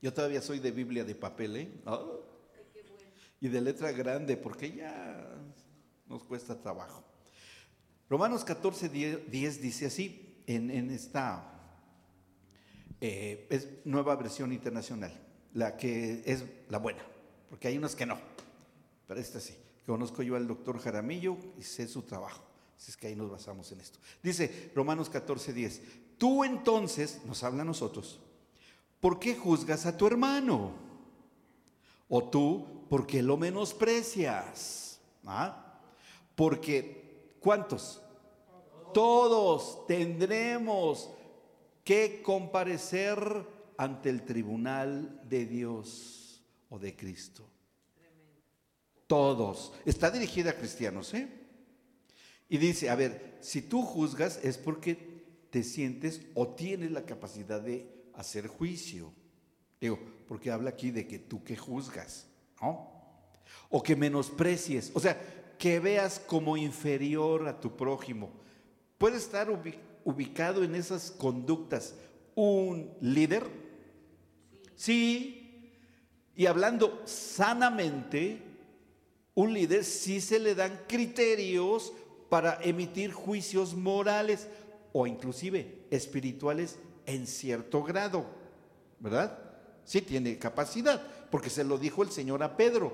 Yo 0.00 0.14
todavía 0.14 0.40
soy 0.40 0.60
de 0.60 0.70
Biblia 0.70 1.04
de 1.04 1.14
papel, 1.14 1.56
¿eh? 1.56 1.70
Y 3.40 3.48
de 3.48 3.60
letra 3.60 3.92
grande, 3.92 4.38
porque 4.38 4.72
ya 4.72 5.28
nos 6.06 6.24
cuesta 6.24 6.58
trabajo. 6.58 7.04
Romanos 8.08 8.42
14, 8.44 8.88
10, 8.88 9.60
dice 9.60 9.86
así, 9.86 10.42
en, 10.46 10.90
esta 10.90 11.84
eh, 13.02 13.46
es 13.50 13.68
nueva 13.84 14.16
versión 14.16 14.54
internacional, 14.54 15.12
la 15.52 15.76
que 15.76 16.22
es 16.24 16.44
la 16.70 16.78
buena, 16.78 17.04
porque 17.50 17.68
hay 17.68 17.76
unas 17.76 17.94
que 17.94 18.06
no, 18.06 18.18
pero 19.06 19.20
esta 19.20 19.38
sí. 19.38 19.54
Conozco 19.88 20.22
yo 20.22 20.36
al 20.36 20.46
doctor 20.46 20.78
Jaramillo 20.78 21.38
y 21.56 21.62
sé 21.62 21.88
su 21.88 22.02
trabajo. 22.02 22.42
Así 22.76 22.90
es 22.90 22.96
que 22.98 23.06
ahí 23.06 23.16
nos 23.16 23.30
basamos 23.30 23.72
en 23.72 23.80
esto. 23.80 23.98
Dice 24.22 24.70
Romanos 24.74 25.08
14, 25.08 25.54
10. 25.54 25.82
Tú 26.18 26.44
entonces, 26.44 27.22
nos 27.24 27.42
habla 27.42 27.62
a 27.62 27.64
nosotros, 27.64 28.20
¿por 29.00 29.18
qué 29.18 29.34
juzgas 29.34 29.86
a 29.86 29.96
tu 29.96 30.06
hermano? 30.06 30.72
O 32.06 32.22
tú, 32.22 32.84
¿por 32.90 33.06
qué 33.06 33.22
lo 33.22 33.38
menosprecias? 33.38 35.00
¿Ah? 35.24 35.80
Porque, 36.36 37.36
¿cuántos? 37.40 38.02
Todos 38.92 39.86
tendremos 39.86 41.08
que 41.82 42.20
comparecer 42.22 43.18
ante 43.78 44.10
el 44.10 44.26
tribunal 44.26 45.22
de 45.26 45.46
Dios 45.46 46.42
o 46.68 46.78
de 46.78 46.94
Cristo 46.94 47.48
todos. 49.08 49.72
Está 49.84 50.12
dirigida 50.12 50.50
a 50.50 50.56
cristianos, 50.56 51.12
¿eh? 51.14 51.28
Y 52.48 52.58
dice, 52.58 52.88
a 52.88 52.94
ver, 52.94 53.38
si 53.40 53.62
tú 53.62 53.82
juzgas 53.82 54.38
es 54.44 54.56
porque 54.56 55.18
te 55.50 55.64
sientes 55.64 56.22
o 56.34 56.48
tienes 56.48 56.92
la 56.92 57.04
capacidad 57.04 57.60
de 57.60 58.06
hacer 58.14 58.46
juicio. 58.46 59.12
Digo, 59.80 59.98
porque 60.28 60.50
habla 60.50 60.70
aquí 60.70 60.90
de 60.90 61.06
que 61.06 61.18
tú 61.18 61.42
que 61.42 61.56
juzgas, 61.56 62.26
¿no? 62.62 62.92
O 63.70 63.82
que 63.82 63.96
menosprecies, 63.96 64.92
o 64.94 65.00
sea, 65.00 65.18
que 65.58 65.80
veas 65.80 66.18
como 66.20 66.56
inferior 66.56 67.48
a 67.48 67.60
tu 67.60 67.76
prójimo. 67.76 68.30
Puede 68.98 69.16
estar 69.16 69.48
ubicado 70.04 70.62
en 70.62 70.74
esas 70.74 71.10
conductas 71.10 71.94
un 72.34 72.92
líder, 73.00 73.44
sí, 74.76 75.72
y 76.36 76.46
hablando 76.46 77.02
sanamente, 77.04 78.47
un 79.38 79.54
líder 79.54 79.84
sí 79.84 80.20
se 80.20 80.40
le 80.40 80.56
dan 80.56 80.80
criterios 80.88 81.92
para 82.28 82.58
emitir 82.60 83.12
juicios 83.12 83.72
morales 83.72 84.48
o 84.92 85.06
inclusive 85.06 85.84
espirituales 85.92 86.76
en 87.06 87.24
cierto 87.24 87.84
grado, 87.84 88.26
¿verdad? 88.98 89.38
Sí 89.84 90.02
tiene 90.02 90.40
capacidad, 90.40 91.00
porque 91.30 91.50
se 91.50 91.62
lo 91.62 91.78
dijo 91.78 92.02
el 92.02 92.10
Señor 92.10 92.42
a 92.42 92.56
Pedro. 92.56 92.92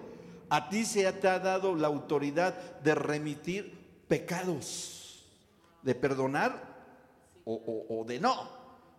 A 0.50 0.68
ti 0.68 0.84
se 0.84 1.10
te 1.14 1.28
ha 1.28 1.38
dado 1.38 1.74
la 1.74 1.86
autoridad 1.86 2.78
de 2.82 2.94
remitir 2.94 4.04
pecados, 4.06 5.24
de 5.82 5.94
perdonar 5.94 6.74
o, 7.46 7.86
o 7.88 8.04
de 8.04 8.20
no. 8.20 8.50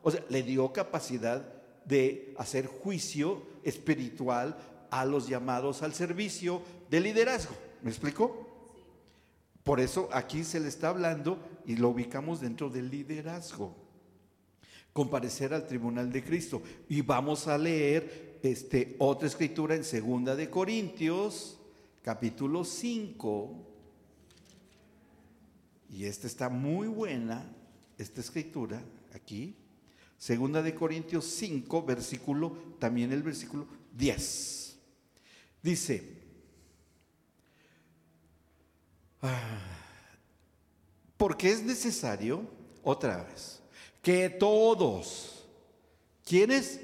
O 0.02 0.10
sea, 0.10 0.26
le 0.30 0.42
dio 0.42 0.74
capacidad 0.74 1.48
de 1.86 2.34
hacer 2.40 2.66
juicio 2.66 3.44
espiritual 3.64 4.58
a 4.90 5.06
los 5.06 5.28
llamados 5.28 5.84
al 5.84 5.94
servicio 5.94 6.62
de 6.90 7.00
liderazgo. 7.00 7.56
¿Me 7.82 7.90
explico? 7.90 8.48
Por 9.64 9.80
eso 9.80 10.10
aquí 10.12 10.44
se 10.44 10.60
le 10.60 10.68
está 10.68 10.90
hablando 10.90 11.40
y 11.66 11.76
lo 11.76 11.90
ubicamos 11.90 12.42
dentro 12.42 12.70
del 12.70 12.90
liderazgo. 12.90 13.76
Comparecer 14.94 15.54
al 15.54 15.68
tribunal 15.68 16.12
de 16.12 16.24
Cristo. 16.24 16.62
Y 16.88 17.02
vamos 17.02 17.48
a 17.48 17.58
leer 17.58 18.40
este, 18.44 18.96
otra 19.00 19.28
escritura 19.28 19.76
en 19.76 19.84
segunda 19.84 20.36
de 20.36 20.50
Corintios, 20.50 21.60
capítulo 22.02 22.64
5. 22.64 23.66
Y 25.90 26.06
esta 26.06 26.28
está 26.28 26.50
muy 26.50 26.88
buena 26.88 27.46
esta 27.98 28.22
escritura 28.22 28.84
aquí. 29.14 29.56
Segunda 30.18 30.62
de 30.62 30.76
Corintios 30.76 31.26
5, 31.26 31.84
versículo, 31.84 32.58
también 32.80 33.12
el 33.12 33.24
versículo 33.24 33.68
10. 33.98 34.78
Dice, 35.62 36.04
ah, 39.15 39.15
porque 41.18 41.52
es 41.52 41.64
necesario, 41.64 42.44
otra 42.84 43.24
vez, 43.24 43.62
que 44.02 44.30
todos, 44.30 45.46
¿quiénes? 46.24 46.82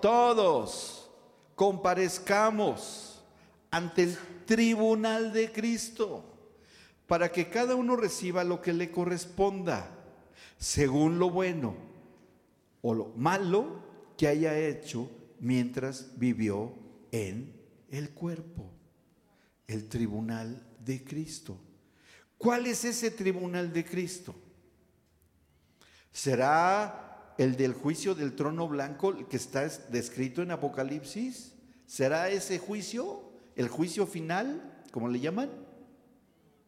Todos 0.00 1.10
comparezcamos 1.54 3.22
ante 3.70 4.04
el 4.04 4.18
tribunal 4.44 5.32
de 5.32 5.50
Cristo 5.50 6.24
para 7.06 7.30
que 7.30 7.48
cada 7.48 7.74
uno 7.74 7.96
reciba 7.96 8.44
lo 8.44 8.60
que 8.60 8.72
le 8.72 8.90
corresponda, 8.90 9.90
según 10.58 11.18
lo 11.18 11.30
bueno 11.30 11.76
o 12.82 12.94
lo 12.94 13.06
malo 13.16 13.80
que 14.16 14.28
haya 14.28 14.58
hecho 14.58 15.10
mientras 15.40 16.18
vivió 16.18 16.72
en 17.10 17.54
el 17.90 18.10
cuerpo, 18.10 18.70
el 19.66 19.88
tribunal 19.88 20.65
de 20.86 21.04
Cristo. 21.04 21.58
¿Cuál 22.38 22.66
es 22.66 22.84
ese 22.84 23.10
tribunal 23.10 23.72
de 23.72 23.84
Cristo? 23.84 24.34
¿Será 26.12 27.34
el 27.36 27.56
del 27.56 27.74
juicio 27.74 28.14
del 28.14 28.34
trono 28.34 28.68
blanco 28.68 29.28
que 29.28 29.36
está 29.36 29.68
descrito 29.90 30.42
en 30.42 30.52
Apocalipsis? 30.52 31.52
¿Será 31.86 32.30
ese 32.30 32.58
juicio, 32.58 33.32
el 33.54 33.68
juicio 33.68 34.06
final, 34.06 34.82
como 34.92 35.08
le 35.08 35.20
llaman? 35.20 35.50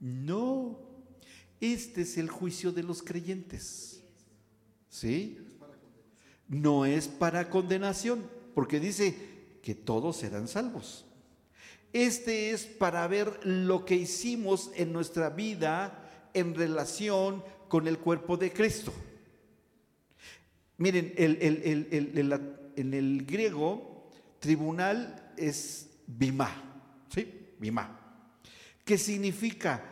No, 0.00 0.78
este 1.60 2.02
es 2.02 2.18
el 2.18 2.28
juicio 2.28 2.72
de 2.72 2.82
los 2.82 3.02
creyentes. 3.02 4.02
¿Sí? 4.90 5.38
No 6.46 6.86
es 6.86 7.08
para 7.08 7.50
condenación, 7.50 8.28
porque 8.54 8.80
dice 8.80 9.58
que 9.62 9.74
todos 9.74 10.16
serán 10.16 10.48
salvos. 10.48 11.07
Este 11.92 12.50
es 12.50 12.66
para 12.66 13.06
ver 13.06 13.40
lo 13.44 13.84
que 13.84 13.94
hicimos 13.94 14.70
en 14.74 14.92
nuestra 14.92 15.30
vida 15.30 16.30
en 16.34 16.54
relación 16.54 17.42
con 17.68 17.88
el 17.88 17.98
cuerpo 17.98 18.36
de 18.36 18.52
Cristo. 18.52 18.92
Miren, 20.76 21.14
en 21.16 22.94
el 22.94 23.26
griego, 23.26 24.10
tribunal 24.38 25.32
es 25.36 25.88
bimá, 26.06 26.50
¿sí? 27.12 27.54
Bimá. 27.58 27.98
¿Qué 28.84 28.96
significa 28.96 29.82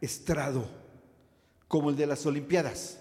estrado? 0.00 0.68
Como 1.68 1.90
el 1.90 1.96
de 1.96 2.06
las 2.06 2.24
Olimpiadas. 2.26 3.00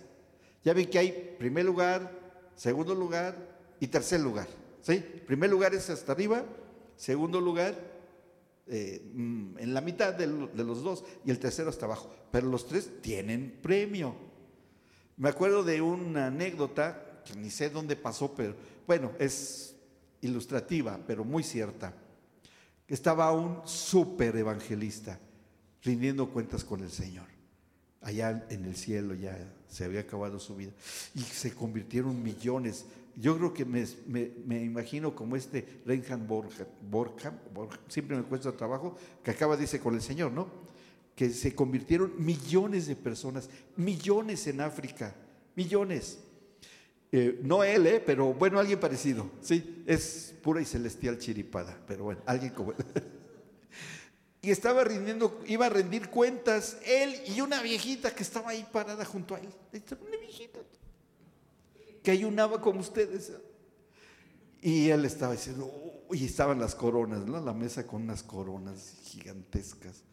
Ya 0.64 0.74
ven 0.74 0.90
que 0.90 0.98
hay 0.98 1.36
primer 1.38 1.66
lugar, 1.66 2.12
segundo 2.56 2.96
lugar 2.96 3.36
y 3.80 3.88
tercer 3.88 4.22
lugar. 4.22 4.48
¿sí? 4.82 5.04
Primer 5.28 5.50
lugar 5.50 5.76
es 5.76 5.90
hasta 5.90 6.14
arriba, 6.14 6.46
segundo 6.96 7.42
lugar 7.42 7.93
eh, 8.68 9.02
mm, 9.14 9.58
en 9.58 9.74
la 9.74 9.82
mitad 9.82 10.14
de, 10.14 10.28
los 10.28 10.84
dos 10.84 11.04
y 11.26 11.32
el 11.32 11.40
tercero 11.40 11.70
hasta 11.70 11.86
abajo. 11.86 12.14
Pero 12.32 12.48
los 12.48 12.68
tres 12.68 13.02
tienen 13.02 13.60
premio. 13.62 14.16
Me 15.18 15.30
acuerdo 15.30 15.64
de 15.64 15.82
una 15.82 16.28
anécdota 16.28 17.22
que 17.26 17.36
ni 17.36 17.50
sé 17.50 17.70
dónde 17.70 17.96
pasó, 17.96 18.34
pero 18.34 18.56
bueno, 18.88 19.12
es 19.20 19.76
ilustrativa, 20.22 21.00
pero 21.06 21.24
muy 21.24 21.44
cierta. 21.44 21.94
Estaba 22.88 23.32
un 23.32 23.68
súper 23.68 24.36
evangelista 24.36 25.20
rindiendo 25.82 26.30
cuentas 26.30 26.64
con 26.64 26.82
el 26.82 26.92
Señor. 26.92 27.28
Allá 28.02 28.46
en 28.50 28.66
el 28.66 28.76
cielo 28.76 29.14
ya 29.14 29.38
se 29.70 29.86
había 29.86 30.02
acabado 30.02 30.40
su 30.40 30.56
vida. 30.56 30.72
Y 31.16 31.22
se 31.22 31.54
convirtieron 31.54 32.22
millones. 32.22 32.86
Yo 33.16 33.38
creo 33.38 33.54
que 33.54 33.66
me, 33.66 34.64
imagino 34.64 35.14
como 35.16 35.36
este 35.36 35.82
Reinhard 35.86 36.26
Borja, 36.26 37.34
siempre 37.88 38.18
me 38.18 38.24
cuesta 38.24 38.52
trabajo, 38.56 38.96
que 39.24 39.32
acaba, 39.32 39.56
dice, 39.56 39.80
con 39.80 39.94
el 39.94 40.02
Señor, 40.02 40.32
¿no? 40.32 40.48
Que 41.16 41.30
se 41.30 41.54
convirtieron 41.54 42.14
millones 42.18 42.88
de 42.88 42.96
personas, 42.96 43.50
millones 43.76 44.48
en 44.48 44.62
África, 44.62 45.16
millones. 45.56 46.20
Eh, 47.12 47.40
no 47.44 47.64
él, 47.64 47.86
eh, 47.86 48.04
pero 48.04 48.34
bueno, 48.34 48.60
alguien 48.60 48.80
parecido, 48.80 49.30
¿sí? 49.42 49.84
Es 49.86 50.34
pura 50.42 50.60
y 50.60 50.66
celestial 50.66 51.20
chiripada, 51.20 51.78
pero 51.88 52.06
bueno, 52.06 52.22
alguien 52.26 52.52
como 52.54 52.74
y 54.42 54.50
estaba 54.50 54.84
rindiendo, 54.84 55.40
iba 55.46 55.68
a 55.68 55.70
rendir 55.70 56.10
cuentas 56.10 56.78
él 56.86 57.16
y 57.28 57.40
una 57.42 57.62
viejita 57.62 58.14
que 58.14 58.24
estaba 58.24 58.50
ahí 58.50 58.68
parada 58.72 59.06
junto 59.06 59.36
a 59.36 59.40
él. 59.40 59.50
Una 60.02 60.18
viejita 60.18 60.60
que 62.04 62.12
ayunaba 62.12 62.62
como 62.62 62.82
ustedes. 62.82 63.32
Y 64.62 64.90
él 64.90 65.06
estaba 65.06 65.34
diciendo, 65.34 65.72
y 66.12 66.26
estaban 66.26 66.60
las 66.60 66.76
coronas, 66.76 67.26
¿no? 67.26 67.40
La 67.40 67.54
mesa 67.54 67.88
con 67.88 68.04
unas 68.04 68.24
coronas 68.24 68.94
gigantescas. 69.04 70.04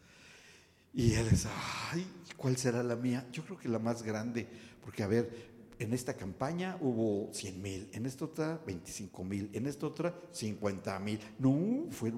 Y 0.93 1.13
él 1.13 1.29
decía, 1.29 1.51
ay, 1.91 2.05
¿cuál 2.35 2.57
será 2.57 2.83
la 2.83 2.95
mía? 2.95 3.25
Yo 3.31 3.43
creo 3.43 3.57
que 3.57 3.69
la 3.69 3.79
más 3.79 4.03
grande, 4.03 4.47
porque 4.83 5.03
a 5.03 5.07
ver, 5.07 5.51
en 5.79 5.93
esta 5.93 6.15
campaña 6.15 6.77
hubo 6.81 7.33
100 7.33 7.61
mil, 7.61 7.89
en 7.93 8.05
esta 8.05 8.25
otra 8.25 8.61
25 8.65 9.23
mil, 9.23 9.49
en 9.53 9.67
esta 9.67 9.87
otra 9.87 10.13
50 10.31 10.99
mil. 10.99 11.19
No, 11.39 11.89
fue 11.91 12.13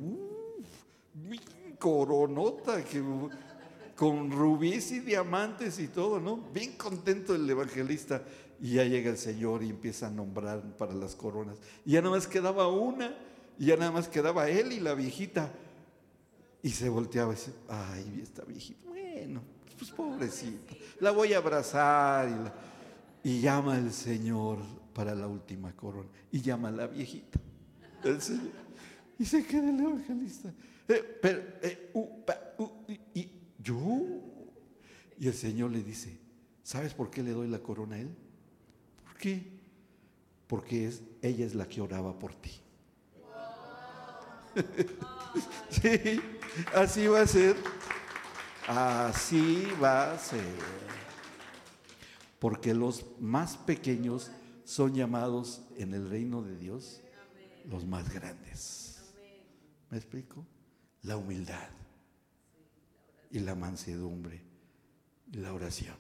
coronota 1.78 2.84
que, 2.84 3.02
con 3.96 4.32
rubíes 4.32 4.92
y 4.92 5.02
diamantes 5.02 5.80
y 5.80 5.88
todo, 5.88 6.20
¿no? 6.20 6.38
Bien 6.52 6.74
contento 6.74 7.36
el 7.36 7.50
evangelista. 7.50 8.24
Y 8.64 8.76
ya 8.76 8.86
llega 8.86 9.10
el 9.12 9.18
Señor 9.18 9.62
y 9.62 9.70
empieza 9.70 10.08
a 10.08 10.10
nombrar 10.10 10.64
para 10.78 10.94
las 10.94 11.18
coronas. 11.18 11.58
Y 11.84 11.92
ya 11.92 12.02
nada 12.02 12.16
más 12.16 12.28
quedaba 12.28 12.70
una, 12.70 13.14
y 13.60 13.66
ya 13.66 13.76
nada 13.76 13.92
más 13.92 14.08
quedaba 14.08 14.50
él 14.50 14.72
y 14.72 14.80
la 14.80 14.94
viejita. 14.94 15.52
Y 16.62 16.70
se 16.70 16.88
volteaba 16.88 17.34
y 17.34 17.36
dice, 17.36 17.52
ay, 17.68 18.22
esta 18.24 18.46
viejita, 18.46 18.88
bueno, 18.88 19.42
pues 19.78 19.92
pobrecita, 19.92 20.76
la 21.02 21.12
voy 21.12 21.34
a 21.34 21.40
abrazar. 21.40 22.54
Y, 23.22 23.32
y 23.32 23.42
llama 23.42 23.78
el 23.78 23.92
Señor 23.92 24.60
para 24.94 25.14
la 25.14 25.28
última 25.28 25.76
corona. 25.76 26.08
Y 26.32 26.40
llama 26.40 26.70
a 26.70 26.72
la 26.72 26.88
viejita. 26.88 27.42
El 28.02 28.22
Señor. 28.22 28.64
Y 29.20 29.26
se 29.26 29.46
queda 29.46 29.70
el 29.70 29.80
evangelista. 29.82 30.54
Eh, 30.88 31.20
pero, 31.22 31.42
eh, 31.62 31.92
y, 33.14 33.30
yo. 33.62 34.02
Y 35.20 35.28
el 35.28 35.34
Señor 35.34 35.70
le 35.72 35.84
dice, 35.84 36.18
¿sabes 36.64 36.94
por 36.94 37.10
qué 37.10 37.22
le 37.22 37.32
doy 37.32 37.50
la 37.50 37.60
corona 37.60 37.98
a 37.98 38.00
él? 38.00 38.23
Porque 40.48 40.92
ella 41.22 41.46
es 41.46 41.56
la 41.56 41.68
que 41.68 41.82
oraba 41.82 42.18
por 42.18 42.34
ti. 42.36 42.52
sí, 45.70 46.22
así 46.76 47.08
va 47.08 47.22
a 47.22 47.28
ser. 47.28 47.56
Así 48.68 49.68
va 49.82 50.14
a 50.14 50.20
ser. 50.20 50.56
Porque 52.40 52.74
los 52.74 53.06
más 53.20 53.58
pequeños 53.58 54.32
son 54.64 54.94
llamados 54.94 55.62
en 55.78 55.94
el 55.94 56.10
reino 56.10 56.42
de 56.42 56.58
Dios 56.58 57.02
los 57.66 57.86
más 57.86 58.14
grandes. 58.14 59.02
¿Me 59.90 59.98
explico? 59.98 60.46
la 61.04 61.18
humildad 61.18 61.70
y 63.30 63.40
la 63.40 63.56
mansedumbre, 63.56 64.42
la 65.32 65.54
oración. 65.54 65.96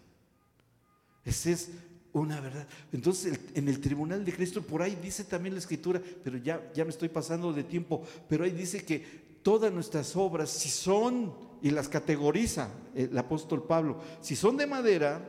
Esa 1.26 1.52
es 1.52 1.70
una 2.14 2.39
verdad. 2.39 2.68
Entonces, 2.91 3.39
en 3.55 3.68
el 3.68 3.82
tribunal 3.82 4.24
de 4.24 4.34
Cristo, 4.34 4.61
por 4.61 4.82
ahí 4.82 4.97
dice 5.01 5.24
también 5.24 5.55
la 5.55 5.59
escritura, 5.59 6.01
pero 6.24 6.38
ya, 6.38 6.72
ya 6.74 6.86
me 6.86 6.91
estoy 6.91 7.09
pasando 7.09 7.51
de 7.51 7.64
tiempo, 7.64 8.03
pero 8.30 8.43
ahí 8.45 8.51
dice 8.51 8.86
que 8.86 9.24
todas 9.41 9.74
nuestras 9.74 10.16
obras, 10.16 10.49
si 10.49 10.70
son, 10.70 11.34
y 11.61 11.72
las 11.72 11.89
categoriza 11.89 12.70
el 12.95 13.18
apóstol 13.18 13.64
Pablo, 13.64 13.99
si 14.22 14.36
son 14.36 14.57
de 14.57 14.68
madera, 14.68 15.22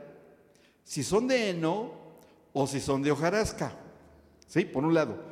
si 0.84 1.02
son 1.02 1.26
de 1.26 1.50
heno 1.50 1.92
o 2.52 2.66
si 2.66 2.80
son 2.80 3.02
de 3.02 3.10
hojarasca, 3.10 3.76
¿sí? 4.46 4.64
Por 4.64 4.84
un 4.84 4.94
lado. 4.94 5.24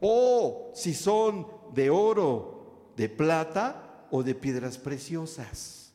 O 0.00 0.70
si 0.74 0.94
son 0.94 1.46
de 1.74 1.90
oro, 1.90 2.92
de 2.96 3.08
plata 3.08 4.06
o 4.10 4.22
de 4.22 4.34
piedras 4.34 4.78
preciosas. 4.78 5.87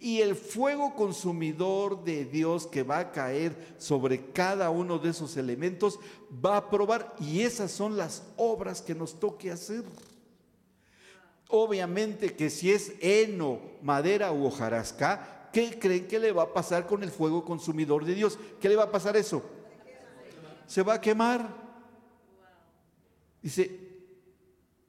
Y 0.00 0.20
el 0.20 0.36
fuego 0.36 0.94
consumidor 0.94 2.04
de 2.04 2.24
Dios 2.24 2.68
que 2.68 2.84
va 2.84 3.00
a 3.00 3.10
caer 3.10 3.74
sobre 3.78 4.30
cada 4.30 4.70
uno 4.70 4.98
de 4.98 5.10
esos 5.10 5.36
elementos 5.36 5.98
va 6.44 6.56
a 6.56 6.70
probar. 6.70 7.16
Y 7.18 7.40
esas 7.40 7.72
son 7.72 7.96
las 7.96 8.22
obras 8.36 8.80
que 8.80 8.94
nos 8.94 9.18
toque 9.18 9.50
hacer. 9.50 9.82
Obviamente 11.48 12.36
que 12.36 12.48
si 12.48 12.70
es 12.70 12.92
heno, 13.00 13.58
madera 13.82 14.30
u 14.32 14.46
hojarasca, 14.46 15.48
¿qué 15.52 15.76
creen 15.80 16.06
que 16.06 16.20
le 16.20 16.30
va 16.30 16.44
a 16.44 16.52
pasar 16.52 16.86
con 16.86 17.02
el 17.02 17.10
fuego 17.10 17.44
consumidor 17.44 18.04
de 18.04 18.14
Dios? 18.14 18.38
¿Qué 18.60 18.68
le 18.68 18.76
va 18.76 18.84
a 18.84 18.92
pasar 18.92 19.16
eso? 19.16 19.42
Se 20.68 20.82
va 20.82 20.94
a 20.94 21.00
quemar. 21.00 21.48
Dice, 23.42 23.80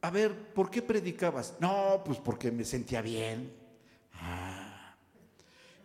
a 0.01 0.12
ver, 0.12 0.53
¿por 0.53 0.70
qué 0.70 0.84
predicabas? 0.84 1.55
No, 1.60 2.03
pues 2.05 2.20
porque 2.20 2.51
me 2.51 2.64
sentía 2.64 3.01
bien. 3.01 3.59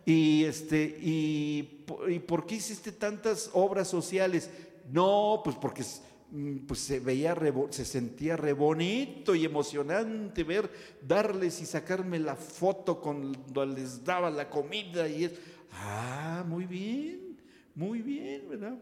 Y, 0.05 0.43
este, 0.43 0.83
y, 1.01 1.83
¿Y 2.07 2.19
por 2.19 2.45
qué 2.45 2.55
hiciste 2.55 2.91
tantas 2.91 3.49
obras 3.53 3.87
sociales? 3.87 4.49
No, 4.91 5.41
pues 5.43 5.55
porque 5.55 5.83
mm, 6.31 6.67
pues 6.67 6.79
se 6.79 6.99
veía, 6.99 7.35
se 7.71 7.85
sentía 7.85 8.37
re 8.37 8.53
bonito 8.53 9.33
y 9.33 9.45
emocionante 9.45 10.43
ver, 10.43 10.69
darles 11.01 11.59
y 11.61 11.65
sacarme 11.65 12.19
la 12.19 12.35
foto 12.35 12.99
cuando 13.01 13.65
les 13.65 14.03
daba 14.03 14.29
la 14.29 14.49
comida 14.49 15.07
y 15.07 15.25
es, 15.25 15.33
ah, 15.71 16.43
muy 16.47 16.65
bien, 16.65 17.37
muy 17.73 18.01
bien, 18.01 18.47
¿verdad? 18.47 18.77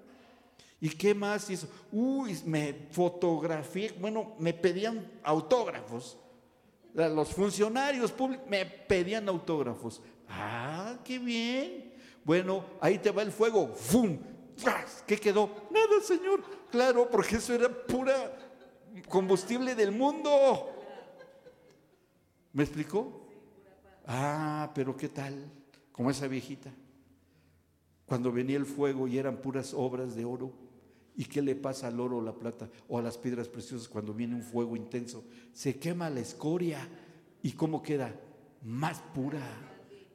¿Y 0.82 0.90
qué 0.90 1.16
más 1.16 1.50
hizo? 1.50 1.70
Uy, 1.94 2.38
me 2.46 2.74
fotografié, 2.92 3.94
bueno, 3.98 4.36
me 4.40 4.54
pedían 4.54 5.10
autógrafos. 5.24 6.18
Los 6.94 7.30
funcionarios 7.30 8.12
públicos 8.12 8.46
me 8.50 8.66
pedían 8.66 9.28
autógrafos. 9.30 10.02
Ah, 10.36 10.98
qué 11.04 11.20
bien. 11.20 11.94
Bueno, 12.24 12.66
ahí 12.82 12.98
te 12.98 13.12
va 13.12 13.22
el 13.22 13.32
fuego. 13.32 13.68
¡Fum! 13.68 14.18
¿Qué 15.06 15.18
quedó? 15.18 15.68
Nada, 15.72 16.02
Señor. 16.02 16.44
Claro, 16.72 17.10
porque 17.10 17.36
eso 17.36 17.54
era 17.54 17.70
pura 17.70 18.36
combustible 19.10 19.76
del 19.76 19.92
mundo. 19.92 20.70
¿Me 22.52 22.64
explicó? 22.64 23.28
Ah, 24.06 24.72
pero 24.74 24.96
¿qué 24.96 25.10
tal? 25.10 25.52
Como 25.92 26.10
esa 26.10 26.28
viejita. 26.28 26.72
Cuando 28.06 28.32
venía 28.32 28.58
el 28.58 28.66
fuego 28.66 29.08
y 29.08 29.18
eran 29.18 29.38
puras 29.38 29.74
obras 29.74 30.16
de 30.16 30.26
oro. 30.26 30.52
¿Y 31.16 31.26
qué 31.26 31.44
le 31.44 31.56
pasa 31.56 31.88
al 31.88 32.00
oro 32.00 32.18
o 32.18 32.22
la 32.22 32.34
plata 32.34 32.68
o 32.88 32.98
a 32.98 33.02
las 33.02 33.20
piedras 33.20 33.48
preciosas 33.48 33.88
cuando 33.88 34.14
viene 34.14 34.36
un 34.36 34.42
fuego 34.42 34.76
intenso? 34.76 35.24
Se 35.52 35.78
quema 35.78 36.10
la 36.10 36.22
escoria. 36.22 36.88
¿Y 37.44 37.52
cómo 37.52 37.84
queda? 37.84 38.16
Más 38.64 39.00
pura, 39.14 39.42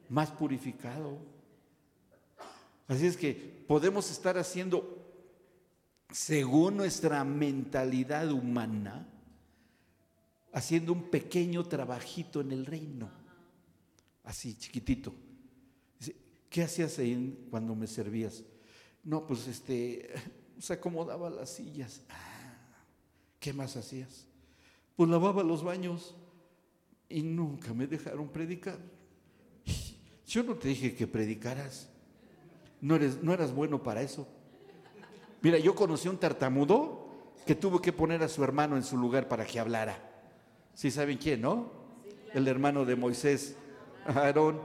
más 0.09 0.31
purificado. 0.31 1.17
Así 2.87 3.05
es 3.05 3.15
que 3.15 3.33
podemos 3.67 4.09
estar 4.09 4.37
haciendo, 4.37 4.97
según 6.09 6.77
nuestra 6.77 7.23
mentalidad 7.23 8.31
humana, 8.31 9.07
haciendo 10.51 10.93
un 10.93 11.03
pequeño 11.03 11.63
trabajito 11.65 12.41
en 12.41 12.51
el 12.51 12.65
reino. 12.65 13.09
Así, 14.23 14.57
chiquitito. 14.57 15.13
¿Qué 16.49 16.63
hacías 16.63 16.97
ahí 16.97 17.47
cuando 17.51 17.75
me 17.75 17.85
servías? 17.85 18.43
No, 19.03 19.27
pues 19.27 19.47
este, 19.47 20.09
se 20.57 20.73
acomodaba 20.73 21.29
las 21.29 21.51
sillas. 21.51 22.01
Ah, 22.09 22.57
¿Qué 23.39 23.53
más 23.53 23.77
hacías? 23.77 24.25
Pues 24.95 25.09
lavaba 25.09 25.43
los 25.43 25.63
baños 25.63 26.15
y 27.07 27.21
nunca 27.21 27.73
me 27.73 27.85
dejaron 27.85 28.29
predicar. 28.29 28.79
Yo 30.29 30.43
no 30.43 30.53
te 30.53 30.67
dije 30.67 30.93
que 30.93 31.07
predicaras. 31.07 31.89
No, 32.81 32.95
eres, 32.95 33.23
no 33.23 33.33
eras 33.33 33.51
bueno 33.51 33.81
para 33.81 34.03
eso. 34.03 34.27
Mira, 35.41 35.57
yo 35.57 35.73
conocí 35.73 36.07
un 36.07 36.19
tartamudo 36.19 37.07
que 37.47 37.55
tuvo 37.55 37.81
que 37.81 37.91
poner 37.91 38.21
a 38.21 38.29
su 38.29 38.43
hermano 38.43 38.77
en 38.77 38.83
su 38.83 38.95
lugar 38.95 39.27
para 39.27 39.43
que 39.43 39.59
hablara. 39.59 39.97
¿Sí 40.75 40.91
saben 40.91 41.17
quién, 41.17 41.41
no? 41.41 41.71
El 42.31 42.47
hermano 42.47 42.85
de 42.85 42.95
Moisés, 42.95 43.55
Aarón. 44.05 44.61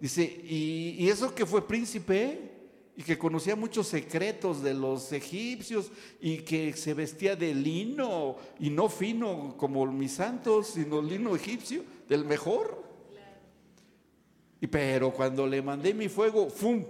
Dice, 0.00 0.22
y, 0.22 0.94
y 0.96 1.08
eso 1.08 1.34
que 1.34 1.46
fue 1.46 1.66
príncipe, 1.66 2.52
y 2.96 3.02
que 3.02 3.18
conocía 3.18 3.56
muchos 3.56 3.88
secretos 3.88 4.62
de 4.62 4.74
los 4.74 5.12
egipcios 5.12 5.90
y 6.20 6.38
que 6.38 6.74
se 6.74 6.94
vestía 6.94 7.34
de 7.34 7.54
lino 7.54 8.36
y 8.60 8.70
no 8.70 8.88
fino 8.88 9.56
como 9.56 9.84
mis 9.86 10.12
santos, 10.12 10.68
sino 10.68 11.02
lino 11.02 11.34
egipcio, 11.34 11.82
del 12.08 12.24
mejor. 12.24 12.81
Y 14.62 14.68
pero 14.68 15.12
cuando 15.12 15.46
le 15.46 15.60
mandé 15.60 15.92
mi 15.92 16.08
fuego, 16.08 16.48
¡fum! 16.48 16.82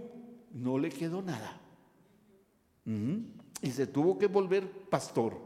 No 0.52 0.78
le 0.78 0.90
quedó 0.90 1.22
nada. 1.22 1.60
Y 2.84 3.70
se 3.70 3.86
tuvo 3.88 4.18
que 4.18 4.26
volver 4.26 4.70
pastor 4.90 5.36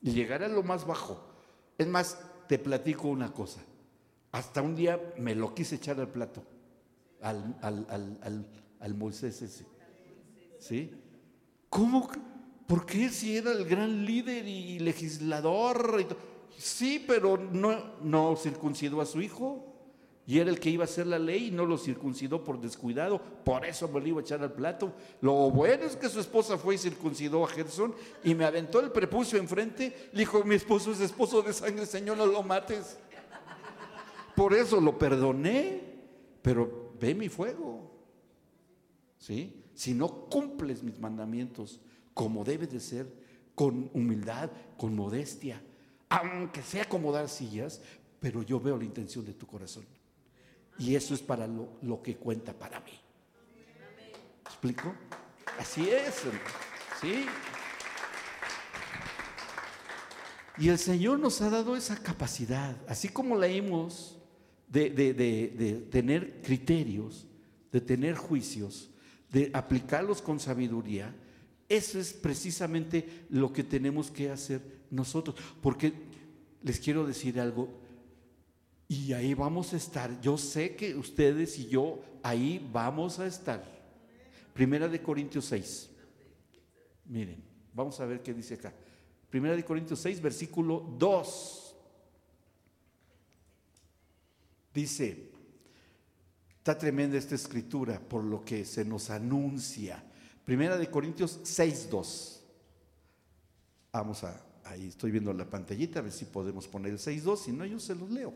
y 0.00 0.10
llegar 0.10 0.42
a 0.42 0.48
lo 0.48 0.62
más 0.62 0.86
bajo. 0.86 1.22
Es 1.78 1.86
más, 1.86 2.18
te 2.48 2.58
platico 2.58 3.08
una 3.08 3.32
cosa. 3.32 3.60
Hasta 4.32 4.62
un 4.62 4.74
día 4.74 4.98
me 5.18 5.36
lo 5.36 5.54
quise 5.54 5.76
echar 5.76 6.00
al 6.00 6.08
plato, 6.08 6.42
al, 7.20 7.56
al 7.60 8.48
al 8.84 8.94
Moisés 8.94 9.40
ese. 9.40 9.64
¿Sí? 10.58 10.90
¿Cómo? 11.70 12.10
¿Por 12.66 12.84
qué 12.84 13.08
si 13.08 13.36
era 13.36 13.50
el 13.52 13.64
gran 13.64 14.04
líder 14.04 14.46
y 14.46 14.78
legislador? 14.78 16.06
sí, 16.56 17.02
pero 17.06 17.36
no, 17.36 17.98
no 18.02 18.36
circuncidó 18.36 19.00
a 19.00 19.06
su 19.06 19.22
hijo. 19.22 19.73
Y 20.26 20.38
era 20.38 20.48
el 20.48 20.58
que 20.58 20.70
iba 20.70 20.84
a 20.84 20.86
hacer 20.86 21.06
la 21.06 21.18
ley 21.18 21.48
y 21.48 21.50
no 21.50 21.66
lo 21.66 21.76
circuncidó 21.76 22.42
por 22.42 22.58
descuidado. 22.58 23.20
Por 23.44 23.66
eso 23.66 23.88
me 23.88 24.00
lo 24.00 24.06
iba 24.06 24.20
a 24.20 24.22
echar 24.22 24.42
al 24.42 24.52
plato. 24.52 24.94
Lo 25.20 25.50
bueno 25.50 25.84
es 25.84 25.96
que 25.96 26.08
su 26.08 26.18
esposa 26.18 26.56
fue 26.56 26.76
y 26.76 26.78
circuncidó 26.78 27.44
a 27.44 27.48
Gerson 27.48 27.94
y 28.22 28.34
me 28.34 28.46
aventó 28.46 28.80
el 28.80 28.90
prepucio 28.90 29.38
enfrente. 29.38 30.08
Le 30.12 30.20
dijo, 30.20 30.42
mi 30.44 30.54
esposo 30.54 30.92
es 30.92 31.00
esposo 31.00 31.42
de 31.42 31.52
sangre, 31.52 31.84
Señor, 31.84 32.16
no 32.16 32.24
lo 32.24 32.42
mates. 32.42 32.96
Por 34.34 34.54
eso 34.54 34.80
lo 34.80 34.98
perdoné, 34.98 35.82
pero 36.40 36.94
ve 36.98 37.14
mi 37.14 37.28
fuego. 37.28 37.90
Si 39.18 39.94
no 39.94 40.08
cumples 40.30 40.82
mis 40.82 40.98
mandamientos 40.98 41.80
como 42.14 42.44
debe 42.44 42.66
de 42.66 42.80
ser, 42.80 43.12
con 43.54 43.90
humildad, 43.92 44.50
con 44.76 44.96
modestia, 44.96 45.62
aunque 46.08 46.62
sea 46.62 46.84
acomodar 46.84 47.28
sillas, 47.28 47.80
pero 48.20 48.42
yo 48.42 48.58
veo 48.58 48.76
la 48.76 48.84
intención 48.84 49.24
de 49.24 49.34
tu 49.34 49.46
corazón. 49.46 49.84
Y 50.78 50.94
eso 50.94 51.14
es 51.14 51.20
para 51.20 51.46
lo, 51.46 52.02
que 52.02 52.16
cuenta 52.16 52.52
para 52.52 52.80
mí. 52.80 52.92
¿Explico? 54.44 54.94
Así 55.58 55.88
es. 55.88 56.22
¿Sí? 57.00 57.26
Y 60.58 60.68
el 60.68 60.78
Señor 60.78 61.18
nos 61.18 61.40
ha 61.40 61.50
dado 61.50 61.76
esa 61.76 62.00
capacidad, 62.02 62.76
así 62.88 63.08
como 63.08 63.36
leímos 63.36 64.18
de, 64.68 64.90
de 64.90 65.86
tener 65.90 66.40
criterios, 66.42 67.26
de 67.72 67.80
tener 67.80 68.14
juicios, 68.14 68.90
de 69.32 69.50
aplicarlos 69.52 70.22
con 70.22 70.38
sabiduría, 70.38 71.14
eso 71.68 71.98
es 71.98 72.12
precisamente 72.12 73.26
lo 73.30 73.52
que 73.52 73.64
tenemos 73.64 74.10
que 74.10 74.30
hacer 74.30 74.60
nosotros. 74.90 75.36
Porque 75.60 75.92
les 76.62 76.78
quiero 76.78 77.06
decir 77.06 77.40
algo, 77.40 77.68
y 78.88 79.12
ahí 79.12 79.34
vamos 79.34 79.72
a 79.72 79.76
estar. 79.76 80.20
Yo 80.20 80.36
sé 80.38 80.76
que 80.76 80.94
ustedes 80.94 81.58
y 81.58 81.68
yo 81.68 82.02
ahí 82.22 82.68
vamos 82.72 83.18
a 83.18 83.26
estar. 83.26 83.64
Primera 84.52 84.88
de 84.88 85.02
Corintios 85.02 85.46
6. 85.46 85.90
Miren, 87.06 87.42
vamos 87.72 87.98
a 88.00 88.06
ver 88.06 88.22
qué 88.22 88.32
dice 88.32 88.54
acá. 88.54 88.72
Primera 89.30 89.56
de 89.56 89.64
Corintios 89.64 90.00
6, 90.00 90.20
versículo 90.20 90.94
2. 90.98 91.76
Dice, 94.72 95.34
Está 96.64 96.78
tremenda 96.78 97.18
esta 97.18 97.34
escritura 97.34 98.00
por 98.00 98.24
lo 98.24 98.42
que 98.42 98.64
se 98.64 98.86
nos 98.86 99.10
anuncia. 99.10 100.02
Primera 100.46 100.78
de 100.78 100.88
Corintios 100.88 101.40
6.2. 101.42 102.40
Vamos 103.92 104.24
a, 104.24 104.42
ahí 104.64 104.88
estoy 104.88 105.10
viendo 105.10 105.30
la 105.34 105.44
pantallita, 105.44 105.98
a 105.98 106.02
ver 106.02 106.12
si 106.12 106.24
podemos 106.24 106.66
poner 106.66 106.92
el 106.92 106.98
6.2, 106.98 107.36
si 107.36 107.52
no 107.52 107.66
yo 107.66 107.78
se 107.78 107.94
los 107.94 108.10
leo. 108.10 108.32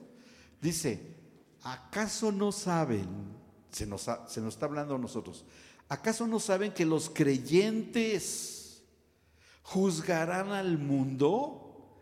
Dice, 0.61 1.17
¿acaso 1.63 2.33
no 2.33 2.53
saben, 2.53 3.09
se 3.71 3.87
nos, 3.87 4.03
se 4.03 4.41
nos 4.41 4.55
está 4.55 4.67
hablando 4.67 4.97
a 4.97 4.99
nosotros, 4.99 5.45
¿acaso 5.89 6.27
no 6.27 6.41
saben 6.41 6.73
que 6.73 6.85
los 6.85 7.11
creyentes 7.11 8.83
juzgarán 9.63 10.51
al 10.53 10.79
mundo? 10.79 11.95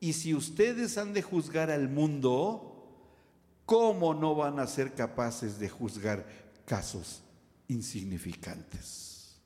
Y 0.00 0.12
si 0.12 0.34
ustedes 0.34 0.96
han 0.96 1.12
de 1.12 1.22
juzgar 1.22 1.70
al 1.70 1.88
mundo, 1.88 2.68
¿cómo 3.66 4.14
no 4.14 4.34
van 4.34 4.58
a 4.58 4.66
ser 4.66 4.94
capaces 4.94 5.58
de 5.58 5.68
juzgar 5.68 6.26
casos 6.64 7.22
insignificantes? 7.66 9.40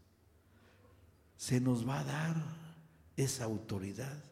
Se 1.37 1.61
nos 1.61 1.89
va 1.89 2.01
a 2.01 2.05
dar 2.05 2.37
esa 3.17 3.45
autoridad 3.45 4.23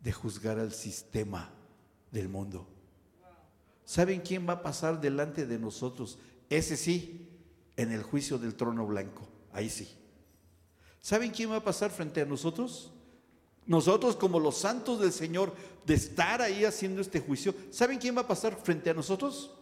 de 0.00 0.12
juzgar 0.12 0.58
al 0.58 0.72
sistema 0.72 1.50
del 2.10 2.28
mundo. 2.28 2.77
¿Saben 3.88 4.20
quién 4.20 4.46
va 4.46 4.52
a 4.52 4.62
pasar 4.62 5.00
delante 5.00 5.46
de 5.46 5.58
nosotros? 5.58 6.18
Ese 6.50 6.76
sí, 6.76 7.26
en 7.74 7.90
el 7.90 8.02
juicio 8.02 8.36
del 8.36 8.54
trono 8.54 8.86
blanco. 8.86 9.26
Ahí 9.50 9.70
sí. 9.70 9.88
¿Saben 11.00 11.30
quién 11.30 11.50
va 11.50 11.56
a 11.56 11.64
pasar 11.64 11.90
frente 11.90 12.20
a 12.20 12.26
nosotros? 12.26 12.92
Nosotros 13.64 14.14
como 14.14 14.40
los 14.40 14.58
santos 14.58 15.00
del 15.00 15.10
Señor, 15.10 15.54
de 15.86 15.94
estar 15.94 16.42
ahí 16.42 16.66
haciendo 16.66 17.00
este 17.00 17.20
juicio, 17.20 17.54
¿saben 17.70 17.98
quién 17.98 18.14
va 18.14 18.20
a 18.20 18.28
pasar 18.28 18.60
frente 18.62 18.90
a 18.90 18.94
nosotros? 18.94 19.52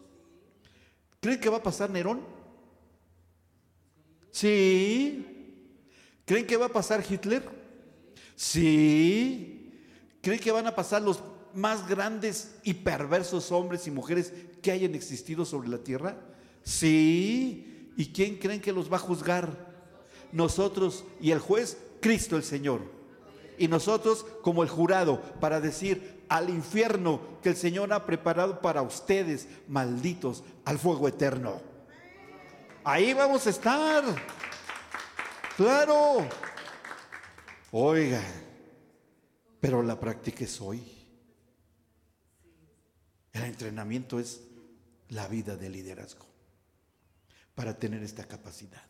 ¿Creen 1.21 1.39
que 1.39 1.49
va 1.49 1.59
a 1.59 1.63
pasar 1.63 1.89
Nerón? 1.89 2.21
Sí. 4.33 5.25
¿Creen 6.25 6.49
que 6.49 6.57
va 6.57 6.67
a 6.67 6.73
pasar 6.73 7.01
Hitler? 7.09 7.49
Sí. 8.35 9.71
¿Creen 10.21 10.41
que 10.41 10.51
van 10.51 10.67
a 10.67 10.75
pasar 10.75 11.01
los 11.01 11.23
más 11.57 11.89
grandes 11.89 12.55
y 12.63 12.75
perversos 12.75 13.51
hombres 13.51 13.87
y 13.87 13.91
mujeres 13.91 14.33
que 14.63 14.71
hayan 14.71 14.95
existido 14.95 15.45
sobre 15.45 15.69
la 15.69 15.79
tierra? 15.79 16.17
Sí. 16.63 17.93
¿Y 17.97 18.13
quién 18.13 18.37
creen 18.37 18.61
que 18.61 18.73
los 18.73 18.93
va 18.93 18.97
a 18.97 19.01
juzgar? 19.01 19.75
Nosotros 20.33 21.05
y 21.21 21.31
el 21.31 21.39
juez, 21.39 21.79
Cristo 22.01 22.37
el 22.37 22.45
Señor. 22.45 22.83
Y 23.59 23.69
nosotros 23.69 24.27
como 24.43 24.63
el 24.63 24.69
jurado 24.69 25.21
para 25.41 25.61
decir 25.61 26.25
al 26.29 26.51
infierno 26.51 27.21
que 27.43 27.51
el 27.51 27.57
Señor 27.57 27.93
ha 27.93 28.05
preparado 28.05 28.61
para 28.61 28.83
ustedes, 28.83 29.49
malditos, 29.69 30.45
al 30.65 30.79
fuego 30.79 31.09
eterno. 31.09 31.61
Ahí 32.85 33.15
vamos 33.15 33.47
a 33.47 33.51
estar. 33.51 34.05
Claro. 35.57 36.27
Oiga, 37.73 38.23
pero 39.59 39.83
la 39.83 39.99
práctica 39.99 40.45
es 40.45 40.61
hoy. 40.61 40.96
El 43.37 43.45
entrenamiento 43.45 44.19
es 44.19 44.41
la 45.11 45.29
vida 45.29 45.59
de 45.59 45.69
liderazgo 45.69 46.25
para 47.55 47.79
tener 47.79 48.03
esta 48.03 48.25
capacidad. 48.25 48.83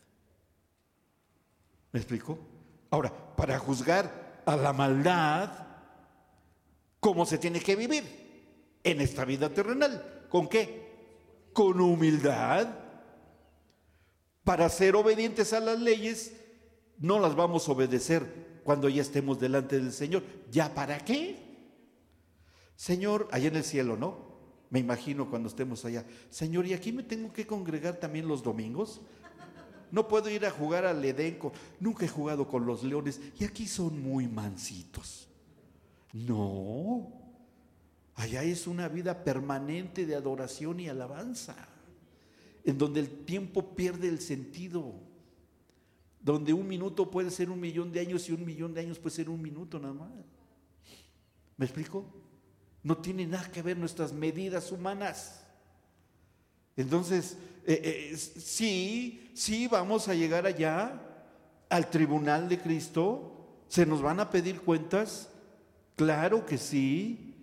¿Me 1.90 1.98
explico? 1.98 2.38
Ahora, 2.90 3.12
para 3.36 3.58
juzgar 3.58 4.42
a 4.46 4.56
la 4.56 4.72
maldad, 4.72 5.50
¿cómo 7.00 7.26
se 7.26 7.38
tiene 7.38 7.58
que 7.58 7.74
vivir 7.74 8.04
en 8.84 9.00
esta 9.00 9.24
vida 9.24 9.52
terrenal? 9.52 10.26
¿Con 10.28 10.48
qué? 10.48 11.48
Con 11.52 11.80
humildad. 11.80 12.68
Para 14.44 14.68
ser 14.68 14.94
obedientes 14.94 15.52
a 15.54 15.58
las 15.58 15.80
leyes, 15.80 16.34
no 16.98 17.18
las 17.18 17.34
vamos 17.34 17.68
a 17.68 17.72
obedecer 17.72 18.60
cuando 18.62 18.88
ya 18.88 19.02
estemos 19.02 19.40
delante 19.40 19.76
del 19.76 19.92
Señor. 19.92 20.22
¿Ya 20.52 20.72
para 20.72 21.00
qué? 21.00 21.36
Señor, 22.76 23.26
allá 23.32 23.48
en 23.48 23.56
el 23.56 23.64
cielo, 23.64 23.96
¿no? 23.96 24.25
Me 24.70 24.80
imagino 24.80 25.28
cuando 25.30 25.48
estemos 25.48 25.84
allá. 25.84 26.04
Señor, 26.30 26.66
¿y 26.66 26.74
aquí 26.74 26.92
me 26.92 27.02
tengo 27.02 27.32
que 27.32 27.46
congregar 27.46 27.96
también 27.96 28.26
los 28.26 28.42
domingos? 28.42 29.00
No 29.92 30.08
puedo 30.08 30.28
ir 30.28 30.44
a 30.44 30.50
jugar 30.50 30.84
al 30.84 31.04
Edenco. 31.04 31.52
Nunca 31.78 32.04
he 32.04 32.08
jugado 32.08 32.48
con 32.48 32.66
los 32.66 32.82
leones 32.82 33.20
y 33.38 33.44
aquí 33.44 33.66
son 33.66 34.02
muy 34.02 34.26
mansitos. 34.26 35.28
No. 36.12 37.12
Allá 38.16 38.42
es 38.42 38.66
una 38.66 38.88
vida 38.88 39.22
permanente 39.22 40.06
de 40.06 40.16
adoración 40.16 40.80
y 40.80 40.88
alabanza, 40.88 41.54
en 42.64 42.78
donde 42.78 43.00
el 43.00 43.24
tiempo 43.24 43.76
pierde 43.76 44.08
el 44.08 44.20
sentido, 44.20 44.94
donde 46.20 46.54
un 46.54 46.66
minuto 46.66 47.10
puede 47.10 47.30
ser 47.30 47.50
un 47.50 47.60
millón 47.60 47.92
de 47.92 48.00
años 48.00 48.28
y 48.28 48.32
un 48.32 48.44
millón 48.44 48.72
de 48.72 48.80
años 48.80 48.98
puede 48.98 49.14
ser 49.14 49.28
un 49.28 49.40
minuto 49.40 49.78
nada 49.78 49.94
más. 49.94 50.10
¿Me 51.58 51.66
explico? 51.66 52.06
No 52.86 52.98
tiene 52.98 53.26
nada 53.26 53.50
que 53.50 53.62
ver 53.62 53.76
nuestras 53.76 54.12
medidas 54.12 54.70
humanas. 54.70 55.40
Entonces, 56.76 57.36
eh, 57.66 58.12
eh, 58.12 58.16
sí, 58.16 59.28
sí 59.34 59.66
vamos 59.66 60.06
a 60.06 60.14
llegar 60.14 60.46
allá 60.46 61.02
al 61.68 61.90
tribunal 61.90 62.48
de 62.48 62.60
Cristo. 62.60 63.64
¿Se 63.66 63.84
nos 63.86 64.02
van 64.02 64.20
a 64.20 64.30
pedir 64.30 64.60
cuentas? 64.60 65.30
Claro 65.96 66.46
que 66.46 66.58
sí. 66.58 67.34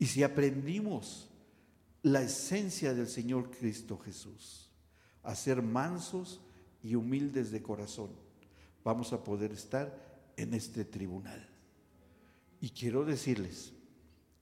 Y 0.00 0.06
si 0.06 0.24
aprendimos 0.24 1.28
la 2.02 2.22
esencia 2.22 2.92
del 2.92 3.06
Señor 3.06 3.52
Cristo 3.52 3.96
Jesús, 3.98 4.68
a 5.22 5.36
ser 5.36 5.62
mansos 5.62 6.40
y 6.82 6.96
humildes 6.96 7.52
de 7.52 7.62
corazón, 7.62 8.10
vamos 8.82 9.12
a 9.12 9.22
poder 9.22 9.52
estar 9.52 9.96
en 10.36 10.54
este 10.54 10.84
tribunal. 10.84 11.48
Y 12.60 12.70
quiero 12.70 13.04
decirles 13.04 13.74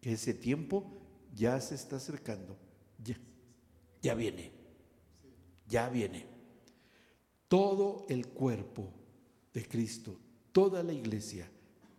que 0.01 0.13
ese 0.13 0.35
tiempo 0.35 0.99
ya 1.35 1.61
se 1.61 1.75
está 1.75 1.97
acercando. 1.97 2.57
Ya 3.03 3.17
ya 4.03 4.15
viene, 4.15 4.51
ya 5.67 5.89
viene. 5.89 6.27
Todo 7.49 8.07
el 8.09 8.29
cuerpo 8.29 8.93
de 9.53 9.67
Cristo, 9.67 10.17
toda 10.53 10.83
la 10.83 10.93
iglesia 10.93 11.51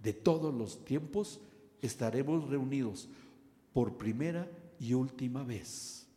de 0.01 0.13
todos 0.13 0.53
los 0.53 0.83
tiempos, 0.85 1.41
estaremos 1.81 2.49
reunidos 2.49 3.09
por 3.73 3.97
primera 3.97 4.49
y 4.79 4.93
última 4.93 5.43
vez, 5.43 6.07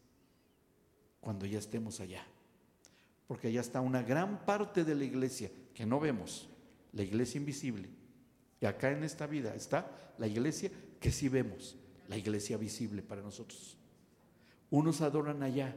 cuando 1.20 1.47
ya 1.47 1.59
estemos 1.59 2.01
allá. 2.01 2.24
Porque 3.26 3.49
allá 3.49 3.61
está 3.61 3.80
una 3.80 4.03
gran 4.03 4.45
parte 4.45 4.85
de 4.85 4.95
la 4.95 5.05
iglesia 5.05 5.51
que 5.74 5.85
no 5.85 6.01
vemos, 6.01 6.49
la 6.93 7.03
iglesia 7.03 7.39
invisible. 7.39 7.89
Y 8.61 8.66
acá 8.66 8.90
en 8.90 9.05
esta 9.05 9.26
vida 9.26 9.55
está 9.55 10.12
la 10.18 10.26
iglesia 10.26 10.70
que 11.00 11.11
sí 11.11 11.28
vemos, 11.28 11.76
la 12.09 12.16
iglesia 12.16 12.57
visible 12.57 13.02
para 13.02 13.22
nosotros. 13.22 13.76
Unos 14.70 15.00
adoran 15.00 15.42
allá 15.42 15.74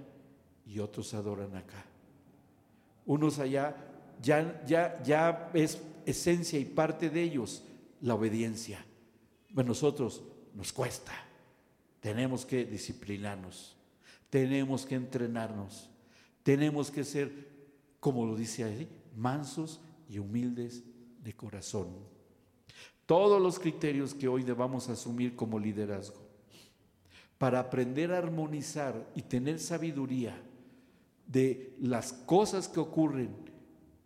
y 0.65 0.79
otros 0.79 1.13
adoran 1.13 1.55
acá. 1.55 1.85
Unos 3.05 3.39
allá 3.39 3.75
ya, 4.21 4.63
ya, 4.65 5.01
ya 5.03 5.51
es 5.53 5.81
esencia 6.05 6.59
y 6.59 6.65
parte 6.65 7.09
de 7.09 7.21
ellos 7.21 7.63
la 8.01 8.15
obediencia. 8.15 8.83
A 9.55 9.63
nosotros 9.63 10.23
nos 10.53 10.73
cuesta. 10.73 11.13
Tenemos 11.99 12.45
que 12.45 12.65
disciplinarnos. 12.65 13.75
Tenemos 14.29 14.85
que 14.85 14.95
entrenarnos. 14.95 15.89
Tenemos 16.43 16.91
que 16.91 17.03
ser, 17.03 17.31
como 17.99 18.25
lo 18.25 18.35
dice 18.35 18.63
ahí, 18.63 18.87
mansos 19.15 19.81
y 20.09 20.19
humildes 20.19 20.83
de 21.23 21.33
corazón. 21.33 21.87
Todos 23.07 23.41
los 23.41 23.57
criterios 23.57 24.13
que 24.13 24.27
hoy 24.27 24.43
debamos 24.43 24.89
asumir 24.89 25.35
como 25.35 25.57
liderazgo. 25.57 26.21
Para 27.39 27.59
aprender 27.59 28.11
a 28.11 28.17
armonizar 28.19 29.07
y 29.15 29.21
tener 29.21 29.59
sabiduría 29.59 30.39
de 31.25 31.73
las 31.79 32.13
cosas 32.13 32.67
que 32.67 32.79
ocurren 32.79 33.29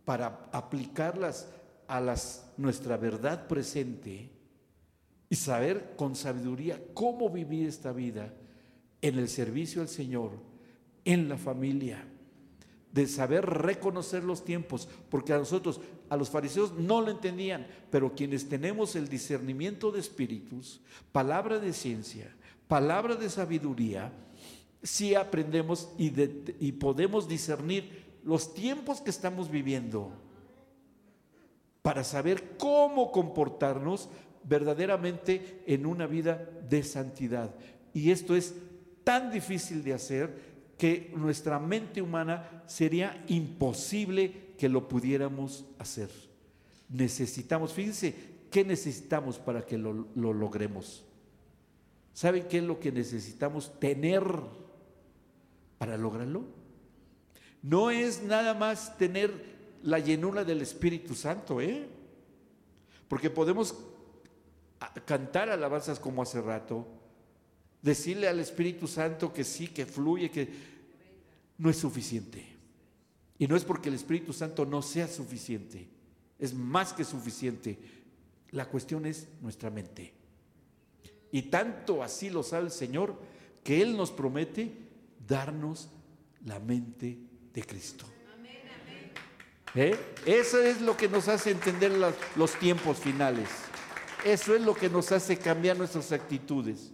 para 0.06 0.50
aplicarlas 0.52 1.50
a 1.88 2.16
nuestra 2.58 2.96
verdad 2.98 3.48
presente 3.48 4.30
y 5.30 5.36
saber 5.36 5.94
con 5.96 6.16
sabiduría 6.16 6.80
cómo 6.94 7.30
vivir 7.30 7.68
esta 7.68 7.92
vida 7.92 8.34
en 9.02 9.18
el 9.18 9.30
servicio 9.30 9.82
al 9.82 9.88
Señor, 9.88 10.32
en 11.06 11.28
la 11.28 11.38
familia, 11.38 12.06
de 12.92 13.08
saber 13.08 13.46
reconocer 13.46 14.24
los 14.24 14.46
tiempos, 14.46 14.88
porque 15.10 15.34
a 15.34 15.38
nosotros, 15.38 15.82
a 16.12 16.18
los 16.18 16.30
fariseos 16.30 16.74
no 16.74 17.00
lo 17.00 17.10
entendían, 17.10 17.66
pero 17.90 18.14
quienes 18.14 18.50
tenemos 18.50 18.98
el 18.98 19.08
discernimiento 19.08 19.94
de 19.94 20.02
espíritus, 20.02 20.82
palabra 21.14 21.58
de 21.58 21.72
ciencia, 21.72 22.36
palabra 22.68 23.16
de 23.16 23.30
sabiduría, 23.30 24.12
si 24.84 25.16
aprendemos 25.16 25.88
y, 25.98 26.12
y 26.60 26.74
podemos 26.74 27.30
discernir 27.30 28.20
los 28.26 28.54
tiempos 28.54 29.00
que 29.00 29.10
estamos 29.10 29.50
viviendo 29.50 30.12
para 31.82 32.04
saber 32.04 32.58
cómo 32.58 33.10
comportarnos 33.14 34.10
verdaderamente 34.44 35.64
en 35.66 35.86
una 35.86 36.08
vida 36.08 36.46
de 36.68 36.84
santidad. 36.84 37.56
Y 37.94 38.12
esto 38.12 38.36
es 38.36 38.54
tan 39.06 39.32
difícil 39.32 39.82
de 39.82 39.94
hacer 39.94 40.52
que 40.78 41.14
nuestra 41.16 41.58
mente 41.58 42.02
humana 42.02 42.64
sería 42.66 43.24
imposible 43.30 44.51
que 44.62 44.70
lo 44.70 44.88
pudiéramos 44.88 45.66
hacer. 45.80 46.12
Necesitamos, 46.88 47.74
fíjense, 47.74 48.14
¿qué 48.52 48.64
necesitamos 48.64 49.40
para 49.40 49.66
que 49.66 49.76
lo, 49.76 50.06
lo 50.14 50.34
logremos? 50.34 51.04
¿Saben 52.14 52.48
qué 52.48 52.60
es 52.60 52.64
lo 52.64 52.80
que 52.80 52.92
necesitamos 52.92 53.80
tener 53.80 54.24
para 55.80 55.98
lograrlo? 55.98 56.44
No 57.64 57.90
es 57.90 58.22
nada 58.22 58.54
más 58.54 59.00
tener 59.00 59.34
la 59.82 59.98
llenura 59.98 60.44
del 60.44 60.62
Espíritu 60.62 61.16
Santo, 61.16 61.60
¿eh? 61.60 61.88
Porque 63.08 63.32
podemos 63.32 63.76
cantar 65.06 65.50
alabanzas 65.50 66.00
como 66.00 66.22
hace 66.22 66.40
rato, 66.40 66.86
decirle 67.82 68.28
al 68.28 68.40
Espíritu 68.40 68.88
Santo 68.88 69.34
que 69.34 69.44
sí, 69.44 69.70
que 69.70 69.88
fluye, 69.88 70.30
que 70.30 70.50
no 71.58 71.68
es 71.68 71.78
suficiente. 71.78 72.51
Y 73.42 73.48
no 73.48 73.56
es 73.56 73.66
porque 73.66 73.90
el 73.90 73.96
Espíritu 73.96 74.34
Santo 74.34 74.68
no 74.68 74.84
sea 74.84 75.08
suficiente, 75.08 75.88
es 76.38 76.54
más 76.54 76.94
que 76.94 77.04
suficiente. 77.04 77.76
La 78.52 78.68
cuestión 78.68 79.08
es 79.08 79.30
nuestra 79.42 79.72
mente. 79.72 80.14
Y 81.32 81.42
tanto 81.44 82.04
así 82.04 82.30
lo 82.30 82.44
sabe 82.44 82.66
el 82.66 82.72
Señor 82.72 83.20
que 83.64 83.82
Él 83.82 83.98
nos 83.98 84.12
promete 84.12 84.72
darnos 85.28 85.90
la 86.46 86.60
mente 86.60 87.18
de 87.52 87.64
Cristo. 87.64 88.06
¿Eh? 89.74 89.98
Eso 90.24 90.62
es 90.62 90.80
lo 90.80 90.96
que 90.96 91.10
nos 91.10 91.28
hace 91.28 91.50
entender 91.50 91.94
los 92.36 92.60
tiempos 92.60 93.00
finales. 93.00 93.50
Eso 94.24 94.56
es 94.56 94.62
lo 94.62 94.76
que 94.76 94.88
nos 94.88 95.12
hace 95.12 95.36
cambiar 95.36 95.78
nuestras 95.78 96.12
actitudes. 96.12 96.92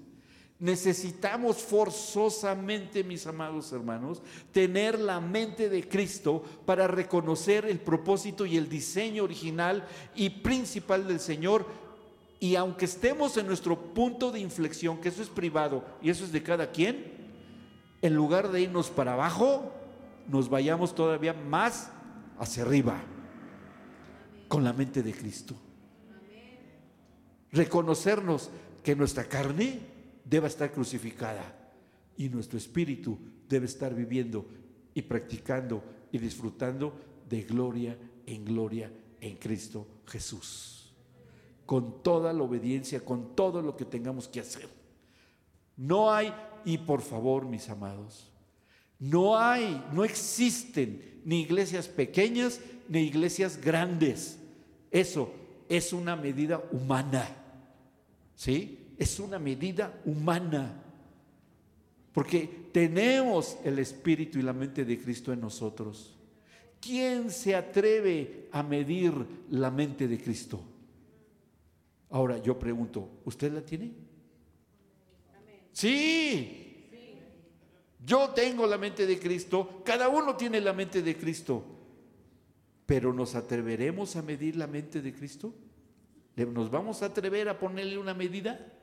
Necesitamos 0.60 1.58
forzosamente, 1.58 3.04
mis 3.04 3.28
amados 3.28 3.72
hermanos, 3.72 4.22
tener 4.52 4.98
la 4.98 5.20
mente 5.20 5.70
de 5.70 5.88
Cristo 5.88 6.44
para 6.66 6.88
reconocer 6.88 7.66
el 7.66 7.80
propósito 7.80 8.46
y 8.46 8.58
el 8.58 8.68
diseño 8.68 9.24
original 9.24 9.88
y 10.16 10.30
principal 10.32 11.08
del 11.08 11.20
Señor 11.20 11.66
y 12.40 12.56
aunque 12.56 12.86
estemos 12.86 13.36
en 13.38 13.48
nuestro 13.48 13.94
punto 13.94 14.32
de 14.32 14.40
inflexión, 14.40 15.00
que 15.00 15.10
eso 15.10 15.22
es 15.22 15.30
privado 15.30 15.84
y 16.02 16.10
eso 16.10 16.24
es 16.24 16.32
de 16.32 16.44
cada 16.44 16.72
quien, 16.72 17.14
en 18.02 18.14
lugar 18.14 18.52
de 18.52 18.62
irnos 18.62 18.90
para 18.90 19.14
abajo, 19.14 19.72
nos 20.28 20.50
vayamos 20.50 20.94
todavía 20.94 21.34
más 21.34 21.90
hacia 22.38 22.64
arriba, 22.64 23.02
con 24.48 24.64
la 24.64 24.74
mente 24.74 25.02
de 25.02 25.14
Cristo. 25.14 25.56
Reconocernos 27.52 28.52
que 28.84 28.96
nuestra 28.96 29.26
carne 29.26 29.97
debe 30.30 30.48
estar 30.48 30.72
crucificada 30.72 31.56
y 32.18 32.30
nuestro 32.30 32.58
espíritu 32.58 33.18
debe 33.48 33.66
estar 33.66 33.94
viviendo 33.94 34.46
y 34.94 35.02
practicando 35.02 35.84
y 36.12 36.18
disfrutando 36.18 36.94
de 37.30 37.44
gloria 37.44 37.98
en 38.26 38.44
gloria 38.44 38.92
en 39.22 39.36
Cristo 39.38 39.88
Jesús. 40.06 40.94
Con 41.66 42.02
toda 42.02 42.34
la 42.34 42.44
obediencia, 42.44 43.04
con 43.04 43.36
todo 43.36 43.62
lo 43.62 43.76
que 43.76 43.86
tengamos 43.86 44.28
que 44.28 44.40
hacer. 44.40 44.70
No 45.76 46.12
hay, 46.12 46.34
y 46.66 46.78
por 46.78 47.02
favor, 47.02 47.46
mis 47.46 47.70
amados, 47.70 48.32
no 49.00 49.38
hay, 49.38 49.86
no 49.94 50.04
existen 50.04 51.22
ni 51.24 51.42
iglesias 51.42 51.88
pequeñas 51.88 52.60
ni 52.90 53.02
iglesias 53.02 53.58
grandes. 53.58 54.40
Eso 54.90 55.32
es 55.70 55.94
una 55.94 56.16
medida 56.16 56.64
humana. 56.72 57.28
¿Sí? 58.36 58.87
Es 58.98 59.20
una 59.20 59.40
medida 59.40 60.02
humana. 60.06 60.84
Porque 62.12 62.70
tenemos 62.72 63.58
el 63.64 63.80
espíritu 63.80 64.40
y 64.40 64.42
la 64.42 64.54
mente 64.54 64.84
de 64.84 65.00
Cristo 65.00 65.32
en 65.32 65.42
nosotros. 65.42 66.16
¿Quién 66.80 67.32
se 67.32 67.56
atreve 67.56 68.48
a 68.52 68.64
medir 68.64 69.14
la 69.52 69.70
mente 69.70 70.08
de 70.08 70.18
Cristo? 70.18 70.62
Ahora 72.10 72.38
yo 72.38 72.58
pregunto, 72.58 73.10
¿usted 73.26 73.52
la 73.52 73.62
tiene? 73.62 73.92
Sí. 75.74 76.64
Yo 78.04 78.30
tengo 78.30 78.66
la 78.66 78.78
mente 78.78 79.06
de 79.06 79.20
Cristo, 79.20 79.82
cada 79.84 80.08
uno 80.08 80.36
tiene 80.36 80.62
la 80.62 80.72
mente 80.74 81.02
de 81.02 81.18
Cristo. 81.18 81.64
Pero 82.86 83.12
¿nos 83.12 83.36
atreveremos 83.36 84.16
a 84.16 84.22
medir 84.22 84.56
la 84.56 84.66
mente 84.66 85.02
de 85.02 85.14
Cristo? 85.14 85.54
¿Nos 86.36 86.72
vamos 86.72 87.04
a 87.04 87.08
atrever 87.08 87.50
a 87.50 87.60
ponerle 87.60 87.98
una 87.98 88.14
medida? 88.14 88.74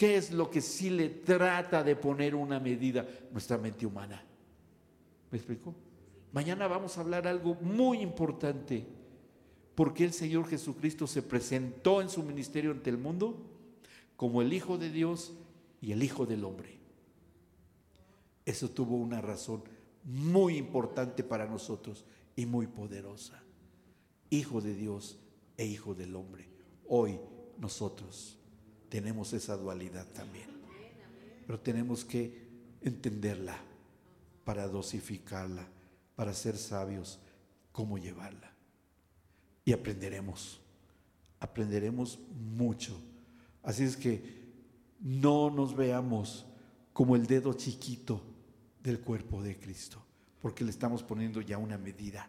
¿Qué 0.00 0.16
es 0.16 0.32
lo 0.32 0.50
que 0.50 0.62
sí 0.62 0.88
le 0.88 1.10
trata 1.10 1.84
de 1.84 1.94
poner 1.94 2.34
una 2.34 2.58
medida? 2.58 3.06
Nuestra 3.32 3.58
mente 3.58 3.84
humana. 3.84 4.24
¿Me 5.30 5.36
explico? 5.36 5.74
Mañana 6.32 6.66
vamos 6.66 6.96
a 6.96 7.02
hablar 7.02 7.26
algo 7.26 7.56
muy 7.56 8.00
importante. 8.00 8.86
Porque 9.74 10.04
el 10.04 10.14
Señor 10.14 10.48
Jesucristo 10.48 11.06
se 11.06 11.20
presentó 11.20 12.00
en 12.00 12.08
su 12.08 12.22
ministerio 12.22 12.70
ante 12.70 12.88
el 12.88 12.96
mundo 12.96 13.42
como 14.16 14.40
el 14.40 14.54
Hijo 14.54 14.78
de 14.78 14.88
Dios 14.88 15.34
y 15.82 15.92
el 15.92 16.02
Hijo 16.02 16.24
del 16.24 16.46
Hombre. 16.46 16.78
Eso 18.46 18.70
tuvo 18.70 18.96
una 18.96 19.20
razón 19.20 19.64
muy 20.02 20.56
importante 20.56 21.22
para 21.22 21.44
nosotros 21.44 22.06
y 22.36 22.46
muy 22.46 22.68
poderosa. 22.68 23.42
Hijo 24.30 24.62
de 24.62 24.74
Dios 24.74 25.18
e 25.58 25.66
Hijo 25.66 25.94
del 25.94 26.16
Hombre. 26.16 26.48
Hoy 26.88 27.20
nosotros 27.58 28.39
tenemos 28.90 29.32
esa 29.32 29.56
dualidad 29.56 30.06
también. 30.08 30.50
Pero 31.46 31.58
tenemos 31.58 32.04
que 32.04 32.46
entenderla 32.82 33.56
para 34.44 34.68
dosificarla, 34.68 35.66
para 36.16 36.34
ser 36.34 36.56
sabios 36.56 37.18
cómo 37.72 37.96
llevarla. 37.96 38.52
Y 39.64 39.72
aprenderemos, 39.72 40.60
aprenderemos 41.38 42.18
mucho. 42.56 43.00
Así 43.62 43.84
es 43.84 43.96
que 43.96 44.40
no 45.00 45.50
nos 45.50 45.74
veamos 45.74 46.44
como 46.92 47.16
el 47.16 47.26
dedo 47.26 47.52
chiquito 47.54 48.20
del 48.82 49.00
cuerpo 49.00 49.42
de 49.42 49.58
Cristo, 49.58 50.02
porque 50.42 50.64
le 50.64 50.70
estamos 50.70 51.02
poniendo 51.02 51.40
ya 51.40 51.58
una 51.58 51.78
medida 51.78 52.28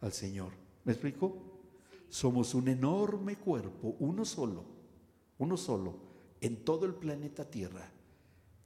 al 0.00 0.12
Señor. 0.12 0.52
¿Me 0.84 0.92
explico? 0.92 1.38
Somos 2.08 2.54
un 2.54 2.68
enorme 2.68 3.36
cuerpo, 3.36 3.96
uno 4.00 4.24
solo, 4.24 4.64
uno 5.38 5.56
solo, 5.56 5.98
en 6.40 6.64
todo 6.64 6.86
el 6.86 6.94
planeta 6.94 7.50
Tierra, 7.50 7.90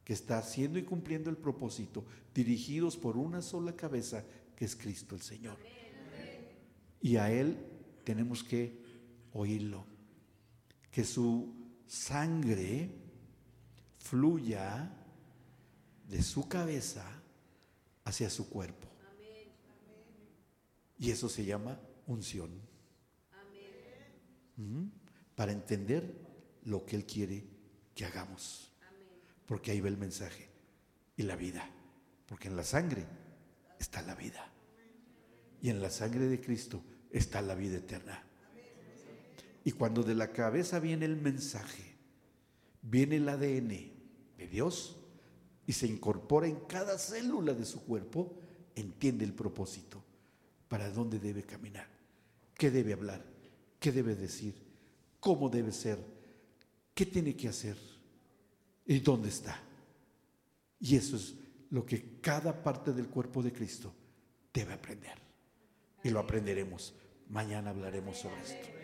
que 0.04 0.12
está 0.12 0.38
haciendo 0.38 0.78
y 0.78 0.84
cumpliendo 0.84 1.30
el 1.30 1.36
propósito, 1.36 2.04
dirigidos 2.34 2.96
por 2.96 3.16
una 3.16 3.42
sola 3.42 3.74
cabeza, 3.74 4.24
que 4.54 4.64
es 4.64 4.76
Cristo 4.76 5.14
el 5.14 5.22
Señor. 5.22 5.58
Y 7.00 7.16
a 7.16 7.30
Él 7.30 7.58
tenemos 8.04 8.42
que 8.42 8.80
oírlo, 9.32 9.84
que 10.90 11.04
su 11.04 11.54
sangre 11.86 12.90
fluya 13.98 14.90
de 16.08 16.22
su 16.22 16.48
cabeza 16.48 17.04
hacia 18.04 18.30
su 18.30 18.48
cuerpo. 18.48 18.88
Y 20.98 21.10
eso 21.10 21.28
se 21.28 21.44
llama 21.44 21.78
unción. 22.06 22.50
Para 25.34 25.52
entender 25.52 26.25
lo 26.66 26.84
que 26.84 26.96
Él 26.96 27.06
quiere 27.06 27.44
que 27.94 28.04
hagamos. 28.04 28.72
Porque 29.46 29.70
ahí 29.70 29.80
va 29.80 29.88
el 29.88 29.96
mensaje. 29.96 30.48
Y 31.16 31.22
la 31.22 31.36
vida. 31.36 31.68
Porque 32.26 32.48
en 32.48 32.56
la 32.56 32.64
sangre 32.64 33.06
está 33.78 34.02
la 34.02 34.14
vida. 34.14 34.52
Y 35.62 35.70
en 35.70 35.80
la 35.80 35.90
sangre 35.90 36.26
de 36.26 36.40
Cristo 36.40 36.82
está 37.10 37.40
la 37.40 37.54
vida 37.54 37.78
eterna. 37.78 38.22
Y 39.64 39.72
cuando 39.72 40.02
de 40.02 40.14
la 40.14 40.32
cabeza 40.32 40.78
viene 40.78 41.06
el 41.06 41.16
mensaje, 41.16 41.96
viene 42.82 43.16
el 43.16 43.28
ADN 43.28 43.68
de 44.36 44.46
Dios, 44.48 44.96
y 45.66 45.72
se 45.72 45.86
incorpora 45.86 46.46
en 46.46 46.60
cada 46.66 46.98
célula 46.98 47.52
de 47.52 47.64
su 47.64 47.84
cuerpo, 47.84 48.38
entiende 48.76 49.24
el 49.24 49.34
propósito, 49.34 50.04
para 50.68 50.90
dónde 50.90 51.18
debe 51.18 51.42
caminar, 51.42 51.88
qué 52.54 52.70
debe 52.70 52.92
hablar, 52.92 53.24
qué 53.80 53.90
debe 53.90 54.14
decir, 54.14 54.54
cómo 55.18 55.48
debe 55.48 55.72
ser, 55.72 55.98
qué 56.96 57.04
tiene 57.04 57.36
que 57.36 57.46
hacer 57.46 57.76
y 58.86 59.00
dónde 59.00 59.28
está. 59.28 59.60
Y 60.80 60.96
eso 60.96 61.16
es 61.16 61.34
lo 61.70 61.84
que 61.84 62.18
cada 62.22 62.62
parte 62.64 62.94
del 62.94 63.08
cuerpo 63.08 63.42
de 63.42 63.52
Cristo 63.52 63.92
debe 64.52 64.72
aprender. 64.72 65.18
Y 66.02 66.08
lo 66.08 66.20
aprenderemos. 66.20 66.94
Mañana 67.28 67.70
hablaremos 67.70 68.16
sobre 68.16 68.40
esto. 68.40 68.75